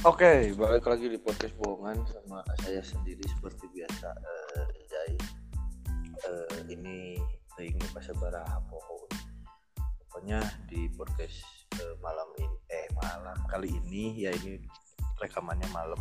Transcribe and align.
Oke, 0.00 0.56
balik 0.56 0.88
lagi 0.88 1.12
di 1.12 1.20
podcast 1.20 1.52
bohongan 1.60 2.00
sama 2.08 2.40
saya 2.64 2.80
sendiri 2.80 3.20
seperti 3.20 3.68
biasa 3.68 4.08
Jai. 4.88 5.12
Eh, 6.24 6.72
ini 6.72 7.20
teuing 7.52 7.76
pas 7.92 8.00
sabaraha 8.00 8.64
pohon. 8.64 9.04
Pokoknya 10.00 10.40
di 10.72 10.88
podcast 10.96 11.68
eh, 11.76 12.00
malam 12.00 12.32
ini 12.40 12.56
eh 12.72 12.88
malam 12.96 13.36
kali 13.44 13.76
ini 13.76 14.24
ya 14.24 14.32
ini 14.40 14.56
rekamannya 15.20 15.68
malam. 15.68 16.00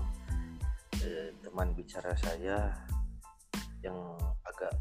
Eh, 1.03 1.35
teman 1.43 1.75
bicara 1.75 2.15
saya 2.15 2.71
yang 3.83 3.99
agak 4.47 4.79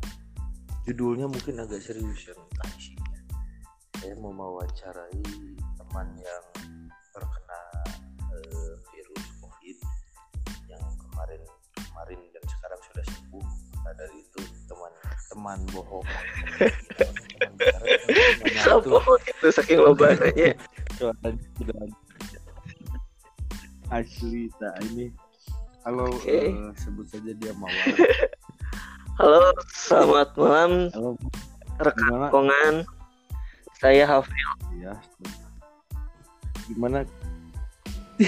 judulnya 0.87 1.27
mungkin 1.27 1.59
agak 1.59 1.83
serius 1.83 2.23
yang. 2.23 2.39
Saya 3.99 4.15
mau 4.15 4.31
mewawancarai 4.31 5.27
teman 5.75 6.07
yang 6.23 6.48
teman 15.39 15.63
bohong. 15.71 16.03
Sopo 18.59 18.99
itu 19.23 19.49
saking 19.55 19.79
lobananya. 19.79 20.59
Asli 23.89 24.51
tak 24.59 24.75
ini 24.85 25.09
halo 25.81 26.11
Oke. 26.13 26.29
eh, 26.29 26.53
sebut 26.77 27.09
saja 27.09 27.33
dia 27.33 27.55
mawar 27.57 27.73
Halo, 29.17 29.49
selamat 29.73 30.29
malam 30.37 30.73
halo 30.93 31.11
rekan 31.81 32.03
gimana 32.05 32.27
kongan. 32.29 32.75
Saya 33.79 34.05
Hafil. 34.05 34.35
ya 34.77 34.93
gimana 36.67 37.07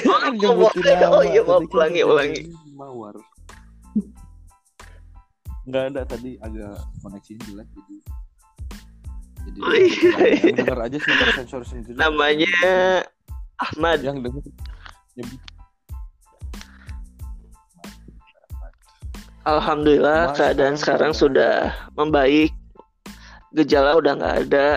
Oh, 0.06 0.22
ngomong. 0.30 0.70
nyebutin 0.78 0.96
nama, 0.96 1.10
Oh 1.18 1.24
iya, 1.26 1.42
mau 1.42 1.58
kan 1.58 1.66
ulangi, 1.68 2.00
ulangi. 2.06 2.40
mawar 2.72 3.18
nggak 5.64 5.84
ada 5.92 6.02
tadi 6.04 6.40
agak 6.40 6.76
koneksinya 7.00 7.42
jelek 7.46 7.68
jadi 7.74 7.96
jadi 9.40 9.58
Oh, 9.60 9.72
iya, 9.72 10.12
iya. 10.52 10.74
aja 10.76 10.96
sih 11.00 11.12
sensor 11.34 11.62
sendiri 11.64 11.96
Namanya 11.96 12.48
Ahmad. 13.56 14.00
yang 14.04 14.20
nyebut 14.20 14.44
Alhamdulillah 19.40 20.30
Cuma 20.32 20.36
keadaan 20.36 20.76
sekarang 20.76 21.12
sekarang 21.12 21.12
udah- 21.16 21.72
sudah 21.72 21.96
membaik. 21.96 22.52
Gejala 23.50 23.96
udah 23.98 24.12
nggak 24.14 24.36
ada. 24.46 24.68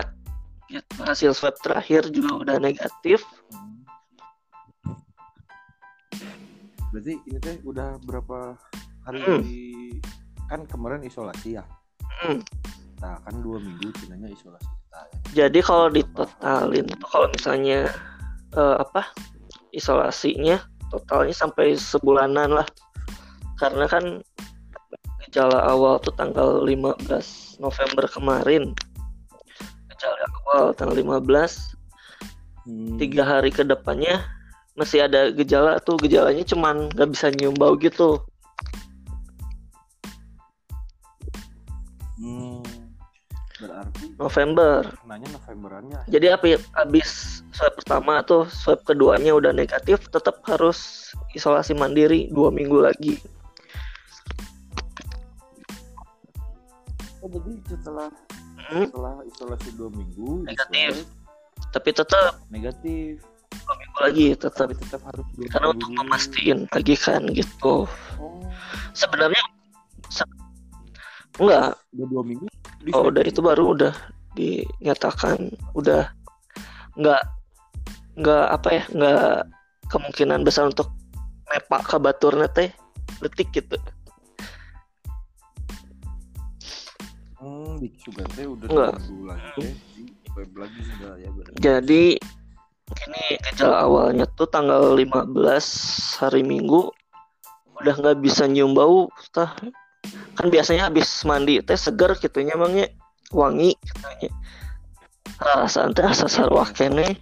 Hasil 1.04 1.36
swab 1.36 1.54
terakhir 1.62 2.08
juga 2.10 2.42
udah 2.42 2.56
negatif. 2.58 3.22
Berarti 6.90 7.14
ini 7.28 7.38
teh 7.38 7.56
udah 7.62 8.00
berapa 8.02 8.56
hari 9.04 9.20
Hmm. 9.22 9.42
di 9.44 9.62
kan 10.50 10.66
kemarin 10.68 11.02
isolasi 11.04 11.58
ya? 11.60 11.64
Hmm. 12.22 12.40
Nah 13.00 13.20
kan 13.24 13.34
dua 13.40 13.60
minggu 13.60 13.90
cinanya 14.00 14.30
isolasi 14.30 14.64
kita. 14.66 14.98
ya. 14.98 15.18
Jadi 15.46 15.58
kalau 15.64 15.88
ditotalin 15.90 16.86
kalau 17.04 17.26
misalnya 17.32 17.90
eh, 18.54 18.76
apa 18.80 19.08
isolasinya 19.74 20.60
totalnya 20.88 21.34
sampai 21.34 21.74
sebulanan 21.74 22.62
lah. 22.62 22.68
Karena 23.58 23.86
kan 23.86 24.22
gejala 25.26 25.62
awal 25.66 25.98
tuh 26.02 26.14
tanggal 26.14 26.62
15 26.66 27.62
November 27.62 28.04
kemarin. 28.10 28.74
Gejala 29.90 30.26
awal 30.42 30.74
tanggal 30.74 30.98
15 30.98 31.74
Hmm. 32.64 32.96
tiga 32.96 33.28
hari 33.28 33.52
ke 33.52 33.60
depannya 33.60 34.24
masih 34.72 35.04
ada 35.04 35.28
gejala 35.36 35.76
tuh 35.84 36.00
gejalanya 36.00 36.40
cuman 36.48 36.88
nggak 36.96 37.12
bisa 37.12 37.28
nyium 37.28 37.52
bau 37.52 37.76
gitu 37.76 38.24
November. 44.14 44.86
Kenanya 45.02 45.28
Novemberannya. 45.34 46.00
jadi 46.06 46.38
habis 46.72 47.10
swab 47.50 47.74
pertama 47.74 48.22
tuh 48.22 48.46
swab 48.46 48.82
keduanya 48.82 49.34
udah 49.34 49.50
negatif 49.50 50.06
tetap 50.08 50.38
harus 50.46 51.10
isolasi 51.32 51.74
mandiri 51.74 52.30
dua 52.30 52.48
minggu 52.48 52.78
lagi. 52.78 53.18
Oh 57.18 57.28
jadi 57.28 57.52
setelah 57.66 58.08
Hmm, 58.64 58.88
setelah 58.88 59.20
isolasi 59.28 59.68
dua 59.76 59.92
minggu 59.92 60.48
Negatif. 60.48 61.04
swab 61.04 61.68
tapi 61.70 61.90
tetap 61.90 62.32
negatif. 62.48 63.20
dua 63.54 63.74
minggu 63.76 63.98
lagi 63.98 64.26
tetap 64.34 64.66
Tapi 64.66 64.76
tetap 64.78 65.00
harus 65.04 65.26
dua 65.34 65.46
karena 65.48 65.66
untuk 65.70 65.90
memastikan 65.92 66.58
lagi 66.70 66.94
kan 66.94 67.22
gitu. 67.30 67.84
Oh, 68.16 68.40
sebenarnya 68.92 69.42
se- 70.08 70.26
enggak. 71.36 71.76
Udah 71.92 72.06
dua 72.08 72.22
minggu. 72.22 72.46
Oh 72.92 73.08
udah 73.08 73.22
itu 73.24 73.40
baru 73.40 73.72
udah 73.72 73.94
dinyatakan 74.36 75.54
udah 75.72 76.10
nggak 76.98 77.22
nggak 78.20 78.44
apa 78.50 78.68
ya 78.70 78.84
nggak 78.92 79.38
kemungkinan 79.88 80.44
besar 80.44 80.68
untuk 80.68 80.90
mepak 81.48 81.86
ke 81.86 81.96
baturnya 82.02 82.50
teh 82.50 82.70
detik 83.22 83.48
gitu. 83.54 83.78
Hmm, 87.38 87.78
di 87.78 87.88
teh 88.34 88.46
udah 88.48 88.68
lagi 88.90 89.68
lagi 90.34 90.80
enggak 90.98 91.14
ya 91.20 91.28
berarti. 91.30 91.58
jadi 91.62 92.04
ini 92.84 93.24
gejala 93.50 93.86
awalnya 93.86 94.26
tuh 94.34 94.50
tanggal 94.50 94.98
15 94.98 95.30
hari 96.18 96.42
Minggu 96.42 96.90
udah 97.80 97.94
nggak 97.94 98.18
bisa 98.18 98.50
nyium 98.50 98.74
bau 98.74 99.06
tah 99.30 99.54
kan 100.34 100.46
biasanya 100.50 100.90
habis 100.90 101.08
mandi 101.22 101.62
teh 101.62 101.78
seger 101.78 102.18
gitu 102.18 102.42
nya 102.42 102.58
emangnya 102.58 102.90
wangi 103.30 103.78
katanya 103.80 104.30
rasa 105.40 105.90
teh 105.90 106.04
asa 106.04 106.26
sarwah 106.30 106.68
kene. 106.70 107.18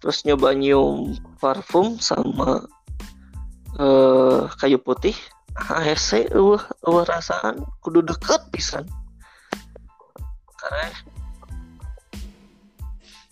Terus 0.00 0.22
nyoba 0.28 0.54
nyium 0.54 1.16
parfum 1.40 1.98
sama 1.98 2.64
eh 3.76 4.40
kayu 4.60 4.78
putih. 4.80 5.16
Ah 5.56 5.80
hese 5.80 6.28
eueuh 6.32 6.60
eueuh 6.84 7.04
rasaan. 7.04 7.64
Kudu 7.80 8.04
deket 8.04 8.40
pisan. 8.52 8.84
Karena 10.56 10.88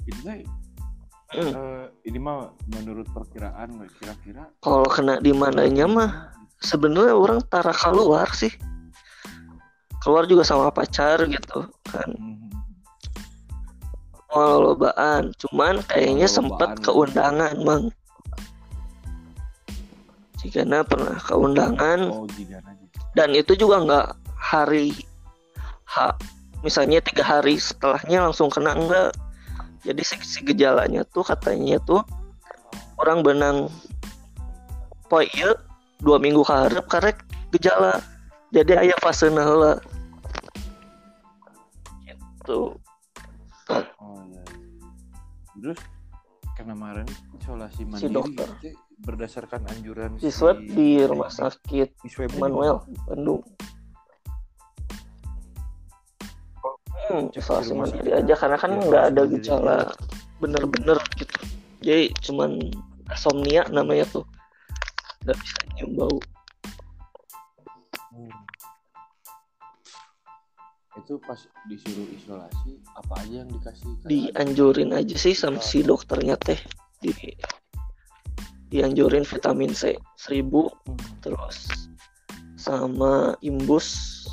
teh 0.04 0.44
hmm, 1.40 1.52
eh, 1.52 1.73
ini 2.14 2.22
mah 2.22 2.46
menurut 2.70 3.10
perkiraan 3.10 3.74
kira-kira? 3.98 4.46
Kalau 4.62 4.86
kena 4.86 5.18
di 5.18 5.34
mananya 5.34 5.82
mah 5.90 6.10
sebenarnya 6.62 7.10
orang 7.10 7.42
tara 7.50 7.74
keluar 7.74 8.30
sih. 8.30 8.54
Keluar 9.98 10.22
juga 10.30 10.46
sama 10.46 10.70
pacar 10.70 11.26
gitu 11.26 11.66
kan. 11.90 12.10
Hmm. 12.14 12.38
mau 14.30 14.62
lobaan 14.62 15.34
cuman 15.42 15.82
kayaknya 15.90 16.30
sempat 16.30 16.78
lobaan. 16.78 16.86
keundangan 16.86 17.54
mang. 17.66 17.84
Jika 20.38 20.62
pernah 20.86 21.18
keundangan. 21.18 22.14
Oh, 22.14 22.30
dan 23.18 23.34
itu 23.34 23.58
juga 23.58 23.82
nggak 23.82 24.08
hari 24.38 24.94
H 25.90 26.14
misalnya 26.62 27.02
tiga 27.02 27.26
hari 27.26 27.58
setelahnya 27.58 28.30
langsung 28.30 28.54
kena 28.54 28.78
enggak 28.78 29.10
jadi 29.84 30.02
si, 30.02 30.16
si 30.24 30.40
gejalanya 30.40 31.04
tuh 31.06 31.22
katanya 31.22 31.76
tuh 31.84 32.00
orang 32.96 33.20
benang 33.20 33.56
poe 35.06 35.28
ieu 35.36 35.52
dua 36.00 36.16
minggu 36.18 36.40
karep 36.42 36.84
karek 36.88 37.16
gejala 37.52 38.00
jadi 38.50 38.80
ayah 38.80 38.98
fase 39.00 39.28
heula 39.28 39.78
gitu 42.04 42.76
Oh 43.96 44.20
iya. 44.28 44.42
iya. 44.44 44.88
Terus 45.56 45.80
karena 46.54 46.76
kemarin 46.76 47.06
isolasi 47.40 47.80
Si 47.80 47.84
mandiri 47.88 48.12
dokter. 48.12 48.48
itu 48.60 48.76
berdasarkan 49.00 49.64
anjuran 49.72 50.10
di 50.20 50.28
swab 50.30 50.60
di 50.60 51.00
rumah 51.02 51.32
sakit 51.32 51.88
di 52.04 52.08
Manuel 52.36 52.84
Bandung 53.08 53.40
hmm, 57.08 57.34
isolasi 57.36 57.72
mandiri 57.76 58.10
aja 58.12 58.34
karena 58.36 58.56
kan 58.56 58.70
Ya, 58.76 58.80
nggak 58.88 59.04
ada 59.12 59.22
gejala 59.28 59.76
bener-bener 60.40 60.98
gitu. 61.16 61.38
Jadi 61.84 62.12
cuman 62.24 62.58
insomnia 63.12 63.64
namanya 63.68 64.08
tuh. 64.08 64.24
Nggak 65.24 65.36
bisa 65.40 65.58
nyium 65.76 65.90
bau. 65.96 66.18
Hmm. 68.12 68.34
Itu 71.00 71.20
pas 71.24 71.40
disuruh 71.68 72.08
isolasi 72.14 72.80
apa 72.96 73.12
aja 73.20 73.44
yang 73.44 73.50
dikasih? 73.52 73.88
Dianjurin 74.08 74.90
aja 74.96 75.16
sih 75.16 75.36
sama 75.36 75.60
si 75.60 75.84
dokternya 75.84 76.40
teh. 76.40 76.60
Di 77.04 77.12
dianjurin 78.74 79.22
vitamin 79.22 79.70
C 79.70 79.94
1000 80.18 80.66
Hmm. 80.88 80.98
terus 81.22 81.68
sama 82.58 83.36
imbus 83.44 84.24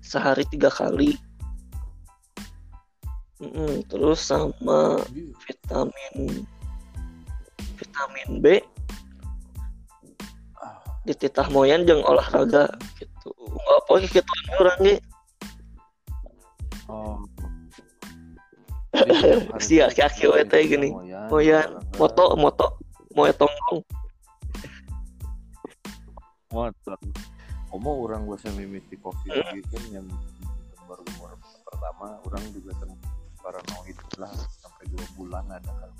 sehari 0.00 0.48
tiga 0.48 0.72
kali 0.72 1.18
Mm-mm, 3.40 3.80
terus 3.88 4.20
sama 4.20 5.00
vitamin 5.48 6.44
vitamin 7.80 8.28
B. 8.44 8.60
Di 11.08 11.16
titah 11.16 11.48
moyan 11.48 11.88
jeung 11.88 12.04
olahraga 12.04 12.68
gitu. 13.00 13.32
Apa 13.80 14.04
gitu 14.04 14.20
orang 14.60 14.78
ge 14.84 14.96
oh. 16.92 17.24
Si 19.64 19.80
aki-aki 19.80 20.28
we 20.28 20.44
teh 20.44 20.60
gini. 20.68 20.92
Moyan 21.32 21.80
moto 21.96 22.36
moto 22.36 22.76
moe 23.16 23.32
tonggong. 23.32 23.80
Motor 26.52 26.98
Omo 27.70 28.02
orang 28.02 28.26
gue 28.26 28.36
mimiti 28.58 28.98
covid 28.98 29.30
Hmm. 29.30 29.54
gitu 29.54 29.78
kan 29.78 30.02
yang 30.02 30.06
baru 30.90 31.06
pertama 31.62 32.18
orang 32.26 32.42
juga 32.50 32.74
kan 32.82 32.90
paranoid 33.40 33.98
lah 34.20 34.32
sampai 34.60 34.84
dua 34.92 35.06
bulan 35.16 35.44
ada 35.50 35.72
kan 35.72 35.90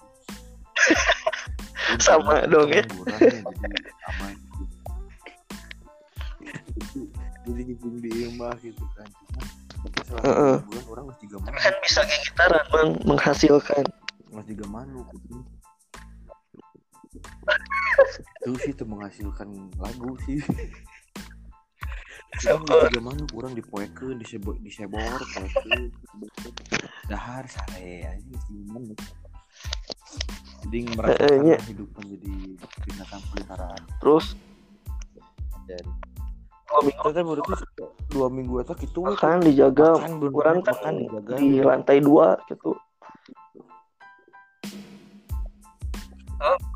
Sama 1.98 2.46
dong 2.46 2.70
ya. 2.70 2.86
Jadi 2.86 3.42
aman 4.06 4.34
gitu. 6.80 7.00
jadi 7.46 7.60
ngibung 7.66 7.96
di 8.00 8.10
rumah 8.10 8.54
gitu 8.60 8.84
kan 8.96 9.08
cuma 9.70 9.88
selama 10.04 10.24
Heeh. 10.28 10.56
dua 10.60 10.66
bulan 10.66 10.84
orang 10.92 11.04
masih 11.12 11.24
gak 11.30 11.40
kan 11.60 11.74
bisa 11.84 12.00
kayak 12.04 12.22
gitaran 12.28 12.64
bang 12.68 12.90
menghasilkan 13.06 13.84
masih 14.30 14.52
gak 14.56 14.70
malu 14.70 15.00
gitu. 15.16 15.36
itu 18.46 18.56
sih 18.62 18.70
itu 18.72 18.84
menghasilkan 18.86 19.48
lagu 19.80 20.10
sih 20.28 20.38
Malu 23.04 23.24
kurang 23.34 23.52
dipoekeun 23.52 24.16
disebor 24.16 24.54
disebor 24.62 25.02
poekeun 25.34 25.90
dahar 27.10 27.44
sare 27.50 28.06
aja 28.06 28.22
masih 28.22 28.54
gimana 28.54 28.94
jadi 30.60 30.78
merasakan 30.94 31.26
Eh, 31.26 31.36
nya. 31.42 31.56
hidup 31.66 31.88
menjadi 31.96 32.32
binatang 32.84 33.22
peliharaan. 33.32 33.82
Terus? 33.98 34.26
Minggu. 35.66 37.02
Kita 37.02 37.20
berarti 37.26 37.52
dua 38.10 38.26
minggu 38.30 38.54
itu 38.62 38.72
gitu 38.86 38.98
makan 39.02 39.42
dijaga. 39.42 39.90
makan 39.98 40.12
orang 40.30 40.58
kan 40.62 40.74
makan 40.78 40.94
dijaga. 41.02 41.34
di 41.34 41.48
lantai 41.60 41.98
dua 41.98 42.38
gitu. 42.46 42.70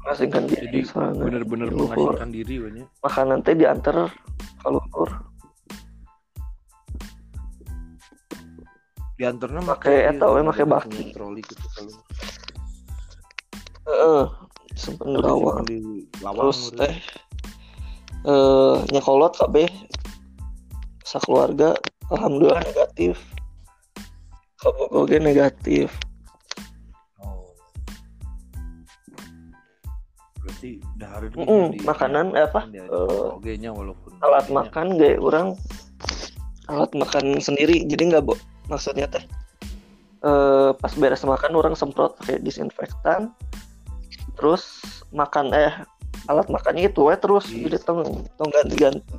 Mengasingkan 0.04 0.44
diri 0.44 0.82
jadi 0.84 1.14
bener-bener 1.16 1.68
Luhur. 1.72 1.88
menghasilkan 1.94 2.28
diri 2.28 2.54
we 2.60 2.68
nya. 2.74 2.84
makanan 3.00 3.38
teh 3.40 3.54
diantar 3.56 3.96
kalau 4.60 4.80
diantarnya 9.14 9.62
Make 9.62 10.11
eta 10.11 10.26
we, 10.26 10.43
make 10.43 10.62
punya 10.62 10.75
baki. 10.82 11.14
troli 11.14 11.40
gitu 11.46 11.66
kalau 11.75 11.94
Heeh, 13.84 14.25
sempat 14.75 15.06
ngelawan 15.06 15.62
terus 15.69 16.72
teh 16.72 16.94
eh 18.25 18.76
nyekolot 18.90 19.37
kabeh 19.37 19.69
sakeluarga 21.05 21.76
alhamdulillah 22.08 22.64
negatif. 22.64 23.20
Kabogoge 24.56 25.20
negatif. 25.20 25.93
Oh. 27.20 27.52
Berarti 30.40 30.81
dahar 30.96 31.28
Mm-mm, 31.37 31.76
di- 31.76 31.84
makanan, 31.84 32.32
eh, 32.32 32.49
apa, 32.49 32.64
eh, 32.72 33.56
nya 33.61 33.70
walaupun 33.76 34.16
alat 34.25 34.49
makan 34.49 34.96
gak 34.96 35.20
orang? 35.20 35.52
Alat 36.72 36.90
makan 36.96 37.37
sendiri 37.44 37.84
jadi 37.84 38.08
nggak 38.16 38.25
bo 38.25 38.34
maksudnya 38.69 39.06
teh 39.08 39.25
eh 40.25 40.70
pas 40.76 40.93
beres 40.96 41.20
makan 41.22 41.52
orang 41.52 41.75
semprot 41.76 42.16
pakai 42.20 42.40
disinfektan 42.40 43.32
terus 44.34 44.64
makan 45.12 45.52
eh 45.52 45.72
alat 46.26 46.49
makannya 46.49 46.88
itu 46.88 47.12
eh 47.12 47.19
terus 47.20 47.44
Iya. 47.52 47.69
jadi 47.69 47.78
tong 47.84 48.00
tong 48.40 48.50
ganti 48.50 48.76
ganti 48.81 49.16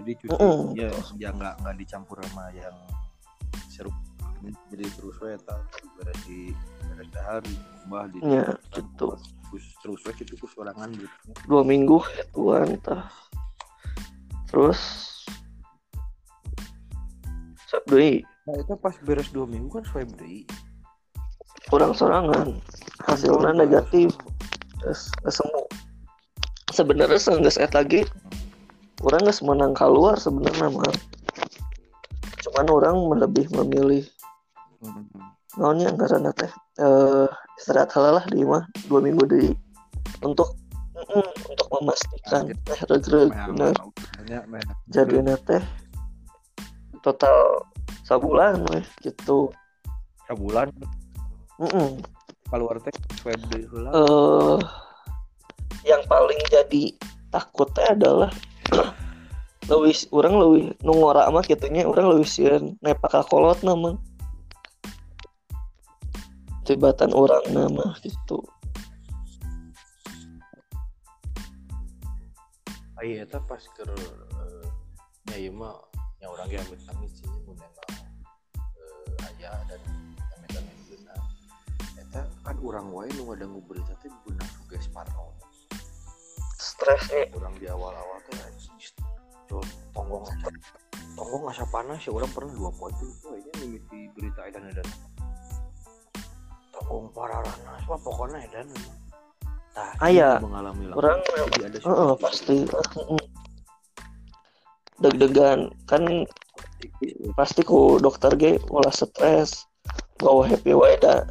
Jadi 0.00 0.16
cuci 0.16 0.32
Mm-mm. 0.32 0.72
ya 0.80 0.88
ya 1.20 1.28
nggak 1.28 1.60
nggak 1.60 1.76
dicampur 1.76 2.16
sama 2.24 2.48
yang 2.56 2.72
serup 3.68 3.92
jadi 4.72 4.88
terus 4.96 5.20
we 5.20 5.36
eta 5.36 5.60
beres 6.00 6.20
di 6.24 6.56
beres 6.88 7.08
dahar 7.12 7.44
mbah 7.84 8.08
di 8.08 8.16
Ya, 8.24 8.48
gitu. 8.72 9.12
terus 9.52 9.64
terus 9.84 10.00
we 10.08 10.12
gitu 10.16 10.40
ku 10.40 10.48
sorangan 10.48 10.88
gitu. 10.96 11.12
dua 11.44 11.60
minggu 11.68 12.00
tuan 12.32 12.80
tah 12.80 13.12
terus 14.48 14.80
sabdui 17.70 18.26
Nah, 18.50 18.56
itu 18.58 18.74
pas 18.82 18.96
beres 19.06 19.30
dua 19.30 19.46
minggu 19.46 19.78
kan 19.78 19.84
swab 19.86 20.10
deui. 20.18 20.42
kurang 21.70 21.94
sorangan 21.94 22.56
hasilnya 23.06 23.52
negatif. 23.52 24.10
Terus 24.82 25.12
kesemu 25.22 25.60
sebenarnya 26.74 27.20
seenggak 27.20 27.54
saya 27.54 27.70
lagi. 27.70 28.02
Orang 29.06 29.22
nggak 29.22 29.38
menang 29.46 29.76
keluar 29.76 30.18
sebenarnya 30.18 30.66
mah 30.66 30.90
cuman 32.40 32.66
orang 32.66 32.96
lebih 33.20 33.46
memilih 33.52 34.04
naonnya 35.60 35.92
karena 35.94 36.32
teh 36.32 36.50
eh 36.80 37.28
istirahat 37.60 37.92
halalah 37.92 38.24
di 38.32 38.42
mah 38.42 38.64
dua 38.88 39.00
minggu 39.04 39.24
di 39.28 39.42
untuk 40.24 40.56
untuk 41.46 41.68
memastikan 41.78 42.50
teh 42.64 42.80
regreg 42.88 43.30
bener 43.54 43.76
jadi 44.88 45.36
teh 45.44 45.62
total 47.00 47.64
sabulan 48.04 48.64
weh 48.72 48.84
gitu. 49.04 49.52
Sebulan? 50.28 50.70
Mm-mm. 51.60 52.00
keluar 52.50 52.82
teh 52.82 52.90
eh 52.90 54.58
yang 55.86 56.02
paling 56.10 56.40
jadi 56.50 56.92
takutnya 57.30 57.94
adalah 57.94 58.30
lebih 59.70 59.94
orang 60.10 60.34
lebih 60.34 60.64
nungora 60.82 61.30
mah 61.30 61.46
gitunya 61.46 61.86
orang 61.86 62.10
lebih 62.10 62.26
sieun 62.26 62.74
nepak 62.82 63.12
ka 63.12 63.22
kolot 63.30 63.62
nama 63.62 63.94
tibatan 66.66 67.10
orang 67.14 67.42
nama 67.50 67.94
gitu. 68.02 68.46
Ayo 73.00 73.24
eta 73.24 73.40
pas 73.40 73.64
ke 73.64 73.82
eh, 73.86 74.66
nya 75.32 75.36
ieu 75.40 75.54
mah 75.56 75.89
nya 76.20 76.28
urang 76.28 76.46
ge 76.52 76.60
amit 76.60 76.80
amit 76.84 77.12
sih 77.16 77.24
mun 77.48 77.56
emang 77.56 77.88
eh, 78.60 79.24
aya 79.24 79.56
dan 79.64 79.80
amit 80.36 80.52
amit 80.52 80.76
beunang. 80.84 81.24
Eta 81.96 82.20
kan 82.44 82.56
urang 82.60 82.92
wae 82.92 83.08
nu 83.16 83.24
ngadangu 83.24 83.64
berita 83.64 83.96
teh 84.04 84.12
beunang 84.28 84.48
suges 84.60 84.84
parno. 84.92 85.32
stres 86.60 87.08
nih 87.08 87.24
Urang 87.32 87.56
di 87.56 87.64
awal-awal 87.72 88.20
teh 88.28 88.36
anjing 88.36 88.76
Col, 89.48 89.64
tonggong 89.96 90.28
tonggong 91.16 91.44
asa 91.48 91.64
panas 91.72 92.04
ya 92.04 92.12
urang 92.12 92.28
pernah 92.36 92.52
dua 92.52 92.70
poin 92.76 92.92
tuh 93.00 93.10
kayaknya 93.24 93.52
mimiti 93.64 94.00
berita 94.12 94.44
edan 94.44 94.68
edan. 94.68 94.88
Tonggong 96.70 97.08
pararana, 97.16 97.80
wah 97.88 97.98
pokoknya 97.98 98.44
edan. 98.44 98.68
Tah, 99.72 99.90
Aya. 100.04 100.36
ini 100.36 100.44
mengalami 100.50 100.84
orang 100.92 101.22
Jadi 101.22 101.62
ada 101.62 101.78
suatu 101.78 102.18
pasti 102.18 102.66
Mm-mm. 102.66 103.39
Deg-degan. 105.00 105.72
Kan 105.88 106.04
ya. 106.06 106.28
pasti 107.36 107.64
ku 107.64 107.96
dokter 108.00 108.32
ge 108.36 108.60
ulah 108.68 108.92
stres 108.92 109.64
bawa 110.20 110.44
happy 110.48 110.76
wae 110.76 110.96
da 111.00 111.24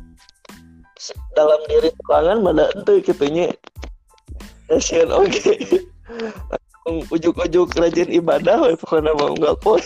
dalam 1.37 1.61
diri 1.69 1.93
tangan 2.09 2.41
pada 2.43 2.65
ente 2.75 2.93
kitunya 3.05 3.53
Asian 4.73 5.09
oke 5.13 5.55
ujuk-ujuk 7.13 7.69
rajin 7.77 8.09
ibadah 8.09 8.65
we 8.65 8.73
pokoknya 8.77 9.13
mau 9.13 9.33
nggak 9.37 9.57
poe 9.61 9.77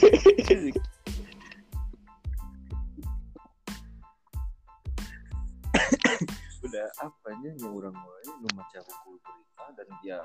udah 6.64 6.88
apanya 7.04 7.50
yang 7.60 7.76
orang 7.76 7.92
mulai 7.92 8.24
nu 8.40 8.48
maca 8.56 8.80
buku 8.80 9.20
berita 9.20 9.66
dan 9.76 9.88
dia 10.00 10.18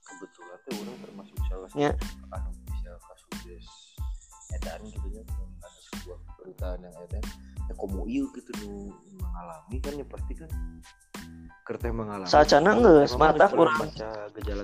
kebetulan 0.00 0.58
tuh 0.64 0.74
orang 0.80 0.96
termasuk 1.04 1.36
salah 1.52 1.68
satu 1.68 2.73
Ya. 2.84 2.94
kasus 3.00 3.64
edan 4.60 4.80
gitu 4.86 5.08
ya 5.08 5.22
ada 5.64 5.80
sebuah 5.90 6.18
berita 6.36 6.68
yang 6.78 6.94
edan. 7.08 7.24
Ya 7.64 7.74
komo 7.80 8.04
ieu 8.04 8.28
gitu 8.36 8.50
nu 8.60 8.92
mengalami 9.16 9.76
kan 9.80 9.92
ya 9.96 10.06
pasti 10.06 10.32
kan. 10.36 10.50
Kerteh 11.64 11.90
mengalami. 11.90 12.28
Sacana 12.28 12.76
Emang 12.76 13.16
mata 13.16 13.46
kurang. 13.48 13.88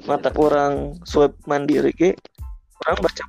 mata 0.05 0.31
kurang 0.31 1.01
swab 1.09 1.33
mandiri 1.49 1.97
ge 1.97 2.13
orang 2.85 2.97
baca 3.01 3.25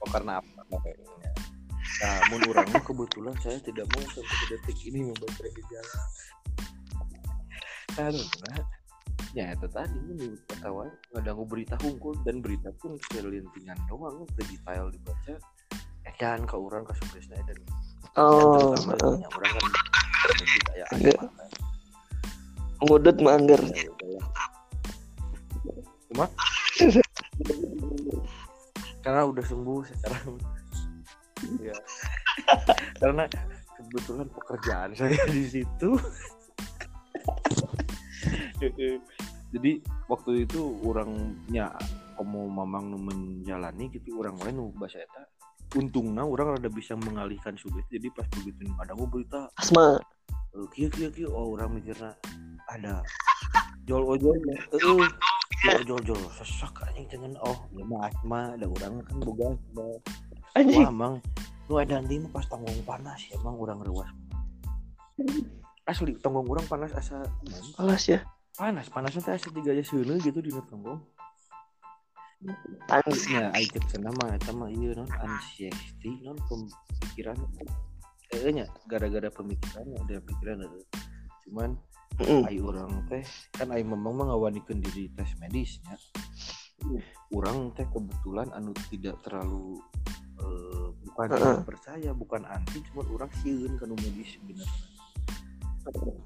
oh, 0.00 0.08
karena 0.08 0.32
apa? 0.40 0.60
Nah 2.02 2.18
mah 2.72 2.82
kebetulan 2.82 3.36
saya 3.40 3.58
tidak 3.62 3.86
mau 3.94 4.04
sampai 4.12 4.44
detik 4.52 4.78
ini 4.84 5.00
membaca 5.08 5.48
gejala. 5.48 6.00
Karena 7.92 8.56
ya 9.32 9.56
itu 9.56 9.66
tadi 9.68 9.98
ini 10.12 10.36
ketawa 10.48 10.84
ngadanggu 11.12 11.44
berita 11.48 11.76
hukum. 11.80 12.14
Dan 12.24 12.44
berita 12.44 12.68
pun 12.80 12.98
selintingan 13.10 13.78
doang. 13.88 14.28
Udah 14.28 14.46
detail 14.46 14.90
dibaca. 14.92 15.34
Edan 16.02 16.44
ke 16.44 16.56
orang 16.58 16.82
ke 16.84 16.92
sugesna 16.98 17.38
edan 17.38 17.56
oh. 18.18 18.74
Terutama 18.74 18.94
heeh. 18.98 19.16
yang 19.22 19.32
orang 19.32 19.52
kan. 19.52 19.64
Kayak 20.72 20.88
kan. 21.16 21.28
ngudut 22.82 23.16
mangger. 23.22 23.60
Ya, 23.72 23.90
udahlah. 23.90 24.26
cuma? 26.12 26.26
Karena 29.04 29.20
udah 29.26 29.44
sembuh 29.46 29.80
sekarang. 29.86 30.38
Ya 31.58 31.74
karena 33.00 33.24
kebetulan 33.78 34.28
pekerjaan 34.30 34.90
saya 34.96 35.22
di 35.28 35.44
situ 35.48 35.90
jadi 39.52 39.72
waktu 40.08 40.48
itu 40.48 40.60
orangnya 40.84 41.72
kamu 42.16 42.40
mamang 42.48 42.94
nu 42.94 42.98
menjalani 43.02 43.90
gitu 43.90 44.22
orang 44.22 44.38
lain 44.40 44.54
nu 44.62 44.66
bahasa 44.78 45.02
eta 45.02 45.22
untungnya 45.76 46.24
orang 46.24 46.56
rada 46.56 46.68
bisa 46.68 46.92
mengalihkan 46.96 47.56
sulit. 47.56 47.84
Jadi 47.88 48.12
pas 48.12 48.28
begitu 48.28 48.68
ada 48.80 48.92
mau 48.92 49.08
berita 49.08 49.48
asma. 49.56 49.96
Eh, 50.52 50.66
kia 50.76 50.88
kia 50.92 51.08
kia. 51.08 51.28
Oh 51.32 51.56
orang 51.56 51.80
mikirnya 51.80 52.12
ada 52.68 53.00
jol 53.88 54.04
ojol 54.04 54.36
eh 54.52 54.60
jol 54.76 55.00
jol 55.86 56.00
jol 56.04 56.20
sesak 56.36 56.74
anjing 56.84 57.08
jangan 57.08 57.32
oh 57.40 57.58
ya 57.72 57.84
mah 57.88 58.08
asma. 58.08 58.40
Ada 58.56 58.66
orang 58.68 59.00
kan 59.08 59.16
boga 59.24 59.46
asma. 59.56 59.86
Anjing. 60.58 60.84
Wah 60.84 60.92
emang 60.92 61.14
nu 61.70 61.74
ada 61.80 61.96
nanti 62.00 62.20
pas 62.28 62.44
tanggung 62.44 62.82
panas 62.84 63.20
ya 63.32 63.40
emang 63.40 63.56
orang 63.56 63.80
rewas. 63.80 64.10
Asli 65.90 66.14
tanggung 66.20 66.46
orang 66.46 66.66
panas 66.68 66.94
asa 66.94 67.26
alas 67.74 68.06
ya 68.06 68.22
panas 68.52 68.86
panasnya 68.92 69.22
teh 69.24 69.34
asa 69.36 69.48
tiga 69.48 69.72
aja 69.72 69.84
seuneu 69.84 70.20
gitu 70.20 70.38
di 70.44 70.52
tanggung 70.68 71.00
anjing 72.90 73.38
ya 73.38 73.48
ai 73.54 73.64
cek 73.70 73.86
cenah 73.86 74.12
mah 74.18 74.34
eta 74.34 74.50
mah 74.50 74.66
ieu 74.66 74.92
non. 74.98 75.06
Anxiety 75.22 76.10
non 76.26 76.34
pemikiran. 76.50 77.38
Eh 78.34 78.50
nya 78.50 78.66
gara-gara 78.90 79.30
pemikiran 79.30 79.86
ada 80.02 80.18
pikiran 80.18 80.66
ada 80.66 80.78
cuman 81.46 81.78
ai 82.48 82.58
orang 82.58 83.06
teh 83.08 83.24
kan 83.54 83.70
ai 83.70 83.84
memang 83.86 84.26
mengawanikeun 84.26 84.80
diri 84.82 85.12
tes 85.14 85.32
medisnya 85.38 85.96
orang 87.30 87.70
teh 87.76 87.86
kebetulan 87.88 88.50
anu 88.56 88.74
tidak 88.90 89.20
terlalu 89.22 89.78
eh, 90.40 90.88
bukan 91.06 91.62
percaya 91.62 92.10
bukan 92.16 92.42
anti 92.48 92.82
cuma 92.90 93.06
orang 93.06 93.30
sieun 93.40 93.78
kanu 93.78 93.94
medis 94.00 94.34
sebenarnya 94.34 94.86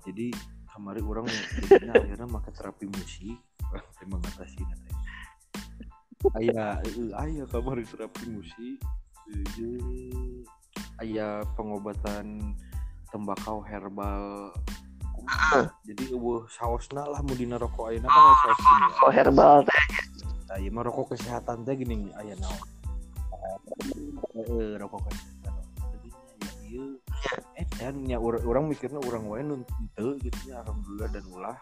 jadi 0.06 0.28
kemarin 0.76 1.04
orang 1.09 1.26
jadinya 1.56 1.97
akhirnya 2.04 2.28
pakai 2.28 2.52
terapi 2.52 2.87
musik. 2.92 3.37
Teh 3.66 4.06
mengatasi 4.06 4.61
nanti 4.62 4.92
ayah 6.38 6.80
eh, 6.85 7.11
ayah 7.25 7.47
kemarin 7.49 7.87
terapi 7.88 8.25
musik. 8.28 8.78
Eh, 9.33 10.45
ayah 11.02 11.42
pengobatan 11.56 12.54
tembakau 13.11 13.64
herbal. 13.64 14.52
Jadi 15.83 16.14
eueuh 16.14 16.47
saosna 16.47 17.02
lah 17.02 17.18
mau 17.18 17.35
dina 17.35 17.59
rokok 17.59 17.90
ayeuna 17.90 18.06
kan 18.06 18.23
aya 18.23 18.35
saos 18.38 18.59
kimia 18.62 18.88
kok 18.95 19.11
herbal 19.11 19.56
teh. 19.66 19.83
Nah, 20.47 20.56
ieu 20.62 20.71
mah 20.71 20.83
rokok 20.87 21.18
kesehatan 21.18 21.66
teh 21.66 21.75
gini 21.75 22.14
aya 22.14 22.38
naon. 22.38 22.62
Heeh, 24.38 24.78
rokok 24.78 25.11
kesehatan. 25.11 25.36
Ya 26.66 26.82
ieu 26.82 26.99
eh 27.54 27.66
dan 27.78 28.02
nya 28.02 28.18
ur- 28.18 28.42
urang 28.42 28.66
mikirna 28.66 28.99
urang 29.06 29.30
wae 29.30 29.40
nu 29.40 29.62
teu 29.94 30.18
gitu 30.18 30.35
nya 30.50 30.66
alhamdulillah 30.66 31.08
dan 31.14 31.25
ulah. 31.30 31.56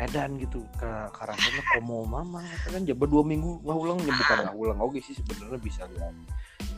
Edan 0.00 0.40
gitu 0.40 0.64
ke 0.80 0.90
karasana 1.12 1.60
komo 1.76 2.08
mama 2.08 2.40
kan 2.64 2.84
jabat 2.88 3.08
dua 3.12 3.20
minggu 3.20 3.60
nggak 3.60 3.78
ulang 3.84 3.98
ya 4.00 4.12
bukan 4.16 4.36
nggak 4.48 4.56
ulang 4.56 4.78
oke 4.80 4.96
sih 4.96 5.12
sebenarnya 5.12 5.60
bisa 5.60 5.84
lihat 5.92 6.14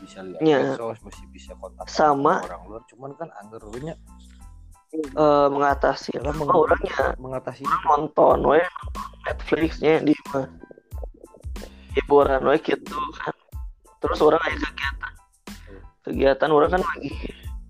bisa 0.02 0.18
lihat 0.26 0.42
Ya. 0.42 0.59
medsos 0.59 0.99
masih 1.06 1.25
bisa 1.30 1.54
kontak 1.54 1.87
Sama. 1.87 2.42
orang 2.42 2.66
luar 2.66 2.82
cuman 2.90 3.14
kan 3.14 3.30
anggar 3.38 3.62
nya 3.78 3.94
eh, 4.90 5.49
mengatasi 5.54 6.18
dalam 6.18 6.35
apa 6.35 6.50
orangnya. 6.50 7.14
mengatasi 7.23 7.62
nonton 7.87 8.42
we 8.42 8.59
Netflixnya 9.30 10.02
di 10.02 10.18
hiburan 11.94 12.42
we 12.42 12.59
gitu 12.59 12.99
kan. 13.23 13.35
Terus 14.02 14.18
orang 14.18 14.42
ada 14.42 14.59
kegiatan 14.59 15.12
kegiatan 16.02 16.50
orang 16.50 16.71
kan 16.78 16.82
lagi 16.82 17.11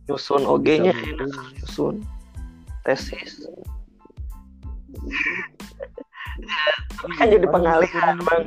nyusun 0.08 0.42
OG 0.44 0.66
nya 0.82 0.94
nyusun 1.60 2.02
tesis. 2.82 3.46
Kan 7.16 7.26
jadi 7.30 7.46
pengalihan 7.46 8.18
bang. 8.18 8.44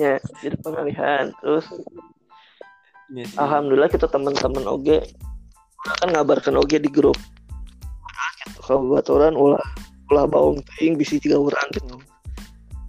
ya 0.00 0.18
jadi 0.40 0.56
pengalihan. 0.62 1.30
Terus 1.42 1.68
Iya 3.14 3.28
alhamdulillah 3.36 3.92
kita 3.92 4.08
teman-teman 4.08 4.64
OG 4.64 4.88
orang 5.84 5.96
kan 6.00 6.08
ngabarkan 6.08 6.56
OG 6.56 6.72
di 6.82 6.90
grup. 6.90 7.20
Kalau 8.64 8.88
buat 8.88 9.04
orang 9.12 9.36
ulah 9.36 9.64
ulah 10.08 10.24
baung 10.24 10.64
ting 10.80 10.96
bisi 10.96 11.20
tiga 11.20 11.36
orang 11.36 11.68
gitu. 11.76 12.00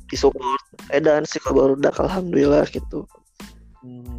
Di 0.08 0.16
support 0.16 0.64
edan 0.96 1.28
sih 1.28 1.44
baru 1.44 1.76
dak 1.76 2.00
alhamdulillah 2.00 2.64
gitu. 2.72 3.04
Hmm. 3.84 4.15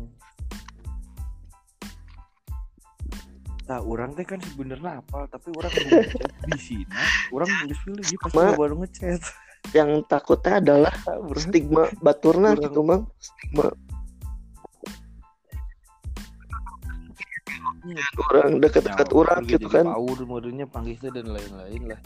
Nah, 3.66 3.82
orang 3.82 4.14
teh 4.14 4.22
kan 4.22 4.38
sebenarnya 4.38 5.02
apa, 5.02 5.26
tapi 5.26 5.50
orang 5.50 5.72
di 6.54 6.60
sini. 6.62 6.86
Orang 7.34 7.50
nulis 7.50 7.78
pilih 7.82 8.04
dia 8.06 8.18
pasti 8.22 8.38
Ma. 8.38 8.54
baru 8.54 8.74
ngechat. 8.86 9.22
yang 9.74 9.98
takutnya 10.06 10.62
adalah 10.62 10.94
Orang 11.26 11.42
stigma 11.42 11.90
baturna 11.98 12.54
Kurang. 12.54 12.62
gitu 12.70 12.80
mang 12.86 13.02
stigma 13.18 13.66
orang 18.30 18.58
deket-deket 18.58 19.08
orang 19.14 19.40
gitu 19.46 19.66
kan 19.70 19.86
Paur 19.86 20.18
modenya 20.26 20.66
panggil 20.66 20.98
teh 20.98 21.10
dan 21.10 21.30
lain-lain 21.30 21.82
lah. 21.94 22.00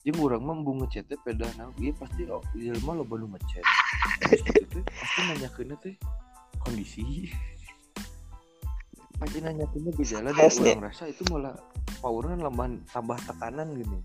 Jadi 0.00 0.16
orang 0.16 0.42
mah 0.42 0.56
mau 0.58 0.74
ngechat 0.82 1.06
teh 1.10 1.18
peda 1.22 1.46
nah, 1.58 1.70
iya 1.78 1.94
pasti 1.94 2.26
oh, 2.30 2.42
mah 2.86 2.94
lo 2.98 3.04
baru 3.06 3.26
ngechat. 3.30 3.64
Terus 4.26 4.42
itu 4.42 4.78
teh 4.82 4.82
pasti 4.86 5.74
teh 5.82 5.94
kondisi. 6.62 7.30
Pasti 9.20 9.38
nanyakeunna 9.44 9.90
gejala 10.00 10.32
dan 10.32 10.48
orang 10.48 10.88
rasa 10.88 11.04
itu 11.12 11.22
malah 11.28 11.52
powernya 12.00 12.40
lemah 12.40 12.72
tambah 12.88 13.20
tekanan 13.28 13.76
gini. 13.76 14.00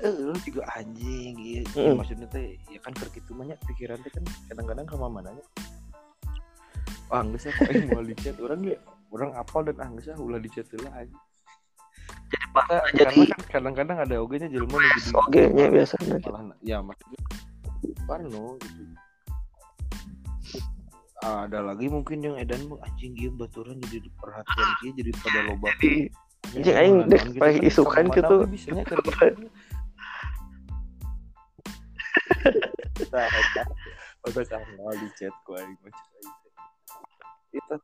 Eh, 0.00 0.12
lu 0.12 0.32
juga 0.44 0.64
anjing 0.76 1.36
gitu. 1.40 1.72
Ya, 1.76 1.92
Mm. 1.92 1.96
maksudnya 2.00 2.28
teh 2.28 2.56
ya 2.72 2.80
kan 2.80 2.92
mah 3.36 3.44
nya, 3.48 3.56
pikiran 3.68 4.00
teh 4.00 4.12
kan 4.12 4.24
kadang-kadang 4.48 4.84
ke 4.88 4.94
mananya. 4.96 5.44
Ah, 7.06 7.22
geus 7.22 7.46
ya 7.46 7.54
kok 7.54 7.70
aing 7.70 7.86
mau 7.94 8.02
di 8.02 8.18
chat 8.18 8.34
orang 8.42 8.66
ge 8.66 8.74
orang 9.14 9.30
apal 9.38 9.62
dan 9.62 9.78
ah 9.78 9.88
geus 9.94 10.10
ah 10.10 10.18
ulah 10.18 10.42
di 10.42 10.50
chat 10.50 10.66
heula 10.74 10.90
aja. 10.90 11.16
jadi 12.26 12.46
pak 12.50 12.64
Nah, 12.66 12.82
jadi 12.90 13.14
karena 13.14 13.30
kan 13.30 13.42
kadang-kadang 13.46 13.98
ada 14.02 14.14
oge-nya 14.18 14.48
jelema 14.50 14.76
nu 14.82 14.88
jadi 14.98 15.10
OG 15.14 15.34
nya 15.54 15.66
biasanya 15.70 16.16
malah 16.26 16.42
ya 16.66 16.78
maksudnya 16.82 17.20
parno 18.08 18.58
gitu 18.58 18.82
ada 21.24 21.64
lagi 21.64 21.88
mungkin 21.88 22.20
yang 22.20 22.36
edan 22.36 22.68
mah 22.68 22.76
anjing 22.84 23.16
ieu 23.16 23.32
baturan 23.32 23.80
jadi 23.88 24.08
perhatian 24.20 24.68
dia 24.84 24.90
jadi 25.00 25.12
pada 25.16 25.40
loba 25.48 25.70
jadi 25.80 26.10
anjing 26.52 26.76
aing 26.76 26.96
dek 27.08 27.22
paling 27.40 27.62
isukan 27.64 28.04
gitu 28.12 28.36
bisanya 28.46 28.82
gitu 28.84 29.02
pada 34.26 34.42
kanal 34.50 34.90
di 34.98 35.08
chat 35.14 35.30
ku 35.46 35.54
aing. 35.54 35.78
Kita. 37.54 37.76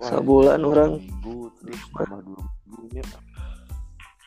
Wah, 0.00 0.08
Sabulan 0.08 0.62
orang. 0.64 1.02
minggu 1.02 1.52
terus 1.60 1.80
tambah 1.92 2.20
dua 2.24 2.40
minggunya 2.64 3.02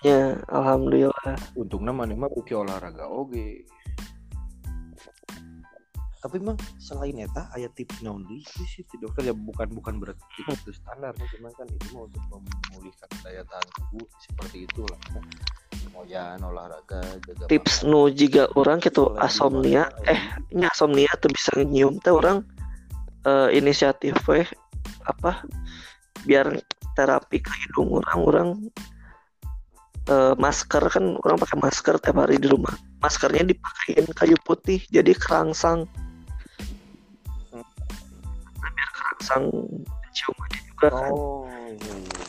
ya 0.03 0.35
alhamdulillah 0.51 1.33
untungnya 1.57 1.95
mana 1.95 2.13
mah 2.13 2.29
uki 2.29 2.53
olahraga 2.53 3.07
oge 3.07 3.63
tapi 6.23 6.39
mah 6.39 6.55
selain 6.79 7.19
eta 7.19 7.51
aya 7.51 7.67
tips 7.67 7.99
naon 7.99 8.23
deui? 8.23 8.39
Sih 8.47 8.87
dokter 8.95 9.27
ya 9.27 9.35
bukan 9.35 9.67
bukan 9.75 9.99
berarti 9.99 10.23
itu 10.47 10.71
standar 10.71 11.11
cuman 11.19 11.51
kan 11.51 11.67
itu 11.67 11.91
mah 11.91 12.07
untuk 12.07 12.23
memulihkan 12.31 13.11
daya 13.27 13.43
tahan 13.43 13.67
tubuh 13.75 14.07
seperti 14.23 14.63
itulah. 14.63 14.95
Moyan 15.91 16.39
olahraga 16.39 17.03
jaga 17.27 17.51
tips 17.51 17.83
nu 17.83 18.07
jika 18.07 18.47
orang 18.55 18.79
gitu 18.79 19.11
di 19.11 19.19
asomnia 19.19 19.91
eh 20.07 20.17
ini 20.55 20.63
asomnia 20.63 21.11
tuh 21.19 21.27
bisa 21.27 21.59
nyium 21.59 21.99
teh 21.99 22.15
orang 22.15 22.39
eh, 23.27 23.59
inisiatif 23.59 24.15
weh 24.23 24.47
apa 25.03 25.43
biar 26.23 26.55
terapi 26.95 27.43
ke 27.43 27.51
hidung 27.51 27.99
orang 27.99 28.19
orang 28.23 28.49
eh, 30.07 30.33
masker 30.39 30.87
kan 30.87 31.19
orang 31.19 31.35
pakai 31.35 31.59
masker 31.59 31.99
tiap 31.99 32.15
hari 32.15 32.39
di 32.39 32.47
rumah. 32.47 32.71
Maskernya 33.03 33.43
dipakein 33.43 34.07
kayu 34.15 34.39
putih 34.47 34.79
jadi 34.87 35.11
kerangsang 35.11 35.83
pasang 39.23 39.47
Xiaomi 40.11 40.59
juga 40.67 40.91
kan. 40.91 41.11
Oh 41.15 41.47
iya 41.47 41.95
iya. 41.95 42.23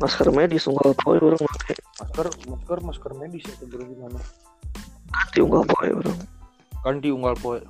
Masker 0.00 0.32
medis 0.32 0.64
unggal 0.64 0.96
poe 0.96 1.20
orang 1.20 1.36
pakai. 1.36 1.76
Masker 2.00 2.32
masker 2.48 2.78
masker 2.80 3.12
medis 3.12 3.44
itu 3.44 3.68
bro 3.68 3.84
gimana? 3.84 4.16
Unggal 5.36 5.68
poe 5.68 5.88
orang. 5.92 6.16
kandi 6.80 7.12
unggal 7.12 7.36
poe. 7.36 7.60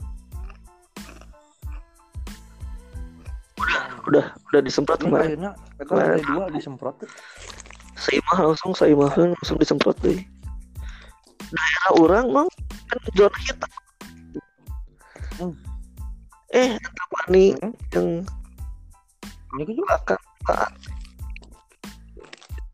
Udah 3.59 3.83
udah 4.07 4.25
udah 4.55 4.61
disemprot 4.63 5.03
kemarin. 5.03 5.35
Akhirnya 5.35 5.51
kemarin 5.83 6.23
dua 6.31 6.47
disemprot. 6.55 6.95
seimah 7.99 8.55
langsung 8.55 8.71
seimah 8.71 9.11
langsung 9.19 9.59
disemprot 9.59 9.99
deh. 9.99 10.23
Daerah 11.51 11.91
orang 11.99 12.27
mau 12.31 12.47
kan 12.87 13.03
zona 13.19 13.35
hitam 13.43 13.71
Hmm. 15.35 15.55
eh 16.55 16.79
apa 16.79 17.19
nih 17.29 17.59
Hmm. 17.59 17.75
yang 17.95 18.09
Ini 19.55 19.71
juga 19.71 19.95
Pak. 20.03 20.19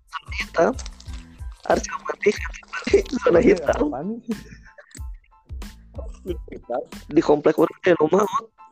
zona 0.09 0.33
hitam 0.41 0.73
Arca 1.69 1.95
mati 2.05 2.31
zona 3.21 3.41
hitam 3.45 3.81
di 7.09 7.21
komplek 7.21 7.57
orang 7.61 7.79
eh 7.85 7.97
rumah 7.97 8.25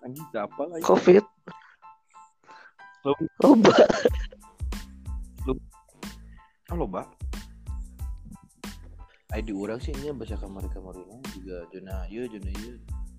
Anjing 0.04 0.25
apa 0.33 0.62
lagi? 0.68 0.85
covid 0.85 1.25
Loba. 3.04 3.73
loba 5.47 5.64
Halo, 6.68 6.85
Mbak. 6.85 7.09
Ai 9.33 9.40
di 9.40 9.57
urang 9.57 9.80
sih 9.80 9.97
nya 10.04 10.12
bahasa 10.12 10.37
kamar-kamar 10.37 10.92
rumah 10.92 11.16
juga 11.33 11.64
zona 11.73 12.04
ieu 12.12 12.28
zona 12.28 12.52
ieu. 12.61 12.76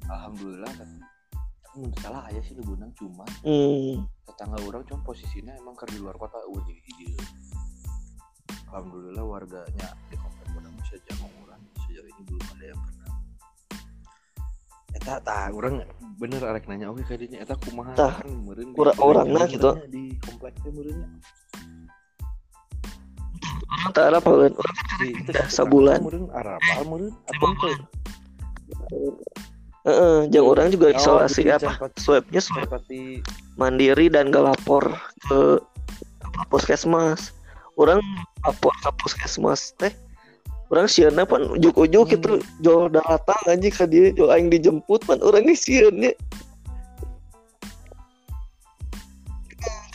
Alhamdulillah 0.09 0.71
kan. 0.73 0.89
Salah 2.01 2.25
aya 2.27 2.41
sih 2.41 2.57
leunang 2.57 2.91
cuma 2.97 3.23
hmm. 3.45 4.01
tetangga 4.25 4.57
orang 4.65 4.81
cuma 4.89 4.99
posisinya 5.05 5.53
emang 5.61 5.77
ke 5.77 5.85
di 5.93 6.01
luar 6.01 6.17
kota 6.17 6.41
eueuh 6.49 6.65
di 6.65 6.75
di 6.97 7.13
Alhamdulillah 8.73 9.21
warganya 9.23 9.87
di 10.09 10.17
komplek 10.17 10.49
masih 10.89 10.97
jangan 11.05 11.29
orang 11.45 11.61
sejauh 11.85 12.09
ini 12.09 12.21
belum 12.25 12.45
ada 12.57 12.65
yang 12.73 12.79
pernah 12.81 13.13
Eta 14.97 15.13
tah 15.21 15.45
orang 15.53 15.73
bener 16.17 16.41
arek 16.41 16.65
nanya 16.65 16.89
oke 16.89 17.05
kayaknya 17.05 17.45
eta 17.45 17.53
kumaha 17.61 17.93
Tah, 17.93 18.13
kan 18.17 18.33
meureun 18.33 18.73
ura- 18.73 18.97
orangna 18.99 19.45
gitu. 19.45 19.69
di 19.87 20.17
komplek 20.25 20.57
teh 20.65 20.73
meureunnya 20.73 21.07
orang 23.69 23.91
tak 23.93 24.05
apa 24.17 24.25
kan 24.25 24.53
orang 24.57 24.75
di 24.99 25.07
itu 25.15 25.29
Dah 25.31 25.47
sabulan. 25.47 26.01
meureun 26.01 26.27
arabal 26.33 26.81
meureun 26.89 27.13
apa 27.29 27.45
Heeh, 29.87 30.27
yang 30.29 30.43
orang 30.43 30.67
juga 30.69 30.91
Oh, 30.91 30.95
isolasi 30.95 31.47
apa 31.47 31.87
swabnya 31.95 32.43
swab 32.43 32.67
mandiri 33.55 34.11
dan 34.11 34.27
gak 34.27 34.43
lapor 34.43 34.83
ke 35.25 35.39
apa, 36.19 36.41
puskesmas. 36.51 37.31
Orang 37.79 38.03
lapor 38.43 38.75
ke 38.83 38.89
puskesmas 38.99 39.71
teh 39.79 39.95
orang 40.69 40.85
sieunna 40.85 41.25
pan 41.25 41.49
ujuk-ujuk 41.49 42.05
Hmm. 42.05 42.13
gitu 42.13 42.31
jual 42.59 42.91
datang 42.91 43.39
anjing 43.47 43.73
ka 43.73 43.89
dia 43.89 44.13
jual 44.13 44.29
aing 44.29 44.53
dijemput 44.53 45.01
pan 45.01 45.17
orang 45.23 45.47
geus 45.47 45.65
sieunnya 45.65 46.13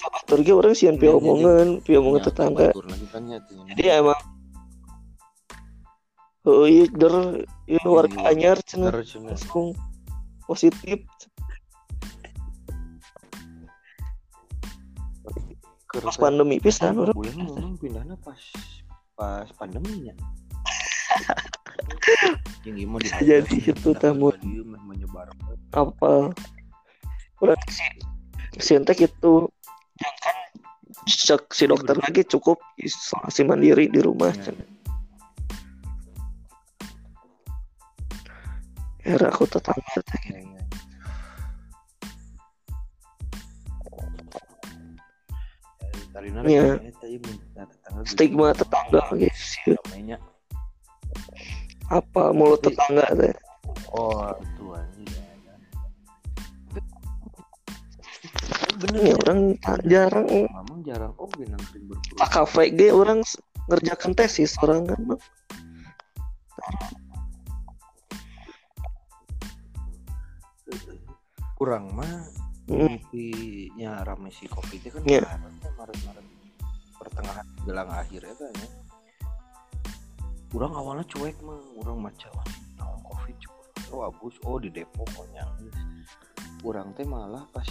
Kabatur 0.00 0.38
ge 0.42 0.52
orang 0.52 0.74
sieun 0.74 0.96
pi 0.98 1.06
Iya, 1.06 1.14
iya, 1.14 1.20
omongan 1.20 1.66
pi 1.80 1.92
omongan 1.94 2.22
tetangga. 2.26 2.68
jadi 3.70 4.02
emang 4.02 4.18
Oh 6.44 6.68
iya, 6.68 6.84
der, 6.92 7.40
iya 7.64 7.84
warga 7.84 8.16
Iya. 8.20 8.30
anyar 8.30 8.56
cenah 8.62 8.92
langsung 8.92 9.72
positif. 10.44 11.00
Pas 15.94 16.18
pandemi 16.18 16.58
pisan 16.58 16.98
orang. 16.98 17.14
bulan 17.14 17.34
memang 17.38 17.74
pindahnya 17.78 18.16
pas 18.18 18.40
pas 19.14 19.46
pandeminya 19.54 20.10
yang 22.66 22.82
jadi 23.30 23.56
itu, 23.70 23.94
tamu. 23.94 24.34
menyebar 24.82 25.30
apa 25.70 26.34
udah 27.38 27.54
si 27.70 27.86
si 28.58 28.74
entek 28.74 29.06
itu 29.06 29.46
yang 30.02 30.16
kan 30.18 30.36
cek 31.06 31.46
si 31.54 31.70
dokter 31.70 31.94
lagi 31.94 32.26
cukup 32.26 32.58
isolasi 32.82 33.46
mandiri 33.46 33.86
di 33.86 34.02
rumah 34.02 34.34
Ya. 34.34 34.50
Era 39.04 39.28
aku 39.28 39.44
tetangga 39.44 40.00
tetangga 40.00 40.40
gitu. 40.40 40.64
stigma 48.08 48.56
tetangga 48.56 49.02
guys. 49.12 49.60
Namanya 49.68 50.16
apa 51.92 52.32
mulut 52.32 52.64
tetangga 52.64 53.04
teh? 53.12 53.34
Oh 53.92 54.32
itu 54.40 54.64
anjing 54.72 55.10
bener 58.74 59.00
ini 59.00 59.12
orang 59.14 59.40
jarang. 59.86 60.26
Mamang 60.48 60.80
jarang 60.82 61.12
oh 61.20 61.28
benang 61.36 61.60
kafe 62.34 62.74
ge 62.74 62.90
orang 62.90 63.22
ngerjakan 63.70 64.12
tesis 64.16 64.58
orang 64.60 64.88
kan 64.90 65.00
kurang 71.54 71.90
mah 71.94 72.26
Hmm. 72.64 72.96
nya 73.76 74.00
rame 74.08 74.32
si 74.32 74.48
covid 74.48 74.80
itu 74.80 74.88
kan 74.88 75.04
Iya. 75.04 75.20
Maret 75.20 75.76
Maret 75.76 75.98
Maret 76.08 76.26
pertengahan 76.96 77.46
jelang 77.68 77.90
akhir 77.92 78.24
ya 78.24 78.34
kan 78.40 78.52
ya. 78.56 78.68
Kurang 80.48 80.72
awalnya 80.72 81.04
cuek 81.12 81.36
mah 81.44 81.60
kurang 81.76 82.00
maca 82.00 82.24
wah 82.32 82.48
naon 82.80 83.04
covid 83.04 83.36
cukup 83.36 83.66
oh 83.92 84.08
abus 84.08 84.34
oh 84.48 84.56
di 84.56 84.72
Depok 84.72 85.04
pokoknya 85.12 85.44
kurang 86.64 86.96
teh 86.96 87.04
malah 87.04 87.44
pas 87.52 87.68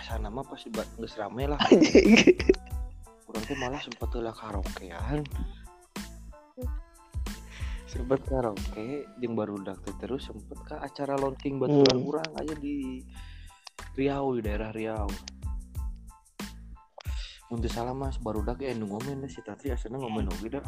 asana 0.00 0.32
mah 0.32 0.40
pas 0.40 0.56
geus 0.64 1.14
rame 1.20 1.44
lah. 1.44 1.60
Kurang 3.28 3.44
teh 3.44 3.54
malah 3.60 3.78
sempat 3.84 4.10
lah 4.16 4.32
karaokean 4.32 5.20
sempet 7.90 8.22
karaoke 8.22 9.02
yang 9.18 9.34
baru 9.34 9.58
teh 9.66 9.94
terus 9.98 10.30
sempet 10.30 10.62
ke 10.62 10.78
acara 10.78 11.18
launching 11.18 11.58
baturan 11.58 11.98
Hmm. 11.98 12.06
kurang 12.06 12.30
aja 12.38 12.54
di 12.54 13.02
Riau 13.98 14.38
di 14.38 14.46
daerah 14.46 14.70
Riau. 14.70 15.10
Untuk 17.50 17.66
salah 17.66 17.90
mas 17.90 18.22
baru 18.22 18.46
dak 18.46 18.62
ya 18.62 18.70
ngomen 18.78 19.26
si 19.26 19.42
Tatri 19.42 19.74
asana 19.74 19.98
ngomen 19.98 20.30
oge 20.30 20.54
dah 20.54 20.62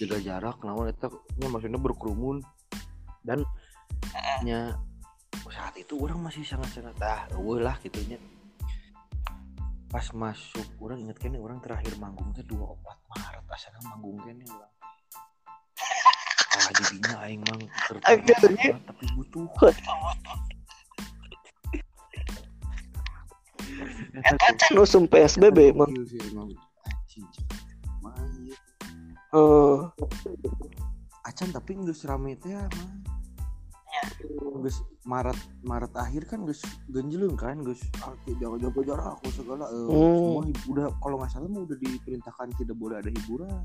jaga 0.00 0.16
jarak 0.16 0.56
eta 0.88 1.12
nya 1.36 1.46
maksudnya 1.52 1.76
berkerumun. 1.76 2.40
Dan 3.20 3.44
nya 4.40 4.80
saat 5.52 5.76
itu 5.76 6.00
orang 6.00 6.24
masih 6.24 6.40
sangat-sangat 6.40 6.96
ah 7.04 7.28
lah 7.36 7.76
gitunya 7.84 8.16
pas 9.90 10.06
masuk 10.14 10.64
orang 10.78 11.02
inget 11.02 11.18
kene 11.18 11.42
orang 11.42 11.58
terakhir 11.58 11.98
manggung 11.98 12.30
teh 12.30 12.46
24 12.46 12.78
Maret 13.10 13.44
asana 13.50 13.82
manggung 13.90 14.22
kene 14.22 14.46
orang 14.46 14.79
ah 16.50 16.68
didinya 16.74 17.14
aing 17.24 17.42
mang 17.46 17.62
Akhirnya. 18.04 18.74
tapi 18.82 19.04
butuh. 19.14 19.46
Eta 24.20 24.48
can 24.58 24.74
usum 24.76 25.06
PSBB 25.06 25.72
mah. 25.72 25.88
Eh, 29.30 29.76
acan 31.22 31.48
tapi 31.54 31.70
nggak 31.78 31.94
serame 31.94 32.34
teh 32.34 32.50
mah 32.50 32.90
Gus 34.58 34.82
Maret 35.06 35.38
Maret 35.62 35.92
akhir 35.94 36.26
kan 36.26 36.42
Gus 36.42 36.58
genjeleng 36.90 37.38
kan 37.38 37.62
Gus 37.62 37.78
arti 38.02 38.34
jaga 38.42 38.58
jaga 38.58 38.80
jarak 38.82 39.06
aku 39.14 39.30
segala 39.30 39.70
eh, 39.70 39.86
Hmm. 39.86 40.18
semua 40.18 40.42
udah 40.66 40.86
kalau 40.98 41.16
nggak 41.22 41.30
salah 41.30 41.46
mah 41.46 41.62
udah 41.62 41.78
diperintahkan 41.78 42.48
tidak 42.58 42.74
boleh 42.74 42.98
ada 42.98 43.06
hiburan 43.06 43.62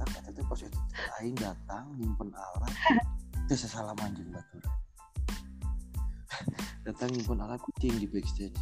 kata 0.00 0.16
kata 0.16 0.28
teh 0.32 0.44
pas 0.48 0.60
itu 0.64 0.80
aing 1.20 1.36
datang 1.36 1.84
nyimpen 2.00 2.32
alat. 2.32 2.72
Teh 3.50 3.58
sesalaman 3.58 4.14
jeung 4.16 4.30
batur 4.32 4.64
datang 6.88 7.08
nyimpen 7.12 7.38
alat 7.44 7.60
cicing 7.68 8.00
di 8.00 8.06
backstage. 8.08 8.56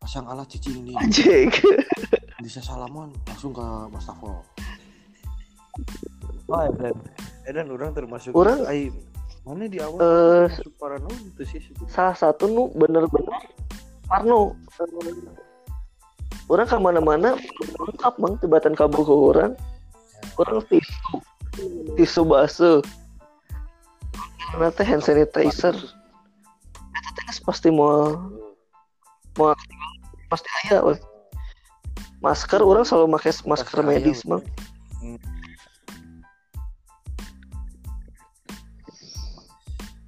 Pasang 0.00 0.24
alat 0.30 0.48
cicing 0.48 0.88
nih. 0.88 0.96
Anjing. 0.96 1.52
bisa 2.46 2.62
salaman 2.62 3.10
langsung 3.26 3.50
ke 3.50 3.64
wastafel 3.90 4.38
oh 6.46 6.60
Edan. 6.62 6.94
Edan 7.42 7.66
orang 7.74 7.90
termasuk 7.90 8.30
Orang- 8.38 8.62
ai 8.70 8.86
mana 9.42 9.66
di 9.66 9.82
awal 9.82 9.98
Eh, 9.98 10.46
masuk 10.50 10.74
parano 10.78 11.10
itu 11.10 11.42
sih 11.42 11.58
salah 11.90 12.14
satu 12.14 12.46
nu 12.46 12.70
bener-bener 12.74 13.34
Parno. 14.06 14.54
Orang 16.46 16.66
ke 16.70 16.78
mana-mana 16.78 17.34
lengkap 17.74 18.14
bang 18.22 18.34
tibatan 18.38 18.74
kabur 18.78 19.02
ke 19.02 19.14
orang 19.14 19.52
orang 20.36 20.60
tisu 20.68 21.20
tisu 21.96 22.22
basuh 22.28 22.80
nanti 24.56 24.82
hand 24.86 25.04
sanitizer. 25.04 25.76
Eta 26.96 27.10
teh 27.12 27.24
geus 27.28 27.40
pasti 27.44 27.68
mau 27.68 28.16
mau 29.36 29.52
pasti 30.32 30.48
aya 30.64 30.80
weh. 30.84 31.00
masker 32.24 32.64
orang 32.64 32.82
selalu 32.82 33.20
pakai 33.20 33.32
masker 33.44 33.78
medis 33.84 34.24
aya, 34.24 34.40
bang. 34.40 34.42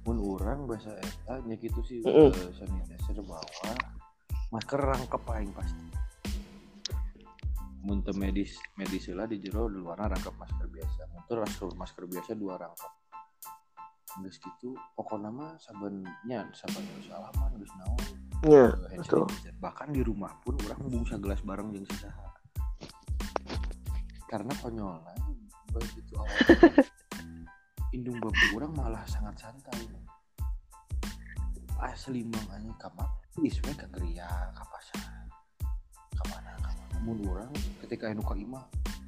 Mun 0.09 0.17
orang 0.17 0.65
bahasa 0.65 0.97
eta 0.97 1.37
nya 1.45 1.55
gitu 1.61 1.79
sih 1.85 2.01
Mm-mm. 2.01 2.33
eh, 2.33 2.51
sanitizer 2.57 3.21
bawa. 3.21 3.43
Masker 4.49 4.81
rangkep 4.81 5.23
aing 5.29 5.53
pasti 5.53 5.85
muntah 7.85 8.15
medis 8.15 8.59
medis 8.75 9.07
lah 9.15 9.25
di 9.29 9.39
jero 9.39 9.71
di 9.71 9.79
luar 9.79 9.99
rangkep 9.99 10.35
masker 10.35 10.67
biasa. 10.67 11.01
Muntah 11.15 11.35
masker 11.43 11.67
masker 11.75 12.03
biasa 12.07 12.31
dua 12.35 12.55
rangkep 12.59 12.91
Nggak 14.09 14.33
gitu 14.41 14.73
pokoknya 14.97 15.29
mah 15.29 15.53
sabannya 15.61 16.41
saban 16.57 16.81
salaman 17.05 17.51
geus 17.61 17.73
naon. 17.77 18.03
Ya 18.41 18.73
betul. 18.97 19.29
bahkan 19.61 19.93
di 19.93 20.01
rumah 20.01 20.33
pun 20.41 20.57
orang 20.65 20.81
bungsa 20.89 21.21
gelas 21.21 21.43
bareng 21.45 21.75
jeung 21.75 21.85
saha 21.93 22.29
karena 24.29 24.53
konyolnya 24.61 25.13
begitu 25.73 26.13
awal. 26.13 26.29
Indung 27.97 28.21
babu 28.21 28.45
orang 28.61 28.73
malah 28.77 29.03
sangat 29.09 29.41
santai. 29.41 29.89
Asli 31.81 32.21
anjing 32.27 32.75
kamar 32.77 33.09
isme 33.41 33.71
ke 33.73 33.89
geria 33.89 34.29
ka 34.53 34.63
pasar. 34.69 35.01
Ke 36.13 36.23
mana 36.29 36.51
ke 36.53 36.58
mana 36.58 36.58
mun 37.09 37.25
orang 37.25 37.49
ketika 37.81 38.13
anu 38.13 38.21
ka 38.21 38.37
imah 38.37 38.61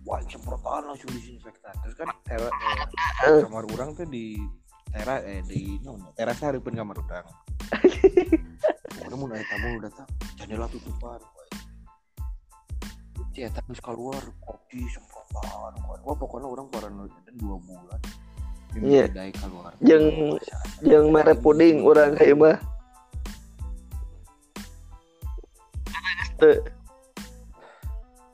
wah 0.10 0.18
semprotan 0.26 0.90
langsung 0.90 1.14
disinfektan. 1.14 1.74
Terus 1.86 1.94
kan 1.94 2.10
tera, 2.26 2.50
eh, 3.30 3.42
kamar 3.46 3.70
orang 3.78 3.94
tuh 3.94 4.10
di 4.10 4.34
tera 4.90 5.22
eh 5.22 5.46
di 5.46 5.78
no, 5.86 6.02
teras 6.18 6.42
hareupeun 6.42 6.74
kamar 6.74 6.98
orang. 6.98 7.30
Pokoknya 8.98 9.16
mun 9.16 9.34
aya 9.38 9.46
tamu 9.46 9.80
datang 9.80 10.08
jendela 10.36 10.68
tutupan 10.68 11.22
Cia 13.32 13.48
geus 13.48 13.80
keluar 13.80 14.20
kopi 14.44 14.84
semprotan 14.92 15.78
wah. 15.86 16.18
Pokoknya 16.18 16.50
orang 16.50 16.68
paranoid 16.74 17.14
dan 17.24 17.36
dua 17.38 17.56
bulan. 17.62 18.02
Iya. 18.76 19.06
Dai 19.08 19.32
keluar. 19.32 19.72
Jeung- 19.80 20.42
yang 20.84 21.14
merek 21.14 21.40
puding 21.40 21.86
orang 21.86 22.18
kayak 22.18 22.36
mah 22.36 22.58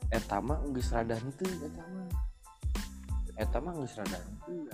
Teu. 0.08 0.16
eta 0.16 0.40
mah 0.40 0.56
geus 0.72 0.88
rada 0.88 1.12
henteu 1.20 1.44
eta 1.44 1.84
mah. 1.84 2.08
Eta 3.36 3.60
mah 3.60 3.76
geus 3.76 3.92
rada 4.00 4.16
henteu 4.16 4.64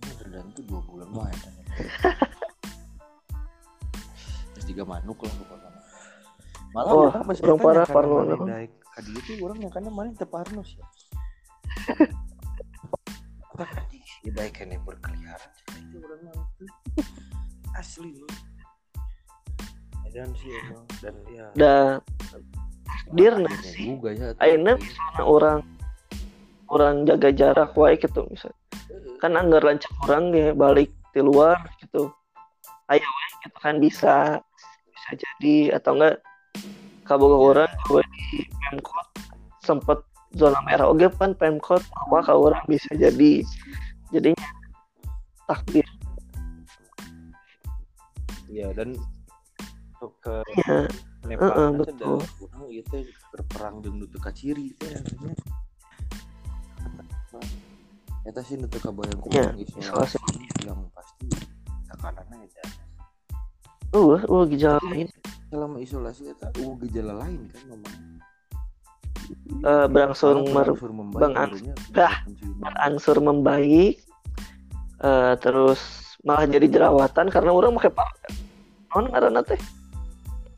geus 0.00 0.16
rada 0.24 0.38
henteu 0.40 0.64
dua 0.64 0.80
bulan 0.88 1.08
mah 1.12 1.28
eta 1.28 1.48
terus 4.54 4.64
tiga 4.70 4.84
manuk 4.86 5.18
lah 5.20 5.32
pokoknya 5.34 5.70
malah 6.74 6.92
Wah, 6.94 7.10
orang 7.10 7.26
pas 7.26 7.38
orang 7.42 7.58
eta 7.58 7.66
parah, 7.66 7.86
parno 7.86 8.14
maneh 8.22 8.36
naon. 8.38 8.48
daek 8.48 8.70
ka 8.94 9.00
dieu 9.02 9.20
tuh 9.26 9.34
orang 9.42 9.56
nyangkana 9.60 9.90
mana 9.90 10.10
teu 10.14 10.28
parnos 10.30 10.70
ya 10.78 10.84
apa 13.54 13.64
tadi 13.70 13.98
ya 14.24 14.30
daek 14.34 14.52
kene 14.54 14.76
berkeliaran 14.82 15.50
itu 15.78 15.96
orang 16.02 16.20
mah 16.32 16.46
teu. 16.58 16.66
asli 17.74 18.14
loh. 18.18 18.30
Dan 20.14 20.30
sih 20.38 20.46
emang 20.46 20.86
dan 21.02 21.16
ya. 21.26 21.46
Dan 21.58 21.98
dirna 23.12 23.50
akhirnya 23.50 23.68
sih. 23.68 23.88
ya 24.00 24.28
Ayeuna 24.40 24.72
orang 25.20 25.60
orang 26.72 27.04
jaga 27.04 27.28
jarak 27.34 27.76
wae 27.76 28.00
gitu 28.00 28.24
misal 28.32 28.54
kan 29.24 29.40
anggar 29.40 29.64
lancar 29.64 29.88
orang 30.04 30.36
ya 30.36 30.52
balik 30.52 30.92
di 31.16 31.20
luar 31.24 31.56
gitu. 31.80 32.12
Ayo 32.92 33.06
wae 33.06 33.28
gitu 33.46 33.58
kan 33.62 33.80
bisa. 33.80 34.14
Bisa 34.92 35.10
jadi 35.16 35.76
atau 35.80 35.96
enggak 35.96 36.20
kaboga 37.08 37.36
orang 37.36 37.72
gue 37.88 38.02
di 38.04 38.44
pemkot 38.44 39.08
sempet 39.64 39.98
zona 40.36 40.60
merah. 40.68 40.92
Oke 40.92 41.08
kan 41.16 41.32
pemkot 41.32 41.80
apa 41.80 42.16
ke 42.20 42.32
orang 42.36 42.64
bisa 42.68 42.92
jadi. 42.92 43.40
Jadinya 44.12 44.48
takdir. 45.48 45.88
Ya 48.52 48.70
dan 48.76 48.92
untuk 49.96 50.12
ke 50.20 50.44
ya 50.60 50.84
Nepal 51.24 51.48
Heeh, 51.48 51.68
nanti 51.72 51.90
betul. 51.96 52.18
kurang 52.36 52.64
itu 52.68 52.96
berperang 53.32 53.74
dengan 53.80 53.96
nutu 54.04 54.18
ciri 54.32 54.76
itu 54.76 54.84
ya 54.84 55.00
Eta 58.24 58.40
sih 58.40 58.56
nutu 58.56 58.80
kabayang 58.80 59.20
Ya, 59.32 59.52
kurang 59.52 59.60
isolasi. 59.60 60.16
isolasi 60.16 60.64
yang 60.64 60.80
pasti 60.96 61.28
tekanannya 61.92 62.36
itu 62.48 62.60
uh 63.94 64.20
uh 64.26 64.42
gejala 64.48 64.80
lain. 64.90 65.06
Selama 65.52 65.76
isolasi 65.78 66.22
eta 66.32 66.48
uh 66.56 66.72
gejala 66.80 67.12
lain 67.20 67.46
kan 67.52 67.62
ngomong 67.68 67.94
eh, 69.64 69.86
berangsur 69.92 70.40
berangsur 70.44 70.90
membaik 70.92 71.20
Bang 71.20 71.34
An- 71.36 71.52
barunya 71.52 71.74
Dah. 71.92 72.14
berangsur 72.60 73.18
membaik 73.20 73.94
eh, 75.04 75.34
terus 75.40 75.80
malah 76.24 76.48
jadi 76.48 76.66
jerawatan 76.68 77.28
karena 77.28 77.52
orang 77.52 77.76
pakai 77.76 77.92
pakai 77.92 78.30
non 78.96 79.04
karena 79.12 79.40
teh 79.44 79.60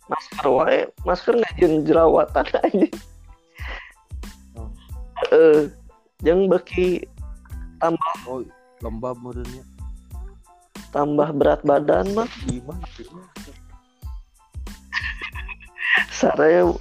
masker 0.06 0.46
wae. 0.48 0.80
Masker 1.02 1.34
ngajin 1.38 1.86
jerawatan 1.86 2.46
aja. 2.64 2.88
Oh. 4.56 4.70
eh 5.34 5.68
yang 6.24 6.48
beki 6.48 7.04
oh 8.26 8.40
lembab 8.80 9.20
modelnya 9.20 9.62
tambah 10.94 11.28
berat 11.36 11.60
badan 11.66 12.08
mah. 12.16 12.30
Gimana 12.48 12.86
saraya 16.16 16.72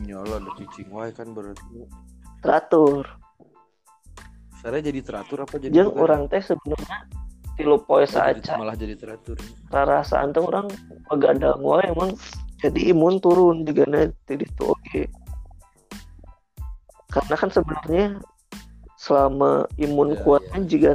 nyala 0.00 0.40
ada 0.40 0.50
cicing 0.56 0.88
wae 0.88 1.12
kan 1.12 1.36
berarti. 1.36 1.84
Teratur. 2.40 3.04
Saya 4.64 4.80
jadi 4.80 5.00
teratur 5.04 5.44
apa 5.44 5.60
jadi 5.60 5.76
bukan? 5.84 6.00
orang 6.00 6.22
teh 6.32 6.40
sebenarnya 6.40 7.04
tilu 7.54 7.78
poe 7.82 8.02
jadi- 8.04 8.38
saja 8.42 8.58
malah 8.58 8.74
jadi 8.74 8.94
teratur. 8.98 9.38
Rarasaan 9.70 10.34
teh 10.34 10.42
orang 10.42 10.66
begadang 11.10 11.62
wae 11.62 11.86
emang 11.86 12.14
jadi 12.58 12.90
imun 12.94 13.20
turun 13.22 13.62
juga 13.62 13.86
nanti 13.86 14.34
itu 14.40 14.64
oke. 14.64 15.02
Karena 17.12 17.34
kan 17.38 17.50
sebenarnya 17.52 18.18
selama 18.98 19.68
imun 19.78 20.16
Ya, 20.16 20.20
kuat 20.24 20.42
ya. 20.42 20.50
kan 20.56 20.62
juga 20.66 20.88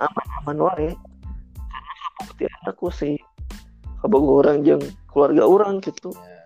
aman-aman 0.00 0.58
wae. 0.70 0.88
Karena 1.68 2.06
bukti 2.16 2.44
anakku 2.48 2.88
sih. 2.88 3.16
Kabogo 4.00 4.40
orang 4.40 4.64
jeung 4.64 4.80
keluarga 5.12 5.44
orang 5.44 5.84
gitu. 5.84 6.08
Ya. 6.16 6.40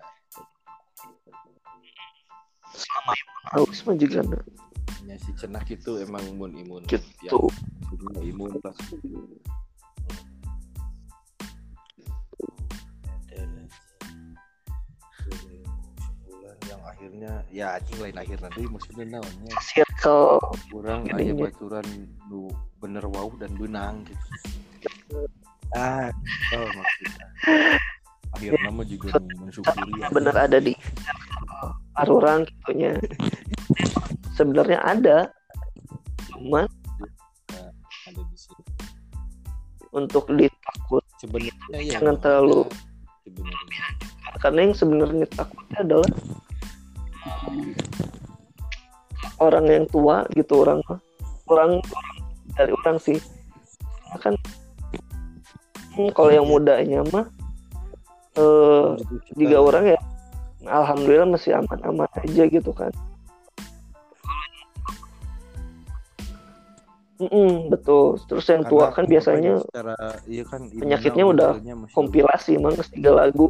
Selama 2.75 3.11
imun 3.15 3.43
halus 3.55 3.79
mah 3.87 3.95
juga 3.95 4.19
ya 5.05 5.15
si 5.21 5.31
cenak 5.37 5.69
itu 5.69 6.01
emang 6.01 6.21
imun 6.25 6.51
imun. 6.57 6.81
Gitu. 6.89 7.05
Yang 7.21 8.25
imun 8.25 8.51
pas. 8.59 8.73
Yang 16.65 16.81
akhirnya 16.89 17.31
ya 17.53 17.77
anjing 17.77 17.99
lain 18.01 18.17
akhir 18.17 18.37
nanti 18.41 18.61
maksudnya 18.65 19.05
naonnya? 19.05 19.53
Circle. 19.61 20.41
Kurang 20.73 21.05
Gini, 21.05 21.13
aya 21.21 21.33
gini. 21.33 21.41
baturan 21.45 21.87
nu 22.29 22.49
bener 22.81 23.05
wow 23.05 23.29
dan 23.37 23.53
benang 23.53 24.01
gitu. 24.09 24.25
Ah 25.77 26.09
oh 26.57 26.69
maksudnya. 26.73 27.25
Akhirnya 28.33 28.69
mah 28.73 28.85
juga 28.89 29.15
nu 29.21 29.47
mensyukuri 29.47 29.91
ya. 30.01 30.07
bener 30.09 30.35
ada 30.35 30.57
di 30.57 30.73
orang 31.95 32.43
gitunya 32.43 32.91
sebenarnya 34.35 34.79
ada 34.83 35.17
cuman 36.29 36.67
ada 38.05 38.21
di 38.21 38.37
sini. 38.37 38.63
untuk 39.95 40.27
ditakut. 40.35 41.03
Sebenarnya 41.23 41.79
ya 41.79 41.97
Jangan 41.97 42.15
terlalu- 42.19 42.67
sebenarnya. 43.23 43.83
karena 44.43 44.59
yang 44.67 44.75
sebenarnya 44.75 45.25
takutnya 45.31 45.79
adalah 45.79 46.11
orang 49.39 49.65
yang 49.71 49.85
tua 49.87 50.27
gitu 50.35 50.67
orang 50.67 50.83
orang 51.47 51.79
dari 52.59 52.75
orang 52.75 52.99
sih. 52.99 53.17
Karena 54.11 54.17
kan 54.19 54.35
hmm, 55.95 56.11
kalau 56.11 56.31
yang 56.35 56.45
mudanya 56.45 56.99
mah 57.09 57.25
eh 58.35 58.87
tiga 59.39 59.63
orang 59.63 59.95
ya 59.95 59.99
alhamdulillah 60.67 61.31
masih 61.31 61.55
aman-aman 61.55 62.11
aja 62.19 62.43
gitu 62.51 62.75
kan 62.75 62.91
Mm-mm, 67.15 67.71
betul. 67.71 68.19
Terus 68.27 68.45
yang 68.51 68.67
tua 68.67 68.91
kan 68.91 69.07
biasanya 69.07 69.63
secara 69.63 69.95
iya 70.27 70.43
kan 70.43 70.67
penyakitnya 70.67 71.23
udah 71.23 71.51
kompilasi 71.95 72.59
emang 72.59 72.75
tiga 72.91 73.11
lagu. 73.15 73.47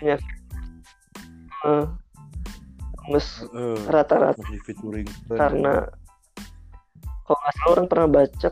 Penyakit 0.00 0.38
Eh, 1.66 1.84
nges 3.10 3.42
Eh, 3.50 3.78
rata-rata. 3.90 4.38
karena 5.34 5.90
kalau 7.26 7.38
nggak 7.42 7.54
salah 7.58 7.72
orang 7.74 7.88
pernah 7.90 8.08
baca 8.08 8.48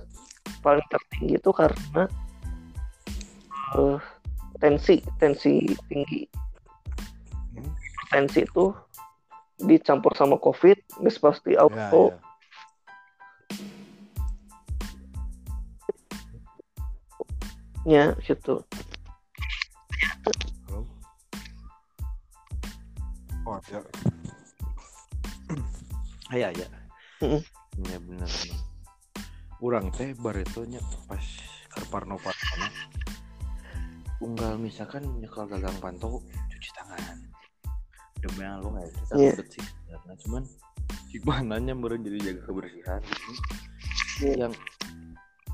paling 0.59 0.87
tertinggi 0.91 1.35
itu 1.39 1.51
karena 1.55 2.03
eh, 3.79 3.99
tensi 4.59 4.97
tensi 5.23 5.63
tinggi. 5.87 6.27
Hmm. 7.55 7.73
tensi 8.11 8.43
itu 8.43 8.75
dicampur 9.63 10.13
sama 10.19 10.37
covid 10.37 10.77
nggak 11.01 11.17
pasti 11.23 11.55
ya, 11.55 11.63
auto. 11.65 12.11
ya. 12.13 12.26
Gitu. 17.87 17.95
Oh, 17.95 17.95
ya 17.95 18.11
gitu. 18.27 18.55
Oh 23.47 23.55
ada 23.55 23.79
ya. 26.35 26.51
Ya 26.51 26.69
mm 27.23 27.29
-mm. 27.39 27.43
ya 27.87 27.99
benar 28.03 28.31
kurang 29.57 29.89
teh 29.95 30.13
baritonya 30.19 30.83
pas 31.07 31.23
karparno 31.71 32.19
parno 32.19 32.67
unggal 34.19 34.59
misalkan 34.59 35.07
nyekal 35.23 35.47
gagang 35.47 35.79
pantau 35.79 36.19
cuci 36.51 36.71
tangan. 36.75 37.17
Demi 38.19 38.43
lo 38.43 38.69
nggak 38.75 38.85
ya, 38.85 38.91
kita 38.91 39.15
iya. 39.15 39.31
yeah. 39.31 39.47
sih 39.47 39.65
karena 39.87 40.15
cuman 40.27 40.43
gimana 41.15 41.55
nya 41.63 41.73
baru 41.79 42.03
jadi 42.03 42.19
jaga 42.19 42.43
kebersihan 42.51 43.03
yeah. 44.21 44.37
yang 44.49 44.53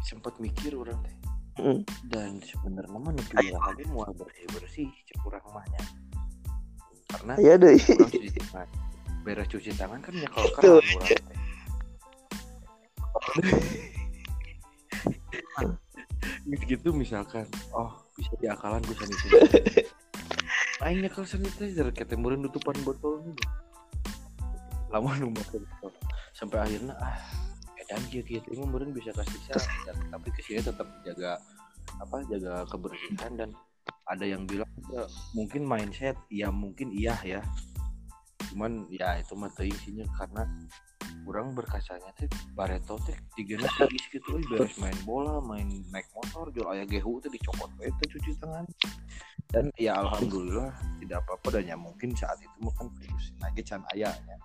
sempat 0.02 0.34
mikir 0.40 0.72
orang 0.74 0.96
teh 1.04 1.14
Mm. 1.60 1.84
dan 2.08 2.40
sebenarnya 2.40 2.96
piurah 3.28 3.62
lagi 3.68 3.84
mau 3.92 4.08
bersih 4.16 4.48
bersih 4.56 4.88
cek 5.04 5.20
urang 5.28 5.44
mahnya 5.52 5.84
karena 7.12 7.32
ya 7.44 7.54
deh 7.60 7.76
cuci 7.76 8.40
tangan. 8.48 8.68
Beres 9.22 9.46
cuci 9.52 9.70
tangan 9.76 10.00
kan 10.00 10.16
nyekal 10.16 10.48
keran 10.56 10.80
orang 10.80 11.12
teh 16.48 16.60
gitu 16.72 16.88
misalkan 16.96 17.44
oh 17.76 18.00
bisa 18.16 18.32
diakalan 18.40 18.80
gue 18.88 18.96
sanitizer 18.96 19.44
Aing 20.82 21.04
nyekel 21.04 21.28
sanitizer 21.28 21.86
kayak 21.94 22.10
temurin 22.10 22.42
tutupan 22.48 22.74
botol 22.82 23.22
nih 23.22 23.36
lama 24.88 25.14
nu 25.20 25.30
make 25.30 25.52
botol. 25.52 25.92
sampai 26.32 26.64
akhirnya 26.64 26.96
ah 26.98 27.20
edan 27.92 28.02
dia 28.08 28.22
gitu. 28.24 28.48
Ini 28.56 28.64
meureun 28.64 28.96
bisa 28.96 29.12
kasih 29.12 29.36
dan 29.84 29.96
tapi 30.08 30.32
ke 30.32 30.40
sini 30.40 30.64
tetap 30.64 30.88
jaga 31.04 31.36
apa 32.00 32.24
jaga 32.24 32.64
kebersihan 32.72 33.36
dan 33.36 33.50
ada 34.08 34.24
yang 34.24 34.48
bilang 34.48 34.68
ya, 34.88 35.04
mungkin 35.36 35.68
mindset 35.68 36.16
ya 36.32 36.48
mungkin 36.48 36.88
iya 36.96 37.12
ya. 37.20 37.44
Cuman 38.48 38.88
ya 38.88 39.20
itu 39.20 39.36
mah 39.36 39.52
isinya 39.60 40.08
karena 40.16 40.48
kurang 41.28 41.52
berkasanya 41.52 42.08
teh 42.16 42.26
bareto 42.56 42.96
teh 43.04 43.14
tigana 43.36 43.68
tigis 43.68 44.08
gitu 44.10 44.40
euy 44.40 44.44
beres 44.48 44.74
main 44.80 44.96
bola 45.06 45.38
main 45.44 45.68
naik 45.92 46.08
motor 46.16 46.50
jual 46.50 46.72
aya 46.72 46.88
gehu 46.88 47.20
teh 47.20 47.28
dicopot 47.28 47.68
we 47.76 47.92
teh 48.00 48.08
cuci 48.08 48.32
tangan. 48.40 48.64
Dan 49.52 49.68
ya 49.76 50.00
alhamdulillah 50.00 50.72
tidak 50.96 51.28
apa-apa 51.28 51.60
dan 51.60 51.68
ya 51.68 51.76
mungkin 51.76 52.16
saat 52.16 52.40
itu 52.40 52.72
kan 52.72 52.88
virus 52.96 53.36
lagi 53.36 53.60
can 53.60 53.84
ayahnya 53.92 54.40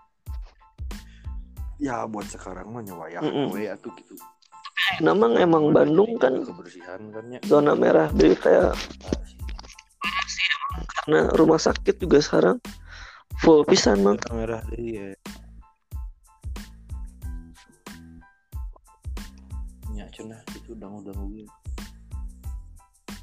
ya 1.78 2.10
buat 2.10 2.26
sekarang 2.26 2.74
mah 2.74 2.82
nyawa 2.82 3.06
ya 3.10 3.22
Mm-mm. 3.22 3.54
we 3.54 3.70
atuh 3.70 3.94
gitu. 4.02 4.18
Namang 5.02 5.38
emang 5.38 5.74
Bandung 5.74 6.18
kan 6.18 6.42
kebersihan 6.42 7.02
kan 7.14 7.26
ya. 7.30 7.40
zona 7.46 7.78
merah 7.78 8.10
jadi 8.14 8.36
kayak 8.38 8.74
karena 11.04 11.30
rumah 11.38 11.62
sakit 11.62 12.02
juga 12.02 12.22
sekarang 12.22 12.58
full 13.42 13.62
pisan 13.66 14.02
mang. 14.02 14.18
Zona 14.26 14.36
merah 14.38 14.62
deui 14.74 15.14
ya 19.98 20.06
cenah 20.14 20.42
itu 20.58 20.74
udang-udang 20.74 21.18
gitu. 21.38 21.54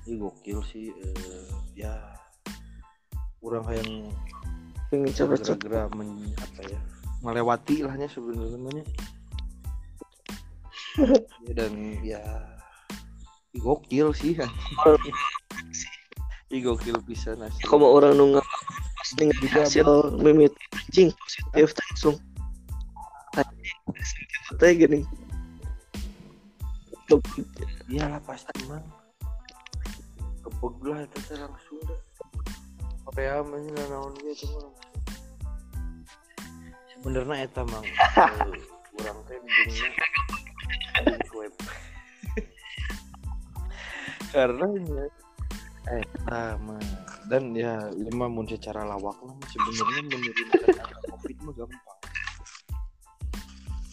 Ini 0.04 0.14
gokil 0.20 0.58
sih 0.62 0.94
eh, 0.94 1.48
ya. 1.74 1.94
Kurang 3.42 3.66
yang 3.68 4.14
pengen 4.88 5.10
men, 5.98 6.32
apa 6.38 6.62
ya 6.70 6.93
melewati 7.24 7.80
lahnya 7.80 8.06
sebenarnya. 8.06 8.84
Ya, 11.48 11.52
dan 11.56 11.72
ya 12.04 12.22
gokil 13.58 14.12
sih. 14.14 14.36
Ih, 16.52 16.60
gokil 16.62 17.00
bisa 17.02 17.34
nasi 17.34 17.58
kalau 17.66 17.96
orang 17.96 18.14
nunggu. 18.14 18.44
Pas 18.94 19.10
dengan 19.16 19.40
hasil 19.50 20.14
mimit 20.20 20.52
anjing 20.70 21.10
positif 21.16 21.72
langsung. 21.74 22.16
Teh 24.60 24.70
gini. 24.76 25.02
Iyalah 27.90 28.20
pasti 28.22 28.54
mang 28.68 28.84
kebeg 30.40 30.76
lah 30.88 31.00
itu 31.04 31.36
langsung 31.36 31.78
dah 31.84 32.00
Korea 33.04 33.44
mah 33.44 33.60
naon 33.92 34.16
gitu 34.24 34.48
sebenarnya 37.04 37.44
eta 37.44 37.62
mang. 37.68 37.84
Eh, 38.94 39.02
urang 39.02 39.18
teh 39.26 39.36
swab 41.28 41.52
karena 44.30 44.66
ya 44.70 45.04
eta 45.98 46.42
mah 46.62 46.80
dan 47.28 47.52
ya 47.52 47.90
ini 47.92 48.08
mah 48.14 48.30
mun 48.30 48.46
secara 48.48 48.86
lawak 48.86 49.18
mah 49.20 49.36
sebenarnya 49.50 50.00
menurunkan 50.08 50.62
angka 50.80 50.98
covid 51.10 51.36
mah 51.44 51.54
gampang. 51.58 52.00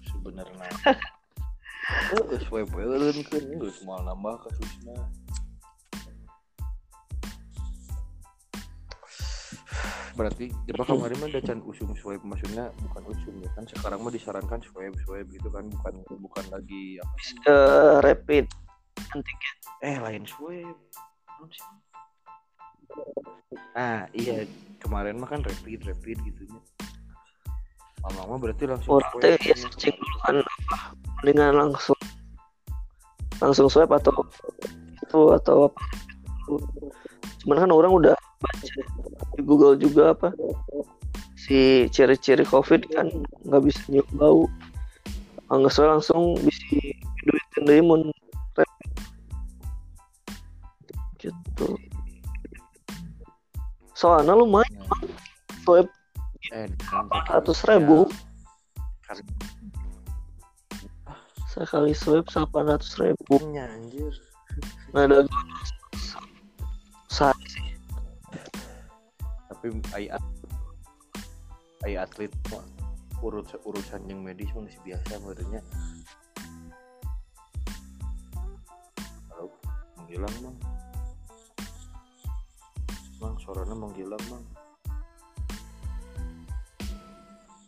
Sebenarnya. 0.08 0.69
Eh, 2.15 2.39
swab 2.47 2.71
eureun 2.78 3.17
kan 3.28 3.43
geus 3.60 3.82
moal 3.84 4.06
nambah 4.06 4.38
kasusna 4.47 4.95
berarti 10.15 10.52
Jepang 10.67 10.88
kemarin 10.88 11.17
mah 11.24 11.30
can 11.41 11.60
usum 11.63 11.91
swab 11.95 12.19
maksudnya 12.28 12.67
bukan 12.84 13.04
usum 13.12 13.34
ya 13.39 13.50
kan 13.56 13.63
sekarang 13.67 14.00
mah 14.04 14.12
disarankan 14.12 14.60
swab 14.63 14.93
swab 15.08 15.26
gitu 15.32 15.47
kan 15.47 15.65
bukan 15.71 15.93
bukan 16.19 16.45
lagi 16.52 17.00
apa 17.00 17.15
Eh, 17.47 17.95
rapid 18.04 18.45
antigen 19.15 19.56
eh 19.82 19.97
lain 19.97 20.24
swab 20.28 20.78
ah 23.76 24.04
iya 24.12 24.43
kemarin 24.84 25.19
mah 25.19 25.30
kan 25.32 25.39
rapid 25.43 25.80
rapid 25.88 26.17
gitu 26.28 26.43
nya 26.52 26.62
lama 28.02 28.36
mah 28.36 28.39
berarti 28.41 28.65
langsung 28.65 28.97
teh 29.21 29.38
ya 29.45 29.54
searching 29.54 29.93
dulu 29.93 30.17
kan 30.26 30.36
apa? 30.41 30.78
Dengan 31.21 31.52
langsung 31.54 31.97
langsung 33.38 33.69
swab 33.69 33.93
atau 33.93 34.26
itu 34.97 35.19
atau 35.38 35.69
apa? 35.69 35.82
Cuman 37.45 37.58
kan 37.62 37.71
orang 37.74 37.93
udah 37.93 38.15
baca 38.41 38.75
di 39.38 39.41
Google 39.45 39.75
juga 39.77 40.17
apa? 40.17 40.30
Si 41.38 41.86
ciri-ciri 41.89 42.45
COVID 42.45 42.82
kan 42.93 43.08
nggak 43.45 43.62
bisa 43.65 43.82
nyium 43.89 44.10
bau. 44.17 44.43
Nggak 45.51 45.71
sesuai 45.71 45.89
langsung 45.97 46.23
bisa 46.41 46.65
duitin 47.25 47.63
deui 47.69 47.82
mun. 47.86 48.01
Gitu. 51.21 51.67
Soalnya 53.93 54.34
lumayan. 54.34 54.73
Swab 55.62 55.86
eh 56.51 56.65
ratus 57.30 57.62
ribu. 57.69 58.10
Sekali 61.45 61.93
swab 61.93 62.25
800 62.25 63.01
ribu. 63.06 63.38
Nya 63.54 63.69
anjir. 63.69 64.17
Nah 64.97 65.06
ada 65.06 65.23
sehari 67.12 67.45
sih 67.51 67.70
ai 69.93 70.10
at- 70.10 70.41
ai 71.86 71.93
atlet 71.93 72.34
urut 73.21 73.45
urusan 73.62 74.02
yang 74.10 74.26
medis 74.26 74.50
masih 74.58 74.82
biasa 74.82 75.21
menurutnya 75.21 75.62
halo 79.30 79.54
menghilang 80.02 80.36
mang. 80.41 80.58
Mang 83.21 83.36
suaranya 83.38 83.78
menghilang 83.78 84.24
mang. 84.34 84.45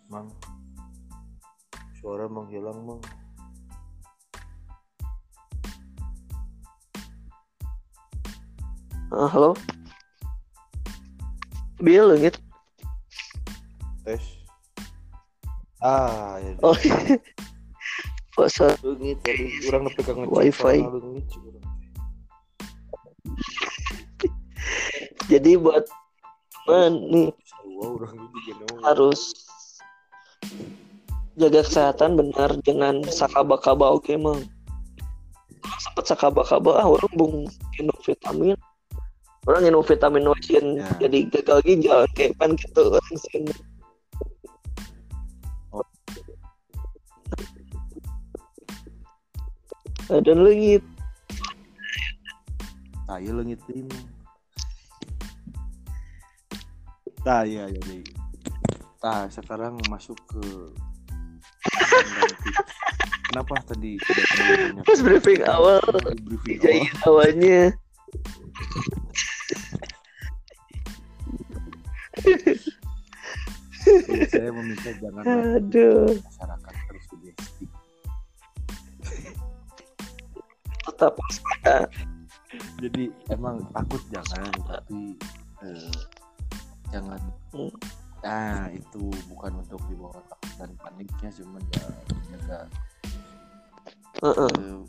Mang. 0.09 0.27
Suara 2.01 2.25
menghilang 2.25 2.79
mang. 2.81 3.01
Ah, 9.13 9.29
halo 9.29 9.53
Biar 11.83 12.07
leungit 12.07 12.39
tes 14.07 14.23
ah 15.83 16.39
ya 16.39 16.55
oh. 16.63 16.75
Kok 18.33 18.47
sa- 18.47 18.79
leungit 18.79 19.19
tadi 19.19 19.51
urang 19.67 19.91
nepi 19.91 19.99
ka 19.99 20.15
ngecek 20.15 20.31
Wifi. 20.31 20.79
jadi 25.31 25.59
buat 25.59 25.83
teman 26.63 26.93
nih 27.11 27.29
gitu 28.47 28.63
harus 28.83 29.35
jaga 31.35 31.67
kesehatan 31.67 32.15
benar 32.15 32.55
jangan 32.63 33.03
sakaba-kaba 33.11 33.91
oke 33.99 34.15
mang. 34.15 34.39
Orang 35.63 35.81
sempet 35.83 36.05
sakaba-kaba 36.07 36.79
ah 36.79 36.87
orang 36.87 37.11
bung 37.19 37.35
minum 37.75 37.97
vitamin 38.07 38.55
orang 39.47 39.61
minum 39.67 39.83
vitamin 39.83 40.27
wasin 40.29 40.79
Ya. 40.79 40.87
jadi 41.03 41.19
gagal 41.29 41.59
ginjal 41.67 41.99
kayak 42.15 42.35
pan 42.39 42.55
gitu 42.55 42.81
orang 42.91 43.17
sini 43.29 43.53
Oh. 45.73 45.81
Dan 50.21 50.45
leungit 50.45 50.83
Tah 53.03 53.21
ieu 53.21 53.29
leungit 53.29 53.61
deui 53.69 53.85
mah. 53.85 54.03
Tah 57.21 57.45
iya 57.45 57.69
iya 57.69 57.77
deui. 57.85 58.01
Nah, 59.03 59.29
sekarang 59.29 59.77
masuk 59.91 60.17
ke 60.25 60.41
Kenapa 63.29 63.53
tadi 63.69 64.01
tidak 64.01 64.25
terlalu 64.33 64.53
banyak? 64.57 64.83
Pas 64.87 64.99
briefing 65.05 65.41
awal 65.45 65.81
briefing 66.25 66.89
awal. 67.05 67.29
Saya 74.25 74.49
meminta 74.49 74.89
jangan 74.95 75.23
Aduh, 75.57 76.07
masyarakat 76.15 76.73
tersugesti. 76.87 77.65
tetap 80.83 81.15
waspada. 81.15 81.89
Jadi 82.77 83.03
emang 83.27 83.63
takut 83.71 84.03
jangan, 84.07 84.45
tapi 84.63 85.17
eh, 85.63 85.91
jangan. 86.89 87.17
Hmm. 87.51 87.71
Nah 88.21 88.69
itu 88.69 89.03
bukan 89.27 89.51
untuk 89.57 89.81
dibawa 89.85 90.15
takut 90.23 90.51
dan 90.57 90.71
paniknya, 90.77 91.29
cuman 91.33 91.61
ya 91.71 91.85
jaga. 92.29 92.59
Heeh. 94.21 94.53
eh, 94.53 94.79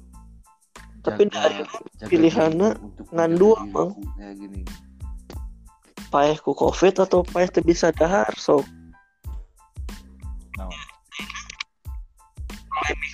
Tapi 1.01 1.23
jaga- 1.27 1.41
aya 1.43 1.65
jaga 1.97 2.09
pilihanna 2.09 2.69
diri 2.71 2.85
untuk 2.85 3.07
ngandu, 3.11 3.51
menjaga 3.51 3.73
Mang. 3.73 3.91
Kayak 4.15 4.35
gini. 4.37 4.61
Paeh 6.15 6.39
ku 6.39 6.55
covid 6.55 6.95
atau 7.03 7.27
paeh 7.27 7.51
teu 7.51 7.59
bisa 7.59 7.91
dahar 7.91 8.31
sok. 8.39 8.63
Nah, 10.55 10.71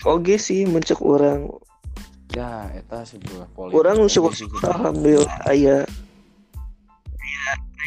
Oke 0.05 0.37
sih 0.37 0.69
mencek 0.69 1.01
orang. 1.01 1.49
ya 2.31 2.69
eta 2.71 3.03
sebuah 3.03 3.49
polemik. 3.57 3.75
Orang 3.75 3.97
syukur 4.07 4.31
syukur 4.31 4.61
alhamdulillah 4.69 5.35
aya 5.49 5.83
aya 7.17 7.45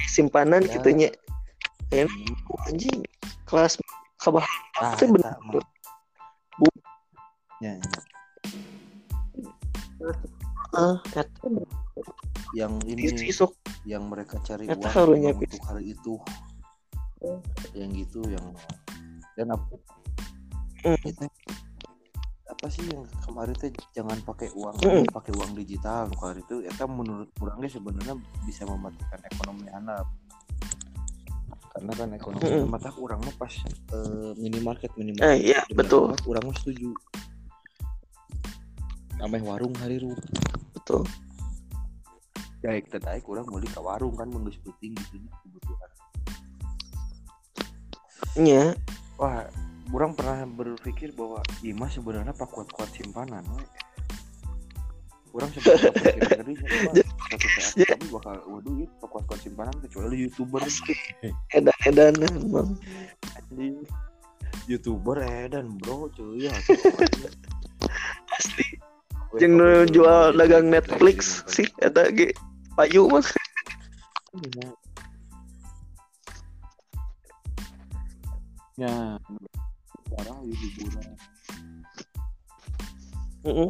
simpanan 0.09 0.65
Ya. 0.65 0.75
gitu 0.75 0.89
nya. 0.91 1.09
Aya 1.93 2.09
anjing 2.67 3.05
kelas 3.45 3.77
kabah 4.19 4.43
Ah, 4.81 4.97
Itu 4.97 5.13
mah. 5.13 5.37
Bu- 5.47 5.63
Ya, 7.61 7.77
ya. 7.77 7.87
eta 11.15 11.39
yang 12.53 12.77
ini 12.85 13.09
sih 13.17 13.33
sok 13.33 13.57
yang 13.83 14.05
mereka 14.07 14.37
cari 14.41 14.69
Eta 14.69 14.89
uang 14.93 15.33
untuk 15.35 15.61
hari 15.65 15.91
itu 15.91 16.13
yang 17.73 17.89
gitu 17.91 18.21
yang 18.29 18.45
dan 19.33 19.51
apa 19.51 19.65
Hmm. 20.83 20.99
itu 21.07 21.23
apa 22.43 22.67
sih 22.67 22.83
yang 22.85 23.07
kemarin 23.23 23.55
teh 23.55 23.71
jangan 23.95 24.19
pakai 24.21 24.51
uang 24.51 24.75
Hmm. 24.83 25.07
pakai 25.09 25.31
uang 25.33 25.55
digital 25.55 26.11
kalau 26.13 26.35
itu 26.35 26.59
itu 26.61 26.83
menurut 26.85 27.31
orangnya 27.39 27.71
sebenarnya 27.71 28.13
bisa 28.43 28.67
mematikan 28.67 29.17
ekonomi 29.25 29.71
anak 29.71 30.03
karena 31.73 31.91
kan 31.95 32.09
ekonomi 32.13 32.43
Hmm. 32.45 32.67
mata 32.69 32.91
orang 32.93 33.23
mah 33.23 33.33
pas 33.33 33.53
eh, 33.95 34.31
minimarket 34.37 34.91
minimarket 34.93 35.25
Eh, 35.25 35.55
iya, 35.55 35.63
betul. 35.73 36.11
mah 36.13 36.19
setuju 36.53 36.91
namanya 39.17 39.43
warung 39.47 39.73
hari 39.79 40.03
ru 40.03 40.11
betul. 40.75 41.07
Daik 42.63 42.87
teh 42.87 43.01
daik 43.03 43.27
orang 43.27 43.43
beli 43.51 43.67
ke 43.67 43.83
warung 43.83 44.15
kan 44.15 44.31
menggeus 44.31 44.55
penting 44.63 44.95
gitu 44.95 45.19
kebutuhan 45.43 45.89
Nya, 48.33 48.73
wah 49.21 49.45
orang 49.93 50.17
pernah 50.17 50.41
berpikir 50.49 51.13
bahwa 51.13 51.43
Ima 51.61 51.85
sebenarnya 51.85 52.33
pak 52.33 52.49
kuat-kuat 52.49 52.89
simpanan 52.97 53.45
we. 53.53 53.61
orang 55.37 55.53
sebenarnya 55.53 55.91
berpikir 56.01 56.29
tadi 56.41 56.53
suatu 56.57 57.47
saat 57.61 57.89
kami 57.93 58.05
bakal 58.09 58.35
waduh 58.49 58.73
ya 58.81 58.87
pak 58.97 59.09
kuat-kuat 59.11 59.39
simpanan 59.45 59.75
kecuali 59.85 60.25
youtuber. 60.25 60.65
Edan-edanan 61.53 62.33
emang. 62.41 62.73
anjing. 63.37 63.85
Youtuber 64.65 65.21
edan 65.21 65.77
bro 65.77 66.09
cuy 66.15 66.49
ya. 66.49 66.53
Asli. 68.39 68.65
Nu 69.45 69.85
jual 69.89 70.37
dagang 70.37 70.73
Netflix 70.73 71.45
sih 71.49 71.65
eta 71.81 72.09
ge 72.13 72.33
payu 72.73 73.05
mah. 73.05 73.21
ya 78.73 78.89
cara 80.17 80.33
youtuber 80.41 81.05
Heeh. 83.45 83.69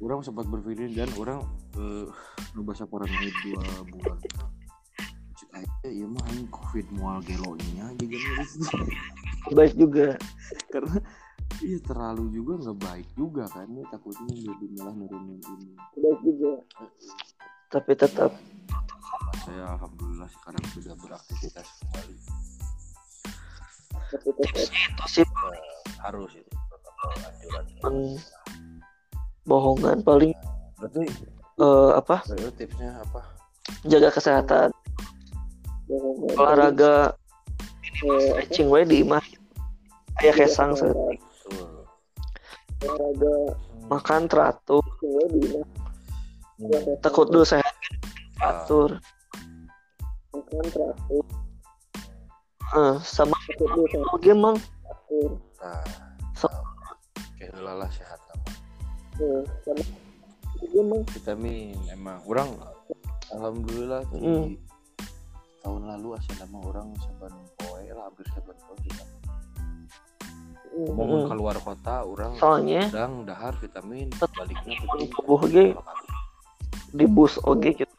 orang 0.00 0.20
sempat 0.24 0.48
berpikir 0.48 0.88
dan 0.96 1.10
orang 1.20 1.44
eh, 1.76 2.08
nu 2.56 2.64
bahasa 2.64 2.88
dua 2.88 3.60
bulan 3.92 4.16
Cek 5.36 5.50
aja 5.52 5.88
ya 5.92 6.06
mah 6.08 6.24
aing 6.32 6.48
covid 6.48 6.88
mual 6.96 7.20
gelonya 7.20 7.92
aja 7.92 8.04
Baik 9.52 9.76
juga. 9.76 10.16
karena 10.72 10.96
iya 11.60 11.76
terlalu 11.84 12.32
juga 12.32 12.52
nggak 12.64 12.78
baik 12.80 13.08
juga 13.12 13.44
kan 13.52 13.68
ya 13.68 13.84
takutnya 13.92 14.32
jadi 14.32 14.64
malah 14.80 14.94
nurunin 14.96 15.36
ini 15.36 15.68
Baik 16.00 16.20
juga. 16.24 16.52
Tapi 17.70 17.94
tetap. 17.94 18.34
Saya 19.46 19.78
alhamdulillah 19.78 20.26
sekarang 20.26 20.64
sudah 20.74 20.94
beraktivitas 20.98 21.66
kembali. 21.78 22.16
Tapi 24.10 24.28
tetap. 24.34 24.66
Itu 24.66 25.04
sih 25.06 25.26
harus 26.02 26.34
itu 26.34 26.50
anjuran. 26.98 27.64
Emang 27.78 27.98
bohongan 29.46 30.02
paling 30.02 30.34
berarti 30.82 31.06
eh, 31.62 31.90
apa? 31.94 32.26
Berarti 32.26 32.58
tipsnya 32.58 32.90
apa? 33.06 33.22
Jaga 33.86 34.10
kesehatan. 34.18 34.74
Olahraga. 36.34 37.14
Stretching 38.02 38.66
we 38.66 38.82
di 38.82 39.06
imah. 39.06 39.22
Aya 40.18 40.34
kesang 40.34 40.74
Betul. 40.74 41.16
makan 43.86 44.26
teratur 44.26 44.82
takut 47.00 47.26
dulu 47.28 47.44
sehat 47.44 47.74
Ah, 48.40 48.64
teratur. 48.64 48.96
Eh, 52.70 52.96
sama 53.02 53.36
oke 54.14 54.30
mang 54.32 54.56
nah, 55.60 55.84
So- 56.32 56.48
oke 57.36 57.46
lah 57.60 57.90
sehat 57.90 58.20
vitamin 61.12 61.76
emang 61.90 62.22
orang 62.24 62.48
alhamdulillah 63.28 64.06
di 64.08 64.18
Mm. 64.22 64.46
tahun 65.60 65.82
lalu 65.92 66.08
asal 66.16 66.34
nama 66.40 66.58
orang 66.64 66.88
saban 66.96 67.34
poe 67.60 67.84
lah 67.90 68.08
hampir 68.08 68.24
saban 68.32 68.56
poe 68.64 68.76
kita. 68.80 69.04
Mau 70.94 71.26
keluar 71.26 71.58
kota 71.58 72.06
orang 72.06 72.38
soalnya 72.38 72.86
sedang 72.88 73.26
dahar 73.26 73.52
vitamin 73.58 74.06
baliknya 74.14 74.78
penting 74.86 75.10
tubuh 75.12 75.42
ge 75.50 75.74
di 76.94 77.06
bus 77.06 77.38
oge 77.46 77.74
gitu. 77.74 77.94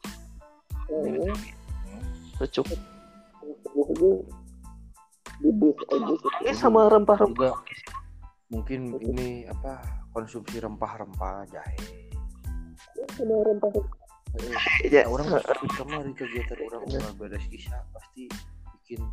Hmm. 0.91 1.35
cukup. 2.51 2.79
Ini 6.41 6.53
sama 6.53 6.89
rempah-rempah. 6.91 7.55
Mungkin 8.51 8.99
ini 8.99 9.47
apa 9.47 9.79
konsumsi 10.11 10.59
rempah-rempah 10.59 11.47
jahe. 11.49 11.75
Ya 14.87 15.07
orang 15.07 15.27
pasti 15.43 15.67
kemarin 15.75 16.13
kegiatan 16.15 16.59
orang 16.71 16.81
udah 16.87 17.11
beres 17.19 17.43
isya 17.51 17.83
pasti 17.91 18.31
bikin 18.79 19.03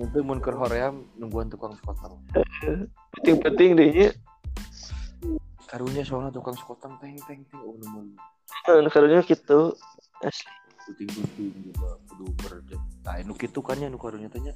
nanti 0.00 0.18
mun 0.24 0.40
keur 0.40 0.56
hoream 0.58 1.06
nungguan 1.20 1.52
tukang 1.52 1.76
sekotang 1.76 2.16
penting-penting 3.20 3.70
deh 3.76 3.90
ya 3.92 4.10
karunya 5.68 6.02
soalnya 6.04 6.32
tukang 6.34 6.56
sekotang 6.56 6.96
teng 7.00 7.16
teng 7.24 7.42
teng. 7.48 7.60
Oh 7.62 7.76
nemen 7.80 8.16
Nah, 8.68 8.90
karunya 8.92 9.20
gitu. 9.24 9.74
Asli. 10.24 10.52
Puting 10.84 11.08
puting 11.08 11.52
juga 11.72 11.96
kudu 12.12 12.26
berjet 12.44 12.82
nah 13.08 13.16
nu 13.24 13.32
kitu 13.32 13.64
kan 13.64 13.80
ya 13.80 13.88
nu 13.88 13.96
karunya 13.96 14.28
tanya 14.28 14.52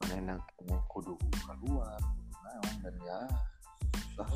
mana 0.00 0.16
enak 0.16 0.40
kudu 0.88 1.12
keluar 1.60 2.00
kudu 2.00 2.40
naon 2.40 2.74
dan 2.80 2.96
ya 3.04 3.20
susah. 4.16 4.28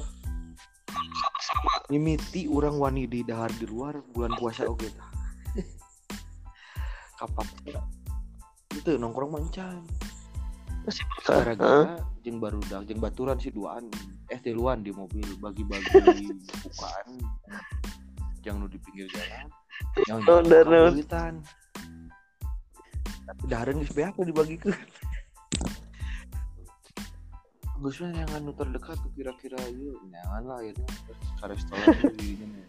Lah 1.65 1.81
mimiti 1.91 2.47
orang 2.47 2.77
wani 2.79 3.09
di 3.09 3.25
dahar 3.25 3.51
di 3.57 3.67
luar 3.67 3.99
bulan 4.13 4.37
puasa 4.37 4.69
oke 4.69 4.87
tah. 4.93 5.11
Kapak 7.19 7.49
itu 8.71 8.97
nongkrong 8.97 9.35
mancan. 9.35 9.83
Masih 10.85 11.05
gara-gara 11.25 12.01
jeng 12.25 12.41
baru 12.41 12.61
dah 12.69 12.85
jeng 12.85 13.01
baturan 13.01 13.37
si 13.37 13.53
duaan 13.53 13.89
eh 14.31 14.39
tiluan 14.39 14.87
di 14.87 14.95
mobil 14.95 15.27
bagi-bagi 15.43 16.31
bukaan 16.63 17.07
yang 18.47 18.57
nu 18.63 18.71
di 18.71 18.79
pinggir 18.81 19.11
jalan. 19.11 19.51
Yang 20.07 20.19
Oh, 20.31 20.91
duitan 20.97 21.43
geus 23.83 23.93
beak 23.95 24.15
dibagi 24.19 24.57
ke? 24.59 24.71
Nggak 27.81 27.97
usah 27.97 28.13
yang 28.13 28.29
anu 28.37 28.53
terdekat 28.53 28.97
tuh 29.01 29.09
kira-kira 29.17 29.57
yuk 29.73 29.97
jangan 30.13 30.43
lah 30.45 30.61
akhirnya 30.61 30.89
ke 31.41 31.45
restoran 31.49 31.97
tuh 31.97 32.13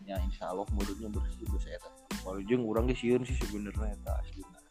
ya 0.07 0.15
insya 0.23 0.47
Allah 0.55 0.63
mulutnya 0.71 1.11
bersih 1.11 1.43
bersih 1.51 1.75
eta. 1.75 1.89
Kalau 2.23 2.39
jeung 2.47 2.63
orang 2.63 2.87
ge 2.87 2.95
sieun 2.95 3.27
sih 3.27 3.35
sebenarnya 3.35 3.91
eta 3.91 4.11
aslinya 4.23 4.61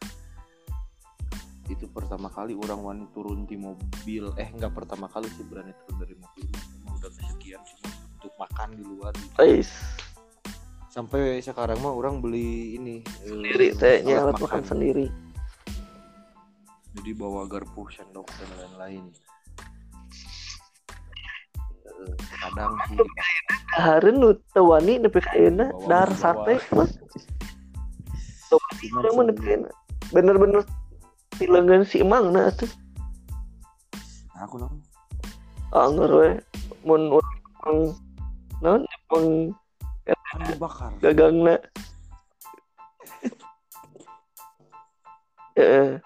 itu 1.69 1.85
pertama 1.87 2.27
kali 2.27 2.57
orang 2.57 2.81
wani 2.83 3.05
turun 3.13 3.45
di 3.47 3.55
mobil. 3.55 4.33
Eh 4.41 4.49
enggak 4.49 4.73
pertama 4.73 5.05
kali 5.07 5.29
sih 5.29 5.45
berani 5.45 5.71
turun 5.85 5.97
dari 6.01 6.15
mobil 6.17 6.49
emang 7.01 7.09
udah 7.09 7.11
kesekian 7.11 7.61
cuma 7.63 7.89
untuk 8.13 8.33
makan 8.37 8.67
di 8.71 8.83
luar 8.83 9.11
gitu. 9.11 9.33
Ais. 9.37 9.71
sampai 10.87 11.39
sekarang 11.39 11.79
mah 11.79 11.89
orang 11.89 12.19
beli 12.19 12.75
ini 12.75 12.95
eh, 13.23 13.31
Sendiri 13.31 13.67
tehnya 13.73 14.21
alat 14.21 14.37
makan 14.37 14.61
sendiri. 14.61 15.07
jadi 16.93 17.11
bawa 17.13 17.47
garpu 17.47 17.87
sendok 17.87 18.27
dan 18.29 18.49
lain-lain 18.53 19.05
Eh, 21.81 22.13
kadang 22.35 22.73
sih 22.87 22.97
Hareun 23.71 24.17
nu 24.17 24.29
teu 24.51 24.67
wani 24.67 24.97
nepi 24.97 25.19
ka 25.19 25.31
Bawa- 25.69 25.87
dar 25.87 26.09
sate 26.11 26.57
mah. 26.71 26.89
Urang 28.91 29.13
mah 29.15 29.23
nepi 29.23 29.39
ka 29.39 29.47
ayeuna. 29.47 29.69
Bener-bener 30.09 30.61
tileungeun 31.37 31.85
si 31.85 32.01
emang 32.01 32.29
nah 32.29 32.49
atuh. 32.49 32.67
Nah, 34.33 34.43
aku 34.43 34.59
nang 34.59 34.81
Anger 35.71 36.11
we 36.11 36.29
mun 36.83 37.15
urang 37.15 37.95
naon 38.59 38.83
kan 39.07 39.25
dibakar 40.47 40.91
gagangna. 40.99 41.55
Heeh. 45.55 45.99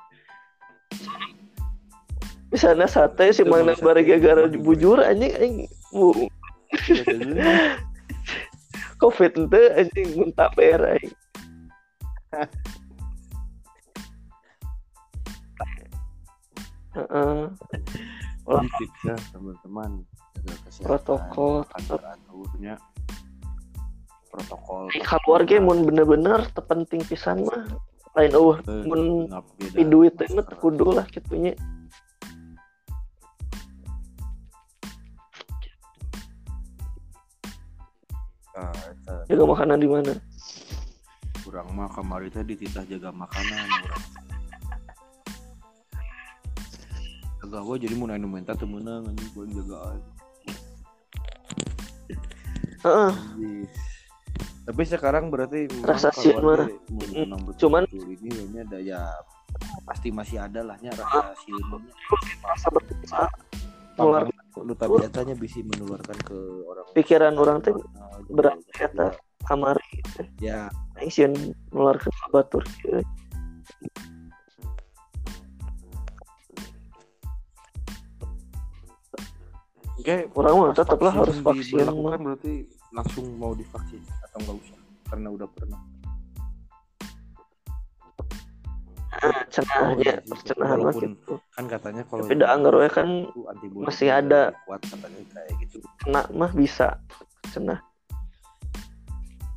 Misalnya 2.53 2.87
sate 2.87 3.33
si 3.33 3.43
Mang 3.43 3.65
Nang 3.67 3.81
bari 3.81 4.05
gara 4.05 4.47
bujur 4.47 5.01
anjing 5.01 5.33
anjing 5.35 5.67
mu 5.91 6.13
covid 9.01 9.31
ente 9.35 9.61
anjing 9.75 10.09
mun 10.15 10.31
taper 10.33 10.81
aing. 10.95 11.13
Heeh. 16.95 17.51
Jadi 18.45 18.69
tips 18.77 19.01
ya 19.09 19.17
teman-teman 19.33 19.91
Protokol. 20.85 21.65
makan 21.65 21.81
teraturnya 21.89 22.75
protokol 24.29 24.91
keluarga 25.23 25.63
mun 25.63 25.87
bener-bener 25.87 26.45
terpenting 26.51 27.01
pisan 27.07 27.47
mah. 27.47 27.63
Lain 28.15 28.31
Eh, 28.63 28.83
mun 28.87 29.01
di 29.59 29.83
duit 29.83 30.15
teh 30.15 30.27
kudu 30.59 30.91
lah 30.91 31.07
kitunya. 31.07 31.55
Eta 38.55 39.27
Jaga 39.27 39.43
makanan 39.43 39.77
di 39.83 39.89
mana? 39.89 40.13
kurang 41.45 41.77
mah 41.77 41.85
kamari 41.93 42.33
teh 42.33 42.41
dititah 42.41 42.81
jaga 42.89 43.13
makanan 43.13 43.69
urang 43.85 44.05
agak 47.45 47.61
gua 47.61 47.75
jadi 47.77 47.93
mau 47.93 48.09
anu 48.09 48.25
minta 48.25 48.57
teu 48.57 48.65
meunang 48.65 49.05
anjing 49.05 49.29
gua 49.31 49.45
jagaan 49.47 49.99
Heeh. 52.85 53.13
Anjing. 53.13 53.65
tapi 54.65 54.81
sekarang 54.83 55.29
berarti 55.29 55.69
Rasa 55.85 56.09
menang 56.89 57.41
betul 57.45 57.69
cuman- 57.69 57.89
ini 57.93 58.17
kayaknya 58.33 58.61
ada 58.65 58.79
ya 58.81 59.01
pasti 59.85 60.09
masih 60.09 60.41
ada 60.41 60.65
lah 60.65 60.75
nya 60.81 60.89
rasa 60.97 61.37
sieunnya 61.45 61.79
Rasa 62.41 62.67
berdosa. 62.73 63.29
Nular 63.95 64.27
lu 64.55 64.73
tak 64.75 64.87
biasanya 64.91 65.35
bisa 65.35 65.59
menularkan 65.63 66.17
ke 66.25 66.37
orang 66.65 66.85
pikiran 66.91 67.33
orang 67.37 67.57
teh 67.63 67.71
Nah, 67.71 68.19
gitu. 68.23 68.31
berat 68.35 68.57
eta 68.75 69.07
kamari 69.45 69.99
ya. 70.41 70.67
Aing 70.97 71.11
sieun 71.11 71.33
nular 71.71 71.95
ke 71.95 72.09
batur 72.33 72.63
oke 80.05 80.15
Orang 80.37 80.53
mah 80.61 80.71
tetap 80.77 81.01
lah 81.01 81.13
harus 81.17 81.41
vaksin 81.41 81.81
mah. 81.81 82.13
berarti 82.21 82.69
langsung 82.93 83.25
mau 83.41 83.57
divaksin 83.57 84.05
atau 84.29 84.37
nggak 84.45 84.55
usah 84.61 84.77
karena 85.09 85.27
udah 85.33 85.49
pernah 85.49 85.81
iya 89.97 90.21
sih. 90.21 90.29
percenahan 90.29 90.77
Walaupun 90.85 91.17
gitu. 91.17 91.33
kan 91.55 91.65
katanya 91.65 92.03
kalau 92.05 92.21
Tapi 92.29 92.35
da 92.37 92.45
anggar 92.53 92.73
we 92.77 92.85
kan 92.91 93.09
masih 93.73 94.09
ada. 94.13 94.53
kuat 94.69 94.81
katanya 94.85 95.19
kayak 95.33 95.53
gitu 95.65 95.77
kena 96.05 96.21
mah 96.35 96.51
bisa 96.53 96.99
cenah. 97.49 97.79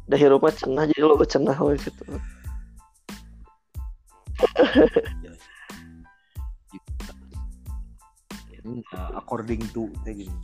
Dah 0.09 0.17
hirup 0.17 0.41
mah 0.41 0.55
cenah 0.57 0.89
jadi 0.89 1.05
lo 1.05 1.21
cenah 1.21 1.59
we 1.61 1.77
gitu. 1.77 2.03
according 9.29 9.61
to 9.77 9.93
kayak 10.09 10.25
gini. 10.25 10.37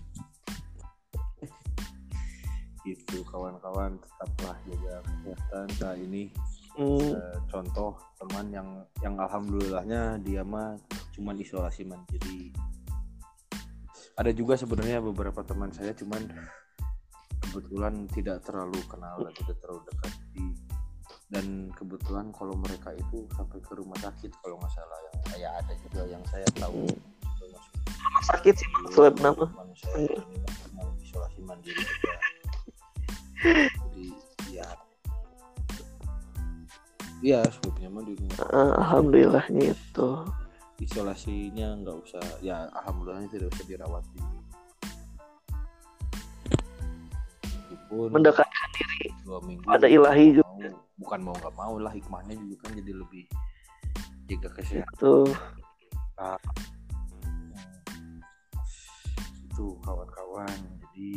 Gitu 2.84 3.24
kawan-kawan 3.32 3.96
tetaplah 3.96 4.60
jaga 4.68 5.00
kesehatan. 5.08 5.66
Nah 5.80 5.94
ini 5.96 6.28
Hmm, 6.74 6.98
eh, 6.98 7.38
contoh 7.46 7.94
teman 8.18 8.50
yang 8.50 8.68
yang 8.98 9.14
alhamdulillahnya 9.14 10.18
dia 10.26 10.42
mah 10.42 10.74
cuman 11.14 11.38
isolasi 11.38 11.86
mandiri. 11.86 12.50
Ada 14.18 14.34
juga 14.34 14.58
sebenarnya 14.58 14.98
beberapa 14.98 15.46
teman 15.46 15.70
saya 15.70 15.94
cuman 15.94 16.26
kebetulan 17.46 18.10
tidak 18.10 18.42
terlalu 18.42 18.82
kenal 18.90 19.22
dan 19.22 19.32
tidak 19.38 19.56
terlalu 19.62 19.80
dekat. 19.86 20.12
Di 20.34 20.44
dan 21.30 21.70
kebetulan 21.78 22.34
kalau 22.34 22.58
mereka 22.58 22.90
itu 22.90 23.22
sampai 23.38 23.62
ke 23.62 23.72
rumah 23.78 23.98
sakit 24.02 24.34
kalau 24.42 24.58
nggak 24.58 24.74
salah. 24.74 24.98
Yang 24.98 25.22
saya 25.30 25.48
ada 25.54 25.72
juga 25.78 26.02
yang 26.10 26.24
saya 26.26 26.48
tahu 26.58 26.90
rumah 27.86 28.24
sakit 28.24 28.54
sih 28.56 28.68
nama. 29.20 29.44
ini 29.98 30.16
mah 30.42 30.54
cuma 30.64 30.82
isolasi 31.00 31.40
mandiri 31.44 31.82
juga 31.82 32.14
jadi 33.94 34.06
ya 34.50 34.68
iya 37.20 37.40
swabnya 37.48 37.88
mah 37.92 38.02
di 38.04 38.12
rumah 38.16 38.36
Ah, 38.50 38.72
alhamdulillahnya 38.82 39.72
itu. 39.76 40.10
isolasinya 40.82 41.78
nggak 41.80 41.96
usah 42.02 42.24
ya 42.42 42.66
alhamdulillahnya 42.82 43.30
tidak 43.30 43.48
usah 43.54 43.64
dirawat 43.64 44.04
di 44.10 44.20
pun 47.94 48.08
Mendekatkan 48.10 48.68
dua 49.22 49.38
minggu 49.46 49.62
pada 49.64 49.86
ilahi 49.86 50.34
juga. 50.34 50.50
mau, 50.50 50.74
bukan 50.98 51.20
mau 51.22 51.34
nggak 51.38 51.54
mau 51.54 51.74
lah 51.78 51.92
hikmahnya 51.94 52.34
juga 52.36 52.54
kan 52.66 52.70
jadi 52.74 52.92
lebih 52.92 53.24
jaga 54.26 54.48
kesehatan 54.58 54.94
itu. 54.98 55.14
Itu 59.54 59.78
kawan-kawan 59.86 60.50
jadi 60.82 61.10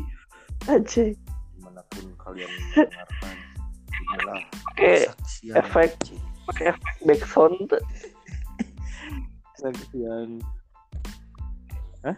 Aja. 0.70 1.04
di 1.10 1.58
mana 1.58 1.82
pun 1.90 2.06
kalian 2.22 2.46
mendengarkan 2.78 3.36
inilah 3.90 4.42
kesaksian 4.78 5.56
efek. 5.58 5.92
Pakai 6.46 6.66
efek 6.70 6.96
backsound 7.02 7.58
tuh. 7.66 7.82
kesaksian 9.58 10.38
Hah? 12.06 12.18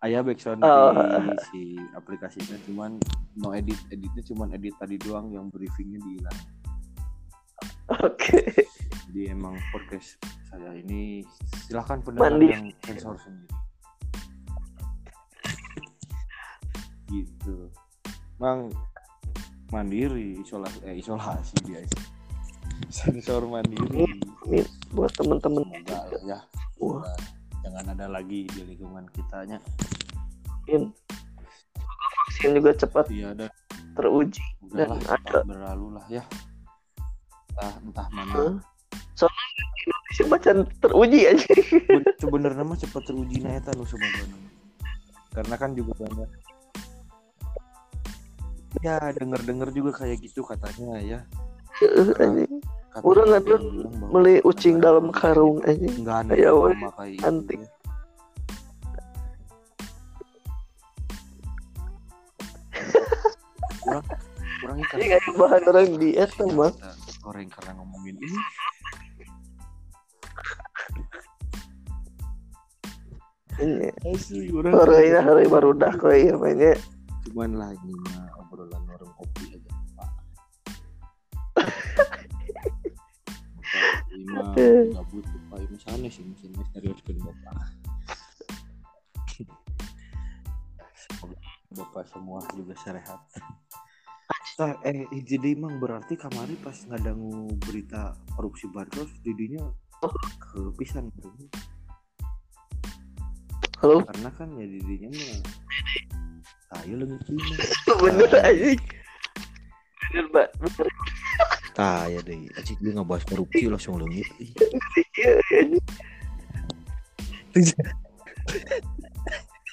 Ayah 0.00 0.24
backsound 0.24 0.64
Oh. 0.64 0.96
di 0.96 1.36
si 1.52 1.62
aplikasinya 1.92 2.56
cuman 2.64 2.96
no 3.36 3.52
edit 3.52 3.76
editnya 3.92 4.24
cuman 4.24 4.48
edit 4.56 4.72
tadi 4.80 4.96
doang 4.96 5.28
yang 5.28 5.52
briefingnya 5.52 6.00
dihilang 6.00 6.38
Oke. 8.00 8.64
jadi 9.12 9.36
emang 9.36 9.60
podcast 9.76 10.16
saya. 10.50 10.70
Ini 10.74 11.22
silahkan 11.70 12.02
pendengar 12.02 12.34
Mandi. 12.34 12.46
yang 12.50 12.66
sensor 12.82 13.16
sendiri 13.22 13.54
gitu. 17.10 17.70
Mang 18.38 18.70
mandiri 19.70 20.38
isolasi 20.42 20.78
eh 20.86 20.98
isolasi 20.98 21.54
dia 21.66 21.82
sensor 22.90 23.46
mandiri. 23.46 24.06
Ini 24.46 24.60
buat 24.94 25.12
temen-temen. 25.14 25.62
Ya. 26.26 26.42
Wah. 26.80 27.04
jangan 27.60 27.92
ada 27.92 28.06
lagi 28.08 28.48
di 28.48 28.60
lingkungan 28.64 29.04
kitanya. 29.12 29.60
Mungkin 30.64 30.90
vaksin 32.24 32.56
juga 32.56 32.72
cepat 32.72 33.06
iya 33.12 33.36
dan 33.36 33.52
teruji 33.92 34.40
udahlah 34.64 34.96
Dan 34.96 35.12
ada- 35.12 35.44
berlalu 35.44 35.86
lah 36.00 36.06
ya. 36.08 36.24
Entah 37.52 37.74
entah 37.84 38.06
mana 38.16 38.32
Hah? 38.32 38.54
sih 40.10 40.26
macan 40.26 40.66
teruji 40.82 41.30
aja 41.30 41.46
sebenarnya 42.18 42.62
mah 42.66 42.78
cepat 42.78 43.02
teruji 43.06 43.42
nah 43.42 43.54
eta 43.54 43.70
nu 43.74 43.86
karena 45.30 45.54
kan 45.54 45.70
juga 45.78 45.94
banyak 46.02 46.30
ya 48.82 48.98
denger 49.14 49.40
denger 49.46 49.68
juga 49.70 50.02
kayak 50.02 50.18
gitu 50.22 50.42
katanya 50.42 50.98
ya 50.98 51.20
eh, 51.82 52.46
Orang 53.06 53.30
ngatur 53.30 53.62
beli 54.10 54.42
ucing 54.42 54.82
dalam 54.82 55.14
karung 55.14 55.62
aja. 55.62 55.78
Enggak 55.78 56.26
ada 56.26 56.34
ya, 56.34 56.50
gitu 56.50 56.90
antik. 57.22 57.62
Ya. 57.62 57.70
Kurang, 63.80 64.04
kurang 64.58 64.78
ikan. 64.82 64.96
Ini 64.98 65.06
kayak 65.06 65.38
bahan 65.38 65.62
orang 65.70 66.02
diet 66.02 66.34
mah. 66.50 66.74
Orang 67.22 67.46
karena 67.46 67.78
ngomongin 67.78 68.18
ini 68.18 68.34
asli 73.60 74.48
orang 74.56 74.72
orang 74.72 75.00
ini 75.04 75.20
hari 75.20 75.44
baru 75.44 75.76
dah 75.76 75.92
kok 75.92 76.16
ya 76.16 76.32
mainnya. 76.40 76.72
cuman 77.28 77.52
lah 77.60 77.70
ini 77.84 77.92
mah 77.92 78.32
obrolan 78.40 78.80
orang 78.88 79.12
kopi 79.20 79.52
aja 79.52 79.70
pak. 79.92 80.10
Ini 84.16 84.24
mah 84.32 84.56
nggak 84.56 85.06
butuh 85.12 85.40
pak 85.52 85.58
ini 85.60 85.76
sana 85.84 86.08
sih 86.08 86.24
mesin 86.24 86.50
misterius 86.56 87.00
kan 87.04 87.16
bapak 87.20 87.56
Semoga 90.96 91.38
bapak 91.76 92.04
semua 92.08 92.40
juga 92.56 92.74
sehat. 92.80 93.20
Tah, 94.56 94.76
eh 94.84 95.08
jadi 95.24 95.56
emang 95.56 95.80
berarti 95.80 96.16
kamari 96.16 96.56
pas 96.60 96.76
ngadangu 96.88 97.48
berita 97.64 98.16
korupsi 98.36 98.68
bansos 98.68 99.08
didinya 99.24 99.68
kepisan 100.40 101.08
bro. 101.12 101.32
Halo, 103.80 104.04
karena 104.04 104.28
kan 104.36 104.48
ya 104.60 104.66
didinya 104.68 105.08
mah 105.08 105.40
ayo 106.84 107.00
lengit 107.00 107.24
lima 107.32 107.56
bener 108.04 108.28
aja. 108.44 108.76
Bener, 110.12 110.24
Mbak. 110.28 110.48
Bener. 110.60 110.86
Tah 111.72 112.04
ya 112.12 112.20
deh, 112.20 112.44
acik 112.60 112.76
dia 112.84 112.92
ngebahas 112.92 113.24
korupsi 113.24 113.72
langsung 113.72 113.96
lengit. 113.96 114.28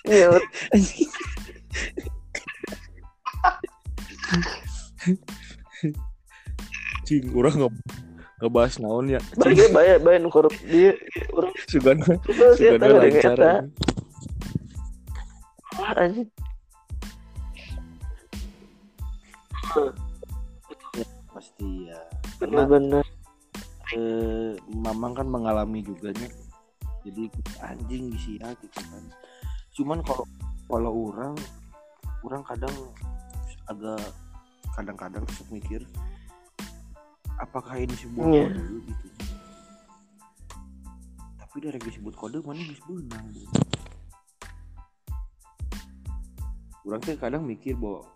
Iya, 0.08 0.40
iya. 0.72 0.96
Cing, 7.04 7.28
orang 7.36 7.54
nggak 7.60 7.74
ngebahas 8.38 8.74
naon 8.80 9.10
ya. 9.10 9.20
bagi 9.36 9.66
bayar 9.74 9.98
bayar 9.98 10.22
korup 10.30 10.54
dia 10.70 10.94
orang 11.34 11.54
Sugan 11.66 11.98
sugan 12.56 12.80
lancar. 12.80 13.66
Anjing. 15.96 16.30
Pasti 21.32 21.88
ya. 21.88 22.00
Karena 22.38 22.66
Bener-bener. 22.66 23.06
eh, 23.94 24.52
Mamang 24.68 25.16
kan 25.16 25.28
mengalami 25.28 25.80
juga 25.82 26.12
nya. 26.12 26.28
Jadi 27.06 27.32
anjing 27.62 28.12
di 28.12 28.20
sini 28.20 28.44
gitu 28.60 28.80
kan. 28.84 29.04
Cuman 29.72 30.00
kalau 30.04 30.26
kalau 30.68 30.92
orang 31.08 31.36
orang 32.22 32.44
kadang 32.44 32.74
agak 33.68 34.02
kadang-kadang 34.76 35.24
suka 35.32 35.52
mikir 35.54 35.82
apakah 37.38 37.78
ini 37.78 37.94
sebuah 37.94 38.26
Iya. 38.26 38.46
kode 38.48 38.64
gitu 38.84 39.08
tapi 41.38 41.56
dari 41.64 41.80
disebut 41.80 42.14
kode 42.14 42.38
mana 42.44 42.62
bisa 42.62 42.84
benang 42.86 43.26
bro. 43.32 43.77
Orang 46.88 47.00
tuh 47.04 47.20
kadang 47.20 47.44
mikir 47.44 47.76
bahwa 47.76 48.08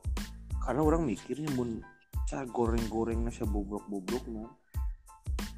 karena 0.63 0.81
orang 0.81 1.03
mikirnya 1.03 1.51
mun 1.59 1.83
ca 2.31 2.47
goreng-goreng 2.47 3.19
nasi 3.27 3.43
boblok-boblok 3.43 4.23
nah 4.31 4.47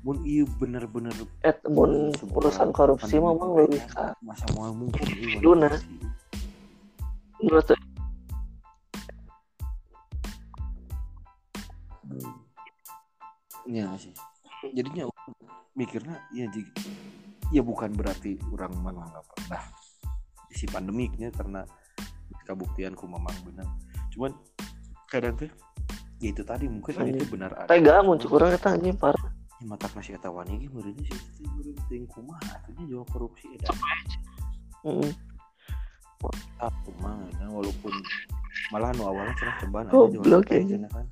mun 0.04 0.20
iya 0.26 0.44
bener-bener 0.60 1.14
Eh, 1.46 1.56
mun 1.70 2.12
urusan 2.12 2.74
korupsi 2.76 3.22
mah 3.22 3.38
mah 3.38 3.48
nggak 3.54 3.70
bisa. 3.72 4.04
masa 4.20 4.44
mau 4.58 4.74
mungkin 4.76 5.06
Duna. 5.40 5.72
Menurut 7.40 7.66
saya, 7.68 7.80
Ya 13.64 13.88
sih. 13.96 14.12
Jadinya 14.76 15.08
mikirnya 15.74 16.22
ya 16.30 16.46
jadi 16.54 16.70
ya 17.50 17.62
bukan 17.66 17.94
berarti 17.98 18.38
orang 18.54 18.74
menganggap 18.82 19.26
nah 19.50 19.62
si 20.54 20.70
pandemiknya 20.70 21.34
karena 21.34 21.66
kabuktian 22.46 22.98
ku 22.98 23.06
memang 23.06 23.36
benar. 23.46 23.68
Cuman 24.14 24.34
kadang 25.10 25.38
tuh 25.38 25.50
ya 26.24 26.32
itu 26.32 26.42
tadi 26.42 26.66
mungkin 26.72 26.94
kan 26.96 27.06
Anjing. 27.06 27.20
itu 27.20 27.26
benar 27.30 27.52
ada. 27.54 27.70
tega 27.70 28.00
muncul 28.00 28.28
kurang 28.32 28.56
eta 28.56 28.74
anjing 28.74 28.96
parah. 28.96 29.30
Ya, 29.60 29.66
mata 29.68 29.88
masih 29.94 30.18
wani 30.20 30.64
ge 30.64 30.68
meureunnya 30.72 31.04
sih 31.12 31.20
itu 31.36 31.44
meureun 31.52 31.78
teuing 31.92 32.08
kumaha 32.08 32.48
atunya 32.56 32.84
jual 32.88 33.06
korupsi 33.12 33.46
eta. 33.60 33.76
Heeh. 34.88 35.12
Aku 36.64 36.90
mah 37.04 37.20
nah, 37.36 37.52
walaupun 37.52 37.92
malah 38.72 38.96
nu 38.96 39.04
awalnya 39.04 39.36
cenah 39.36 39.56
cobaan 39.60 39.86
aja 39.92 40.56
ya. 40.56 40.60
cenah 40.80 40.90
kan. 40.96 41.06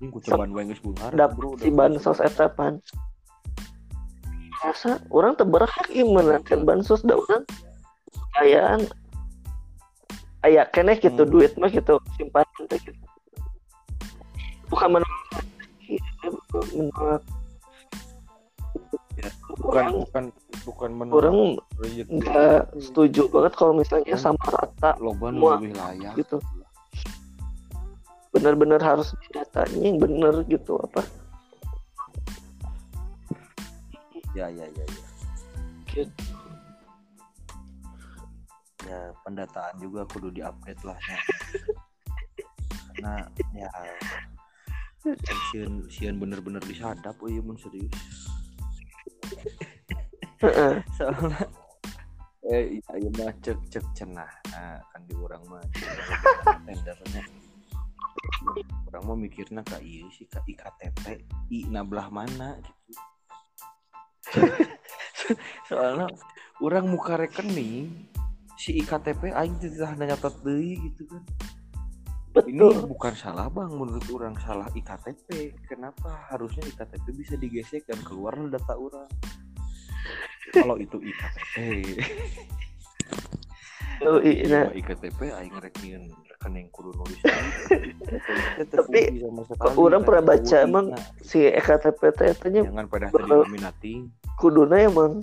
Ini 0.00 0.08
ku 0.08 0.18
cobaan 0.24 0.50
wae 0.56 0.64
geus 0.72 0.80
beunghar. 0.80 1.12
Dap 1.12 1.36
bro, 1.36 1.60
si 1.60 1.68
bansos 1.68 2.18
eta 2.24 2.48
pan. 2.48 2.80
Masa 4.64 4.96
orang 5.12 5.36
teu 5.36 5.44
berhak 5.44 5.92
ieu 5.92 6.08
menangkan 6.08 6.64
bansos 6.64 7.04
da 7.04 7.20
urang. 7.20 7.44
Kayaan 8.40 8.88
aya 10.44 10.68
keneh 10.68 10.96
gitu 10.96 11.24
Hmm. 11.24 11.32
duit 11.32 11.52
mah 11.56 11.68
gitu 11.68 11.96
simpanan 12.14 12.62
teh 12.68 12.78
gitu. 12.78 13.00
Bukan 14.68 14.88
menolak. 14.92 15.44
menolak. 16.72 17.22
bukan 19.54 19.64
Orang, 19.64 19.88
bukan 20.02 20.24
bukan 20.66 20.90
menolak 20.92 21.16
orang 21.16 21.36
nggak 22.10 22.60
setuju 22.76 23.30
banget 23.30 23.52
kalau 23.54 23.72
misalnya 23.72 24.16
sama 24.18 24.42
rata 24.50 24.98
loba 24.98 25.30
nu 25.30 25.38
Semua. 25.40 25.52
lebih 25.56 25.72
layak 25.72 26.12
gitu. 26.18 26.36
Benar-benar 28.30 28.82
harus 28.82 29.14
datanya 29.30 29.78
yang 29.80 29.96
benar 29.96 30.42
gitu 30.44 30.76
apa. 30.76 31.00
ya 34.34 34.50
ya 34.50 34.66
ya 34.66 34.84
ya 34.84 35.02
Gitu. 35.94 36.33
Ya 38.84 39.00
pendataan 39.24 39.74
juga 39.80 40.04
kudu 40.08 40.28
diupdate 40.30 40.82
lah 40.84 40.98
ya. 41.00 41.18
karena 42.94 43.14
ya 43.56 43.70
sian 45.52 45.84
sian 45.92 46.16
bener-bener 46.16 46.62
disadap 46.64 47.16
oh 47.20 47.28
iya 47.28 47.44
mun 47.44 47.60
serius. 47.60 47.92
Soalnya 50.96 51.44
eh 52.44 52.76
iya 52.76 52.92
iya 53.00 53.08
mah 53.16 53.32
cek 53.40 53.56
cek 53.72 53.84
cenah 53.96 54.28
nah, 54.52 54.76
kan 54.92 55.00
di 55.08 55.16
orang 55.16 55.40
mah 55.48 55.64
tendernya 56.68 57.24
orang 58.92 59.02
mau 59.08 59.16
mikirnya 59.16 59.64
kak 59.64 59.80
iya 59.80 60.04
sih 60.12 60.28
kak 60.28 60.44
iktp 60.44 61.24
i 61.48 61.64
belah 61.64 62.12
mana 62.12 62.60
gitu. 62.60 62.72
Soalnya 65.68 66.12
orang 66.60 66.84
muka 66.92 67.16
rekening 67.16 68.12
si 68.54 68.78
iktp 68.78 69.30
aing 69.30 69.56
tidak 69.58 69.94
hanya 69.94 70.14
nyatet 70.14 70.34
deui 70.42 70.78
gitu 70.90 71.02
kan. 71.10 71.22
Ini 72.34 72.58
Betul. 72.58 72.90
bukan 72.90 73.14
salah 73.14 73.46
bang. 73.46 73.70
Menurut 73.70 74.06
orang 74.10 74.34
salah 74.42 74.66
iktp 74.74 75.54
kenapa 75.70 76.26
harusnya 76.30 76.66
iktp 76.66 77.04
bisa 77.14 77.34
digesek 77.38 77.86
dan 77.86 77.98
keluar 78.02 78.34
data 78.50 78.74
orang 78.74 79.06
kalau 80.52 80.76
itu 80.78 80.98
iktp 81.00 81.54
Oh, 84.02 84.18
iya. 84.20 84.68
Iktp 84.74 85.22
aing 85.22 85.54
rek 85.62 85.78
nyieun 85.80 86.10
rekening 86.10 86.66
kudu 86.74 86.92
nulis 86.98 87.20
Tapi, 88.68 89.22
orang 89.78 90.02
pernah 90.02 90.34
baca 90.34 90.56
emang 90.60 90.86
si 91.22 91.46
EKTP 91.46 92.00
teh 92.12 92.34
jangan 92.36 92.90
pada 92.90 93.08
bakal- 93.08 93.46
didominati 93.46 94.04
kuduna 94.36 94.76
emang 94.82 95.22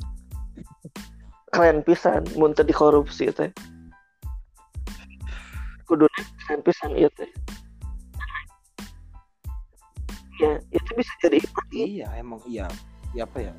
keren 1.51 1.83
pisan 1.83 2.23
mun 2.39 2.55
teu 2.55 2.63
dikorupsi 2.63 3.27
teh. 3.35 3.51
Kuduna 5.85 6.19
keren 6.47 6.61
pisan 6.63 6.95
ieu 6.95 7.11
teh. 7.13 7.27
Ya, 10.41 10.57
itu 10.73 10.89
bisa 10.97 11.13
jadi 11.21 11.37
iya 11.75 12.07
emang 12.17 12.41
iya. 12.49 12.65
Iya 13.13 13.27
apa 13.27 13.37
ya? 13.51 13.53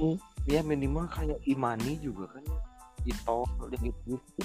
Hmm. 0.00 0.16
ya 0.48 0.64
minimal 0.64 1.04
kayak 1.10 1.36
imani 1.44 2.00
juga 2.00 2.30
kan 2.32 2.42
ya. 2.46 2.60
Itu 3.04 3.44
gitu. 4.06 4.44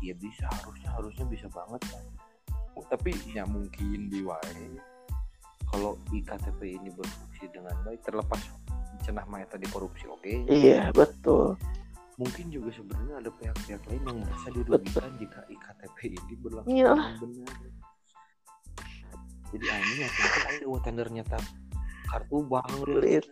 Iya 0.00 0.14
bisa. 0.16 0.46
Harusnya 0.48 0.88
harusnya 0.96 1.26
bisa 1.28 1.46
banget 1.52 1.82
kan. 1.90 2.04
Tapi 2.88 3.12
ya 3.36 3.44
mungkin 3.44 4.08
di 4.08 4.24
wae 4.24 4.80
kalau 5.70 5.94
iktp 6.10 6.60
ini 6.66 6.90
berfungsi 6.90 7.46
dengan 7.54 7.76
baik 7.86 8.02
terlepas 8.02 8.42
cenah 9.02 9.26
mah 9.26 9.42
tadi 9.48 9.66
korupsi 9.68 10.04
oke? 10.06 10.48
Iya, 10.48 10.92
betul. 10.92 11.56
mungkin 12.20 12.52
juga 12.52 12.68
sebenarnya 12.76 13.16
ada 13.16 13.30
pihak-pihak 13.32 13.80
lain 13.88 14.02
yang 14.04 14.18
merasa 14.20 14.52
dirugikan 14.52 15.08
jika 15.16 15.40
iktp 15.48 15.98
ini 16.20 16.34
berlangsung 16.36 16.68
dengan 16.76 17.08
benar. 17.16 17.56
Jadi 19.50 19.66
ini 19.66 19.94
ya 20.04 20.08
tentu 20.12 20.40
ada 20.44 20.64
wah 20.68 20.80
tendernya 20.84 21.22
tak 21.24 21.42
kartu 22.12 22.38
bank 22.46 22.70
Belit. 22.86 23.26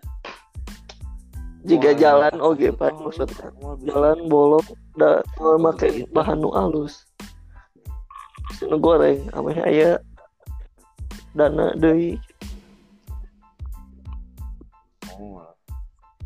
Jika 1.66 1.94
jalan 1.94 2.38
oge 2.38 2.70
Pak 2.74 2.96
maksudnya. 2.98 3.50
Jalan 3.86 4.26
bolong 4.30 4.66
da 4.98 5.22
memakai 5.38 6.06
bahan 6.10 6.42
nu 6.42 6.50
alus. 6.54 7.06
nu 8.64 8.78
goreng 8.78 9.30
ame 9.36 9.52
aya. 9.62 10.00
Dana 11.36 11.76
deui 11.78 12.18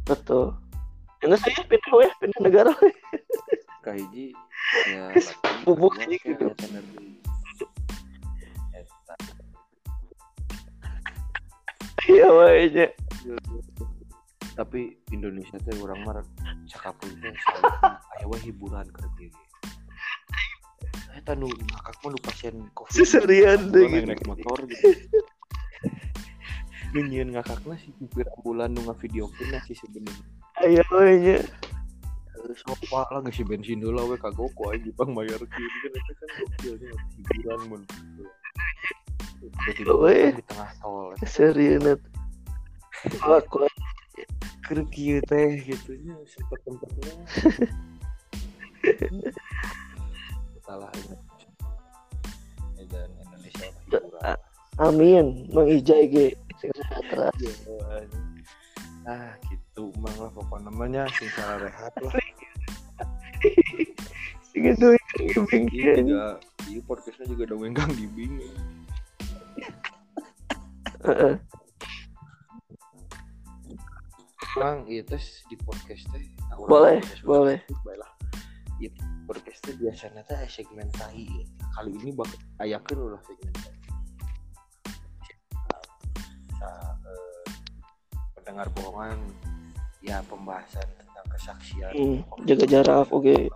betul 0.07 0.57
Enggak 1.23 1.39
saya 1.47 1.63
pindah 1.71 1.93
weh, 1.95 2.11
pindah 2.19 2.41
negara 2.43 2.71
weh. 2.83 2.95
kahiji 3.87 4.35
ya 4.91 5.11
lagi, 5.11 5.23
aja 6.03 6.19
gitu. 6.19 6.47
energi. 6.67 7.09
Eta. 8.75 9.15
Iya 12.11 12.29
weh 12.31 12.67
nya. 12.75 12.87
tapi 14.53 14.99
Indonesia 15.15 15.57
teh 15.63 15.73
orang 15.81 16.05
mah 16.05 16.21
cakapun 16.69 17.09
teh 17.23 17.33
selalu 17.33 17.71
aya 18.21 18.25
we 18.29 18.39
hiburan 18.45 18.85
dieu 19.17 19.33
eta 21.17 21.33
nu 21.33 21.49
ngakak 21.49 21.97
mah 22.05 22.11
nu 22.13 22.19
pasien 22.21 22.57
covid 22.77 22.93
Seserian 22.93 23.73
deh 23.73 23.89
gitu. 23.89 24.07
naik 24.13 24.21
motor 24.29 24.61
gitu 24.69 24.93
nu 26.93 27.01
nyieun 27.09 27.33
ngakakna 27.33 27.75
si 27.81 27.89
supir 27.97 28.29
ambulan 28.37 28.69
nu 28.73 28.85
ngavideokeun 28.85 29.57
sih 29.65 29.77
sebenarnya 29.77 30.25
Ayo 30.61 30.85
weh 30.93 31.17
nya. 31.19 31.39
sopa 32.53 33.09
lah 33.09 33.25
ngasih 33.25 33.49
bensin 33.49 33.81
dulu 33.81 34.13
we 34.13 34.17
kagok 34.21 34.53
kok 34.53 34.77
aja 34.77 34.91
bang 34.93 35.11
bayar 35.17 35.41
kiri 35.41 35.77
kan 35.81 35.93
itu 35.95 36.13
kan 36.13 36.29
gokilnya 36.37 36.91
hiburan 37.17 37.61
mun. 37.71 37.83
Tiba-tiba 39.41 39.95
kan 39.97 40.35
di 40.37 40.45
tengah 40.51 40.71
tol. 40.83 41.15
Serius 41.25 41.83
Aku 43.23 43.67
kieu 44.93 45.23
teh 45.25 45.65
gitu. 45.65 45.91
Nya 46.03 46.15
sempat 46.29 46.59
tempatnya 46.67 47.15
salah 50.63 50.91
ini 50.99 51.17
dan 52.91 53.11
Indonesia 53.23 53.67
hiburan 53.71 54.39
amin. 54.83 55.27
Mang 55.55 55.69
Ijai 55.71 56.11
ge 56.11 56.27
sing 56.63 56.71
sejahtera. 56.79 57.29
ah 59.03 59.35
gitu 59.51 59.91
mang 59.99 60.15
lah 60.15 60.31
pokok 60.31 60.63
namanya 60.63 61.11
sing 61.11 61.27
salah 61.35 61.59
rehat 61.67 61.91
lah 61.99 62.15
Sing 64.55 64.69
itu 64.69 64.89
gibing 65.19 65.67
iya 65.75 65.99
juga 65.99 66.27
iya 66.71 66.81
podcastnya 66.87 67.27
juga 67.27 67.51
dongeng 67.51 67.75
kang 67.75 67.91
gibing. 67.99 68.39
Bang, 74.53 74.85
iya 74.85 75.03
tes 75.03 75.43
di 75.49 75.57
podcast 75.57 76.05
teh. 76.13 76.23
urang 76.61 76.69
Boleh, 76.69 77.01
boleh. 77.25 77.59
Baiklah. 77.83 78.13
Iya 78.79 78.93
podcast 79.25 79.65
teh 79.65 79.75
biasanya 79.75 80.23
teh 80.29 80.39
segmen 80.47 80.87
tai. 80.95 81.27
Kali 81.73 81.91
ini 81.97 82.13
bak 82.13 82.29
ayakeun 82.61 83.01
ulah 83.09 83.23
segmen 83.25 83.51
Sa, 86.63 86.71
eh, 87.11 87.43
pendengar 88.39 88.71
bohongan 88.79 89.19
ya 89.99 90.23
pembahasan 90.31 90.87
tentang 90.95 91.27
kesaksian. 91.35 91.91
Hmm, 91.91 92.19
jaga 92.47 92.65
jarak 92.71 93.11
oke. 93.11 93.51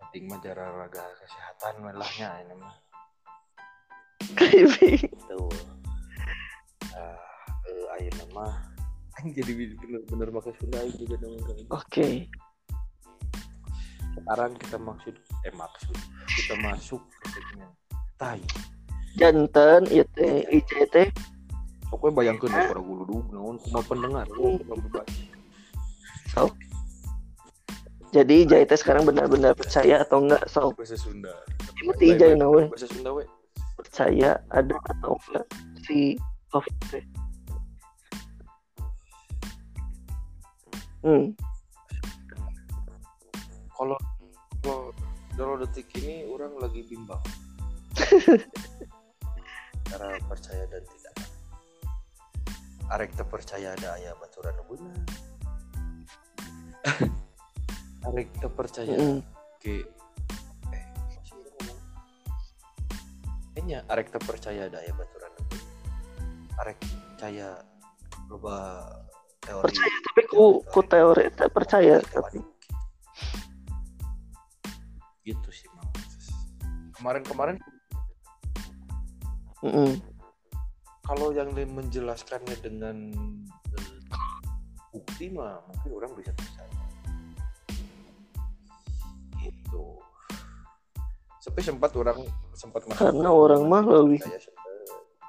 Penting 0.00 0.24
mah 0.32 0.40
jaga 0.40 0.64
raga 0.72 1.04
kesehatan 1.20 1.74
melahnya 1.84 2.28
ini 2.48 2.54
mah. 2.56 2.76
Tuh. 5.28 5.52
Ah, 6.96 8.00
eh, 8.00 8.24
mah 8.32 8.72
Aing 9.20 9.36
jadi 9.36 9.52
bener-bener 9.76 10.28
pakai 10.32 10.52
Sunda 10.56 10.80
aing 10.80 10.96
juga 10.96 11.20
dong 11.20 11.36
Oke. 11.68 12.32
sekarang 14.12 14.52
kita 14.56 14.76
maksud 14.80 15.14
eh 15.44 15.54
maksud 15.56 15.96
kita 16.28 16.54
masuk 16.64 17.00
ke 17.20 17.26
segmen 17.32 17.68
tai 18.16 18.40
Janten 19.16 19.82
ieu 19.92 20.06
teh 20.16 20.44
Ijai 20.48 20.86
teh 20.88 21.08
pokoknya 21.92 22.12
bayangkan 22.16 22.48
ya 22.48 22.72
para 22.72 22.80
guru 22.80 23.04
dulu 23.04 23.20
naon 23.32 23.56
kuma 23.60 23.80
pendengar. 23.84 24.26
Lu 24.32 24.56
bebas 24.64 25.08
jadi 28.12 28.44
Ijai 28.44 28.64
teh 28.68 28.76
sekarang 28.76 29.08
benar-benar 29.08 29.56
percaya 29.56 30.04
atau 30.04 30.20
enggak 30.20 30.44
so 30.48 30.72
bahasa 30.76 31.00
Sunda. 31.00 31.32
Berarti 31.84 32.04
Ijai 32.12 32.36
na 32.36 32.48
weh 32.48 32.68
bahasa 32.68 32.88
Sunda 32.88 33.10
we. 33.16 33.24
Percaya 33.76 34.36
ada 34.52 34.76
atau 34.92 35.16
enggak 35.28 35.46
si 35.88 36.20
COVID 36.52 36.76
teh. 36.92 37.04
Hmm, 41.02 41.34
kalau 43.82 43.98
kalau 44.62 44.94
kalau 45.34 45.54
detik 45.58 45.90
ini 45.98 46.22
orang 46.30 46.54
lagi 46.62 46.86
bimbang 46.86 47.18
cara 49.92 50.16
percaya 50.24 50.64
dan 50.72 50.82
tidak. 50.88 51.14
Arek 52.92 53.10
terpercaya 53.16 53.76
ada 53.76 53.88
ayah 54.00 54.12
baturan 54.20 54.52
benar 54.68 55.00
arek 58.10 58.28
terpercaya 58.36 58.96
mm, 58.98 59.20
ke 59.62 59.80
eh 60.74 60.84
kayaknya 63.54 63.86
arek 63.88 64.12
terpercaya 64.12 64.68
ada 64.68 64.82
ayah 64.82 64.94
baturan 64.98 65.32
arek 66.60 66.78
percaya 66.82 67.48
loba 68.28 68.56
teori. 69.40 69.64
Percaya, 69.70 69.94
tapi 70.10 70.20
ku 70.26 70.44
ku 70.66 70.80
teori 70.84 71.24
teh 71.32 71.48
percaya 71.48 71.96
tapi 72.02 72.44
gitu 75.22 75.48
sih 75.54 75.70
mang. 75.72 75.86
Kemarin-kemarin 76.98 77.56
mm, 79.62 79.92
kalau 81.02 81.30
yang 81.30 81.50
menjelaskannya 81.54 82.56
dengan 82.62 82.96
eh, 83.72 83.90
bukti 84.90 85.30
mah 85.30 85.58
mungkin 85.66 85.90
orang 85.96 86.12
bisa 86.14 86.30
percaya 86.34 86.70
gitu. 89.40 89.98
Tapi 91.42 91.60
sempat 91.60 91.92
orang 91.98 92.22
sempat 92.54 92.86
masuk 92.86 93.02
Karena 93.02 93.28
orang 93.28 93.62
mah 93.66 93.82
lebih- 93.82 94.22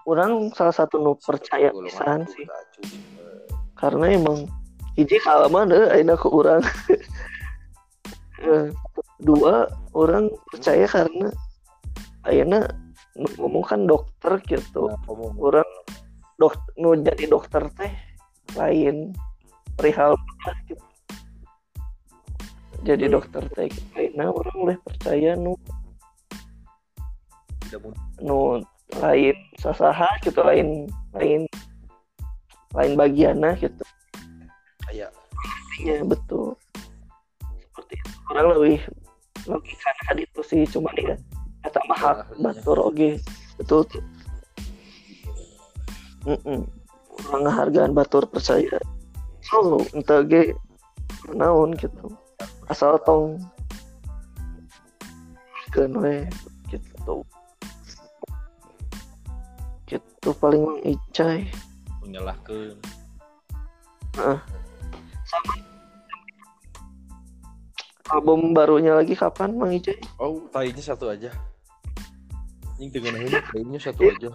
orang 0.06 0.52
salah 0.54 0.76
satu 0.76 1.00
nu 1.00 1.16
percaya 1.18 1.72
pisan 1.74 2.28
sih. 2.28 2.44
sempat. 2.46 2.66
karena 3.74 4.16
emang 4.16 4.48
hiji 4.96 5.20
halaman 5.24 5.68
deh 5.68 5.88
aina 5.92 6.16
ke 6.16 6.28
orang 6.28 6.64
Eh, 8.44 8.68
dua 9.24 9.72
orang 9.96 10.28
percaya 10.52 10.84
karena 10.84 11.32
nu 12.28 12.68
ngomong 13.14 13.66
kan 13.66 13.86
dokter 13.86 14.42
gitu. 14.50 14.90
Nah, 14.90 14.98
mau- 15.06 15.38
orang 15.38 15.70
dok 16.42 16.58
nu 16.82 16.98
jadi 16.98 17.30
dokter 17.30 17.70
teh 17.78 17.94
lain. 18.58 19.14
Perihal 19.74 20.14
gitu. 20.70 20.86
jadi 22.84 23.08
Hmm. 23.08 23.16
dokter 23.16 23.44
teh 23.56 23.72
ayeuna 23.96 24.28
orang 24.30 24.56
boleh 24.60 24.78
percaya 24.84 25.34
nu. 25.40 25.56
Nu 28.22 28.60
lain 29.02 29.38
sasaha 29.58 30.06
gitu 30.22 30.44
lain 30.46 30.86
lain 31.16 31.48
lain 32.76 32.94
bagiannya 32.94 33.56
gitu. 33.58 33.86
Kayak 34.86 35.10
ya 35.82 35.98
betul. 36.06 36.54
Seperti 37.42 37.94
itu. 37.98 38.12
Orang 38.30 38.46
lebih 38.58 38.78
logika 39.50 39.90
kan 40.06 40.18
itu 40.20 40.42
sih 40.46 40.62
cuma 40.70 40.94
ya 40.94 41.18
kata 41.64 41.80
mahal 41.88 42.16
batur 42.38 42.78
oge 42.84 43.18
betul 43.58 43.88
tuh. 43.88 44.04
Batur 47.94 48.24
percaya. 48.28 48.80
So 49.44 49.82
ente 49.96 50.16
ge 50.28 50.44
naon 51.32 51.76
gitu. 51.80 52.14
Asal 52.68 53.00
tong 53.08 53.40
kan 55.74 55.92
we 55.98 56.28
gitu. 56.70 57.26
Gitu 59.90 60.30
paling 60.40 60.82
icai 60.88 61.52
menyalahkan 62.02 62.76
album 68.10 68.54
barunya 68.58 68.98
lagi 68.98 69.14
kapan 69.14 69.54
mang 69.54 69.70
icai 69.70 69.98
oh 70.18 70.46
tainya 70.50 70.82
satu 70.82 71.14
aja 71.14 71.30
ini 72.84 72.92
dengan 72.92 73.16
ini 73.24 73.40
tainya 73.48 73.80
satu 73.80 74.12
aja. 74.12 74.30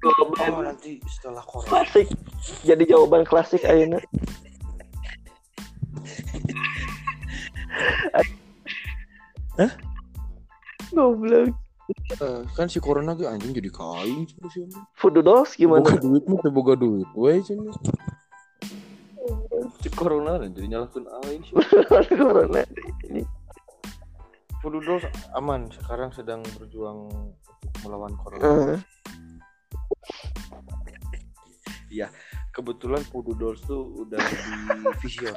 Oh 0.00 0.32
jawaban 0.32 0.62
nanti 0.64 1.02
setelah 1.10 1.42
Korea 1.42 1.66
klasik. 1.66 2.06
Jadi 2.62 2.86
jawaban 2.86 3.26
klasik 3.26 3.66
ayeuna 3.66 3.98
Hah? 9.60 9.72
Goblok. 10.94 11.52
Eh, 12.22 12.42
kan 12.54 12.70
si 12.70 12.78
corona 12.78 13.18
ge 13.18 13.26
anjing 13.26 13.50
jadi 13.50 13.66
kain 13.66 14.22
ya 14.22 14.62
Voodoo 14.94 15.26
Dolls 15.26 15.58
boga 15.58 15.58
gimana? 15.58 15.98
duit 15.98 16.22
mah 16.30 16.38
teu 16.38 16.54
boga 16.54 16.78
duit. 16.78 17.08
We 17.18 17.42
cenah 17.42 17.74
si 17.74 17.90
si 19.82 19.88
corona 19.90 20.38
dan 20.38 20.54
jadi 20.54 20.70
nyalakan 20.70 21.10
aing 21.26 21.42
sih. 21.50 21.54
corona 22.14 22.62
Dolls 24.84 25.08
aman 25.32 25.72
sekarang 25.72 26.12
sedang 26.12 26.44
berjuang 26.56 27.08
untuk 27.08 27.72
melawan 27.80 28.12
corona. 28.20 28.76
Eh, 28.76 28.80
Kebetulan 32.52 33.00
Voodoo 33.08 33.32
Dolls 33.32 33.64
tuh 33.64 34.04
udah 34.04 34.20
di 34.20 34.52
vision. 35.00 35.32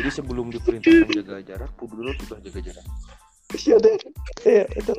Jadi 0.00 0.08
sebelum 0.08 0.48
diperintahkan 0.48 1.10
jaga 1.20 1.44
jarak, 1.44 1.70
Dolls 2.00 2.18
sudah 2.24 2.38
jaga 2.40 2.60
jarak. 2.64 2.86
visioner 3.50 3.76
ya 4.46 4.64
itu 4.78 4.94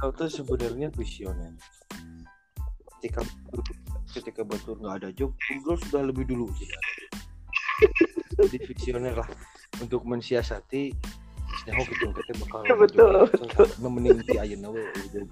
Kau 0.00 0.10
tuh 0.10 0.26
sebenarnya 0.32 0.88
visioner. 0.96 1.54
Ketika 2.98 3.22
ketika 4.20 4.42
betul 4.42 4.74
nggak 4.78 4.94
ada 5.02 5.08
job, 5.14 5.30
Dolls 5.62 5.82
sudah 5.86 6.02
lebih 6.02 6.26
dulu. 6.26 6.50
Jadi 8.38 8.56
visioner 8.66 9.14
lah 9.18 9.28
untuk 9.78 10.02
mensiasati 10.06 10.94
Nyaho 11.66 11.82
gitu 11.84 12.06
kita 12.14 12.32
bakal 12.44 12.58
Ya, 12.64 12.74
betul, 12.78 13.10
Ayeuna 14.38 14.68
we 14.70 14.80
eueuh 14.82 15.08
job. 15.10 15.28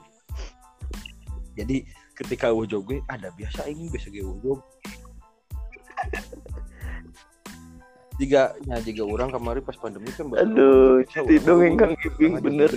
Jadi 1.57 1.77
ketika 2.19 2.53
job 2.67 2.83
ge 2.89 3.01
ada 3.09 3.29
biasa 3.33 3.69
ini 3.71 3.89
biasa 3.89 4.09
eueuh 4.13 4.37
job. 4.43 4.59
Jika 8.17 8.57
nya 8.65 8.81
jika 8.81 9.05
orang 9.05 9.29
kemarin 9.29 9.61
pas 9.61 9.77
pandemi 9.77 10.09
kan 10.09 10.33
aduh 10.33 11.05
jadi 11.05 11.37
dongeng 11.45 11.77
eueuh, 11.77 11.81
kang 11.81 11.95
ibing 12.01 12.33
Makanya 12.33 12.49
bener 12.49 12.71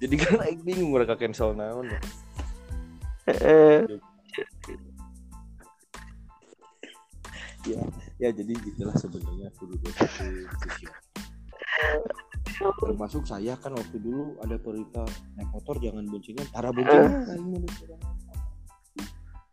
jadi 0.00 0.14
kan 0.16 0.36
aing 0.48 0.62
bingung 0.68 0.96
mereka 0.96 1.14
cancel 1.20 1.52
naon 1.52 1.92
ya. 1.92 2.00
Eh, 4.38 4.78
Ya 8.20 8.28
jadi 8.32 8.52
gitulah 8.52 8.96
sebenarnya 9.00 9.48
kudu 9.56 9.80
itu 9.80 9.88
vision. 10.64 10.92
Termasuk 12.60 13.24
saya 13.24 13.56
kan 13.56 13.72
waktu 13.72 13.96
dulu 13.96 14.36
ada 14.44 14.60
berita 14.60 15.04
naik 15.40 15.48
motor 15.52 15.80
jangan 15.80 16.04
boncengan, 16.04 16.44
tara 16.52 16.68
boncengan 16.68 17.40
geus 17.40 17.76
urang. 17.84 18.02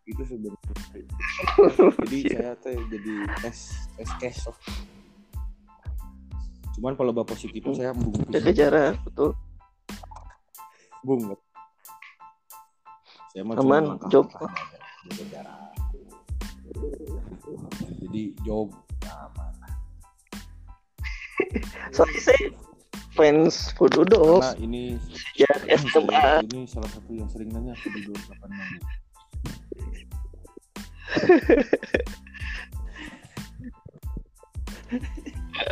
Itu 0.04 0.24
sebenarnya. 0.24 0.72
jadi 2.04 2.18
saya 2.28 2.52
teh 2.60 2.76
jadi 2.92 3.14
tes 3.44 3.58
tes 3.96 4.10
cash 4.20 4.40
lah. 4.52 4.58
Cuman 6.76 6.94
kalau 7.00 7.12
bapak 7.16 7.40
positif 7.40 7.64
saya 7.72 7.96
embung 7.96 8.20
jaga 8.28 8.52
jarak 8.52 9.00
betul 9.08 9.32
bung 11.08 11.24
saya 13.38 13.46
mah 13.46 13.62
Aman, 13.62 14.02
cuma 14.02 14.10
job. 14.10 14.26
jarak 15.30 15.78
jadi 18.02 18.34
job 18.42 18.74
aman 19.06 19.54
soalnya 21.94 22.18
saya 22.18 22.50
fans 23.14 23.78
Dolls 24.10 24.42
karena 24.42 24.58
ini 24.58 24.98
ya 25.38 25.54
saya 25.70 26.42
ini 26.50 26.66
salah 26.66 26.90
satu 26.90 27.14
yang 27.14 27.30
sering 27.30 27.54
nanya 27.54 27.78
dua 28.10 28.18
kapan 28.26 28.50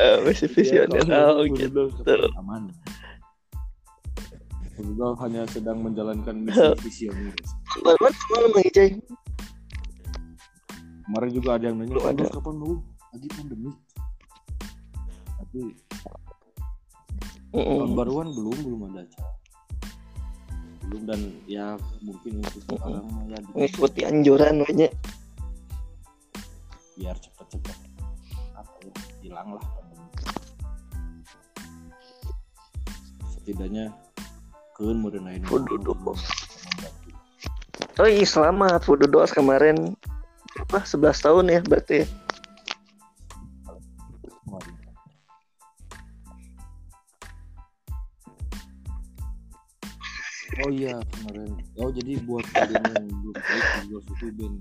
eh, 0.05 0.21
masih 0.21 0.53
visioner. 0.53 1.01
oh 1.33 1.49
gitu. 1.49 1.89
aman 2.37 2.69
Google 4.75 5.15
hanya 5.23 5.47
sedang 5.47 5.79
menjalankan 5.81 6.35
misi 6.43 6.67
visioner 6.83 7.31
Ijay? 8.65 8.89
kemarin 11.05 11.29
juga 11.31 11.49
ada 11.55 11.65
yang 11.69 11.77
nanya 11.79 11.95
ada. 12.01 12.17
"Terus 12.17 12.33
kapan 12.33 12.55
mau 12.59 12.73
lagi 13.13 13.27
pandemi 13.31 13.71
tapi 15.39 15.59
tahun 17.55 17.79
Mm-mm. 17.79 17.95
baruan 17.95 18.27
belum 18.35 18.57
belum 18.67 18.81
ada 18.91 18.99
acara 19.07 19.31
belum 20.85 21.01
dan 21.07 21.21
ya 21.47 21.79
mungkin 22.03 22.43
untuk 22.43 22.61
sekarang 22.67 23.05
mah 23.09 23.23
ya 23.31 23.39
Mengikuti 23.55 24.01
anjuran 24.03 24.55
banyak. 24.61 24.91
biar 26.95 27.15
cepet-cepet 27.15 27.77
apa 28.55 28.75
ya 28.83 28.93
hilang 29.23 29.49
lah 29.55 29.63
pandemi. 29.63 30.07
setidaknya 33.35 33.85
modernain 34.99 35.39
Voodoo 35.47 35.79
Dolls. 35.79 36.19
Oh 37.95 38.07
iya 38.09 38.27
selamat 38.27 38.83
Dolls 39.07 39.31
kemarin 39.31 39.95
apa 40.59 40.83
11 40.83 41.15
tahun 41.23 41.45
ya 41.47 41.59
berarti 41.63 42.03
ya? 42.03 42.07
Oh 50.63 50.71
iya 50.71 50.95
kemarin. 51.19 51.49
Oh 51.79 51.89
jadi 51.91 52.19
buat 52.23 52.45
kalian 52.51 52.83
yang 52.95 53.05
belum 53.11 53.35
tahu 53.35 53.59
Google 53.83 54.03
itu 54.07 54.27
band 54.31 54.57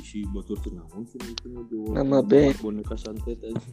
isi 0.00 0.26
batur 0.34 0.58
tenamun 0.58 1.06
sih 1.06 1.22
itu 1.22 1.46
Nama 1.94 2.18
band. 2.24 2.58
boneka 2.58 2.98
santet 2.98 3.38
aja. 3.46 3.70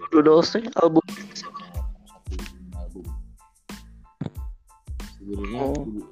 Voodoo 0.10 0.22
Dolls 0.24 0.50
teh 0.52 0.64
album 0.80 1.04
satu 1.34 1.62
album. 2.76 3.06
Sebenarnya 5.18 5.60
Oh. 5.60 5.74
dulu- 5.78 6.12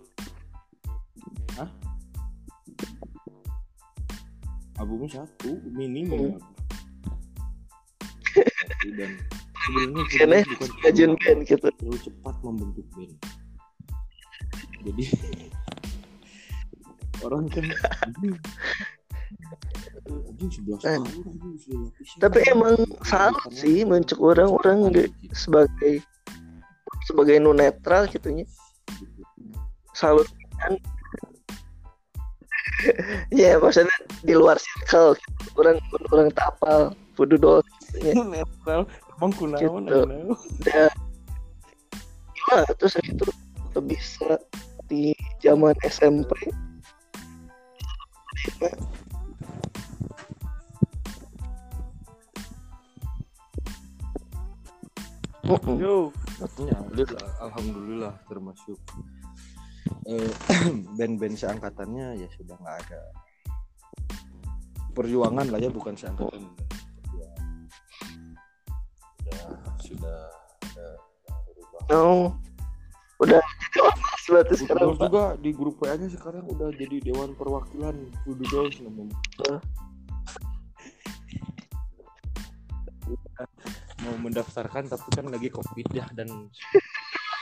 Hah? 1.51 1.69
Albumnya 4.77 5.09
satu, 5.13 5.51
mini 5.69 6.01
mini. 6.07 6.31
Hmm. 6.31 6.41
Satu 8.33 8.87
dan 8.97 9.11
sebenarnya 10.09 10.43
ngajuin 10.81 11.13
band 11.17 11.39
gitu. 11.45 11.67
terlalu 11.69 11.97
cepat 12.01 12.35
membentuk 12.41 12.87
band. 12.95 13.13
Jadi 14.81 15.05
orang 17.21 17.45
kan 17.53 17.65
Eh. 20.81 20.97
Tapi 22.19 22.39
emang 22.49 22.75
salah 23.05 23.45
sih 23.53 23.85
mencek 23.87 24.17
orang-orang 24.19 24.91
nggak 24.91 25.09
sebagai 25.31 26.01
sebagai 27.05 27.37
nu 27.39 27.53
netral 27.55 28.09
gitunya. 28.09 28.43
Salut 29.95 30.27
kan. 30.59 30.75
ya 33.39 33.61
maksudnya 33.61 33.93
di 34.25 34.33
luar 34.33 34.57
circle 34.57 35.13
gitu. 35.13 35.61
orang 35.61 35.77
orang 36.09 36.29
tak 36.33 36.49
apal 36.57 36.97
Dolls 37.37 37.67
gitunya. 37.93 38.17
netral 38.25 38.89
emang 39.21 39.31
kunaon 39.37 39.85
Gitu. 39.85 40.01
gimana 42.33 42.65
terus 42.81 42.97
itu 43.05 43.25
bisa 43.85 44.41
di 44.91 45.15
zaman 45.39 45.71
SMP. 45.87 46.35
Yo, 55.79 56.11
artinya 56.43 56.75
alhamdulillah, 56.83 57.27
alhamdulillah 57.39 58.13
termasuk 58.27 58.79
eh, 60.11 60.31
band-band 60.99 61.35
seangkatannya 61.39 62.19
ya 62.19 62.27
sudah 62.35 62.55
nggak 62.59 62.77
ada 62.87 63.01
perjuangan 64.91 65.47
lah 65.47 65.59
ya 65.59 65.71
bukan 65.71 65.95
seangkatan 65.95 66.43
Perjuangan. 66.51 67.55
sudah 69.23 69.47
sudah 69.79 70.19
ada 70.71 70.87
yang 71.27 71.39
berubah. 71.47 71.81
Oh, 71.95 72.35
udah 73.21 73.41
ormas 73.77 74.23
berarti 74.31 74.53
sekarang 74.65 74.97
juga 74.97 75.37
di 75.37 75.51
grup 75.53 75.77
WA-nya 75.77 76.09
sekarang 76.09 76.43
udah 76.49 76.73
jadi 76.73 76.97
dewan 77.05 77.37
perwakilan 77.37 77.93
Voodoo 78.25 78.47
Dolls 78.49 78.77
namanya. 78.81 79.15
mau 84.01 84.17
mendaftarkan 84.17 84.89
tapi 84.89 85.07
kan 85.13 85.29
lagi 85.29 85.53
covid 85.53 85.85
ya 85.93 86.09
dan 86.17 86.49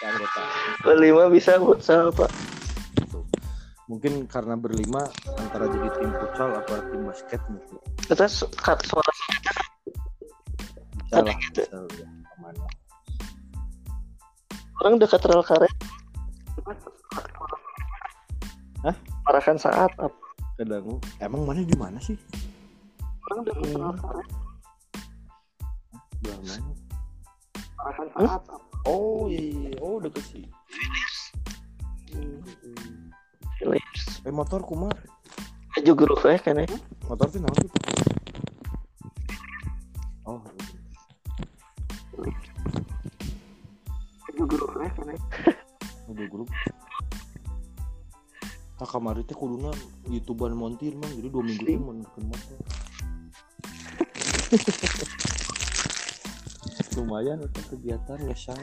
anggota 0.03 0.41
Berlima 0.88 1.32
bisa 1.32 1.55
futsal 1.55 2.11
Pak. 2.11 2.27
Mungkin 3.88 4.27
karena 4.30 4.53
berlima 4.59 5.07
antara 5.39 5.65
jadi 5.71 5.88
tim 5.97 6.11
futsal 6.13 6.49
apa 6.59 6.75
tim 6.91 7.01
basket 7.07 7.41
mungkin. 7.47 7.80
Kita 8.05 8.27
kat- 8.59 8.86
suara 8.86 9.11
Bisa 11.09 11.25
lah, 11.25 11.36
gitu. 11.41 11.63
bisa 11.65 11.80
ya, 11.97 12.07
aman 12.38 12.53
lah. 12.53 12.78
Orang 14.80 14.95
dekat 14.97 15.21
rel 15.25 15.43
karet. 15.43 15.73
Hah? 18.82 18.95
Parakan 19.23 19.57
saat 19.59 19.91
apa? 19.99 20.15
kadang 20.59 20.99
emang 21.23 21.47
mana 21.47 21.63
di 21.63 21.71
mana 21.80 22.03
sih 22.03 22.19
Orang 23.23 23.47
udah 23.47 23.55
Hmm. 23.55 23.63
kenal 23.63 23.91
Belah 26.19 26.39
mana 26.43 26.71
Akan 27.80 28.07
saat 28.11 28.41
oh 28.84 29.32
iya, 29.32 29.71
oh 29.80 30.03
deket 30.03 30.23
sih 30.27 30.43
Philips. 33.55 34.19
eh 34.27 34.34
motor 34.36 34.59
kumar 34.67 34.91
Aja 35.80 35.95
grup 35.95 36.19
ya 36.27 36.36
kan 36.36 36.59
ya. 36.59 36.67
motor 37.07 37.32
sih 37.32 37.39
oh 40.27 40.43
Ya 44.39 44.89
kan 44.95 45.07
ya. 45.11 45.19
udah 46.09 46.25
grup 46.25 46.49
tak 48.79 48.87
kamari 48.89 49.21
teh 49.27 49.35
kuduna 49.35 49.75
youtuber 50.07 50.55
montir 50.55 50.95
mang 50.95 51.11
jadi 51.11 51.27
dua 51.27 51.43
minggu 51.43 51.75
mau 51.83 51.93
bikin 51.99 52.23
motor 52.31 52.57
lumayan 56.97 57.43
itu 57.43 57.61
kegiatan 57.69 58.17
ngesang 58.25 58.57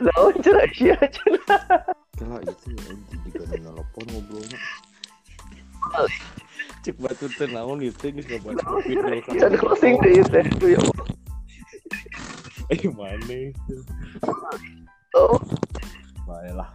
Lawan 0.00 0.32
cerai 0.40 0.72
sih 0.72 0.88
aja. 0.96 1.22
kela 2.16 2.40
itu 2.40 2.72
ya 2.72 2.92
jika 3.20 3.44
telepon 3.52 4.04
ngobrolnya 4.08 4.58
cek 6.80 6.96
batu 6.96 7.28
teh 7.36 7.48
naon 7.52 7.84
itu 7.84 8.08
Bisa 8.16 9.46
di 9.52 9.58
closing 9.60 10.00
deh 10.00 10.24
itu. 10.24 10.66
Ya. 10.72 10.80
eh 12.74 12.86
mana 12.94 13.34
itu? 13.50 13.76
Oh, 15.18 15.38
baiklah 16.24 16.70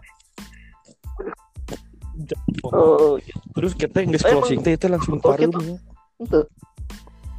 oh, 2.64 3.20
terus 3.56 3.76
kita 3.76 4.04
yang 4.04 4.16
closing 4.16 4.60
teh 4.64 4.76
itu 4.76 4.88
langsung 4.88 5.20
Oh, 5.20 5.32
parum 5.32 5.52
kita- 5.52 5.64
ya 5.64 5.76
itu. 6.16 6.42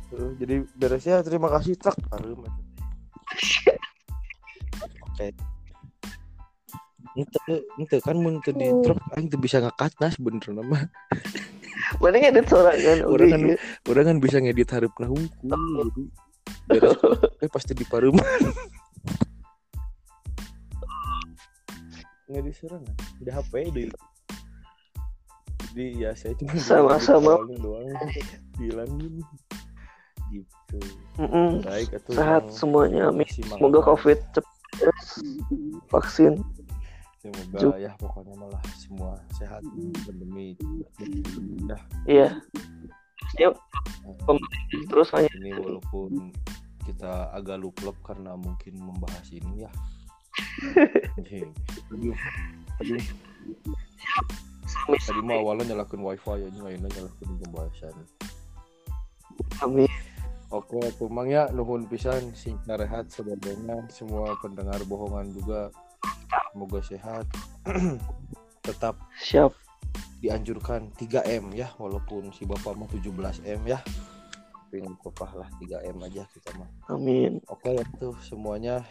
Tuh, 0.07 0.31
jadi 0.39 0.55
beres 0.77 1.05
ya 1.05 1.19
terima 1.25 1.49
kasih 1.51 1.75
truk. 1.81 1.97
Parum 2.13 2.45
oke. 5.03 5.27
Ente, 7.17 7.41
ente 7.81 7.97
kan 8.05 8.17
mun 8.21 8.45
teu 8.45 8.53
di 8.53 8.69
truk 8.85 9.01
aing 9.17 9.33
teu 9.33 9.41
bisa 9.41 9.65
ngakat 9.65 9.97
nas 9.99 10.15
bener 10.21 10.45
nama. 10.53 10.89
Mana 12.01 12.17
ngedit 12.21 12.47
suara 12.49 12.77
kan? 12.77 12.99
Orang 13.03 13.13
Udah 13.17 13.27
kan 13.33 13.41
iya. 13.49 13.57
Urang 13.89 14.05
kan 14.05 14.17
bisa 14.21 14.37
ngedit 14.41 14.69
hareup 14.73 14.93
hungku 15.01 15.49
jadi 15.49 16.03
beres 16.67 16.99
eh 17.43 17.51
pasti 17.51 17.73
di 17.75 17.85
parum. 17.87 18.17
Nggak 22.27 22.43
diserangan, 22.43 22.95
di 23.23 23.31
HP 23.31 23.53
deh. 23.71 23.89
Jadi 25.71 25.87
ya 26.03 26.11
saya 26.17 26.35
cuma 26.41 26.57
Sama-sama. 26.59 27.39
doang 27.61 27.87
bilangin 28.59 29.23
gitu. 30.35 30.79
Mm-mm. 31.23 31.62
Baik 31.62 31.95
atuh. 31.95 32.19
Sehat 32.19 32.45
Bang. 32.51 32.57
semuanya. 32.57 33.03
Amin. 33.14 33.29
Semoga 33.31 33.79
COVID 33.85 34.19
cepat 34.35 34.97
vaksin. 35.93 36.43
Semoga 37.23 37.79
ya 37.79 37.95
pokoknya 37.99 38.35
malah 38.39 38.62
semua 38.75 39.19
sehat 39.39 39.62
pandemi 40.03 40.59
dah 41.67 41.79
Iya. 42.11 42.39
Yuk, 43.43 43.59
terus 44.87 45.11
hanya 45.12 45.29
ini 45.43 45.51
walaupun 45.59 46.31
kita 46.87 47.34
agak 47.34 47.59
luplep 47.59 47.99
karena 48.07 48.39
mungkin 48.39 48.78
membahas 48.78 49.26
ini 49.34 49.66
ya. 49.66 49.70
Aduh. 51.91 52.16
Tadi 54.87 55.20
mah 55.22 55.37
awalnya 55.43 55.74
nyalakan 55.74 56.01
wifi 56.07 56.47
aja 56.47 56.61
lainnya 56.62 56.87
nyalakan 56.87 57.30
pembahasan. 57.43 57.95
kami 59.61 59.84
Oke, 60.55 60.78
tuh 60.95 61.11
Mang 61.11 61.26
ya 61.26 61.51
nuhun 61.51 61.91
pisan 61.91 62.30
sing 62.30 62.55
rehat 62.70 63.11
sebagainya 63.11 63.91
semua 63.91 64.39
pendengar 64.39 64.78
bohongan 64.87 65.34
juga 65.34 65.74
semoga 66.55 66.78
sehat. 66.87 67.26
Tetap 68.66 68.95
siap. 69.18 69.51
dianjurkan 70.16 70.97
3M 70.97 71.53
ya 71.53 71.68
walaupun 71.76 72.32
si 72.32 72.49
bapak 72.49 72.78
mah 72.78 72.89
17M 72.89 73.61
ya. 73.66 73.82
Nggak 74.83 75.01
apa-apa 75.12 75.45
lah 75.45 75.49
3M 75.61 75.97
aja 76.05 76.22
kita 76.33 76.51
mah. 76.59 76.68
Amin. 76.93 77.41
Oke 77.49 77.72
itu 77.72 78.12
semuanya 78.20 78.85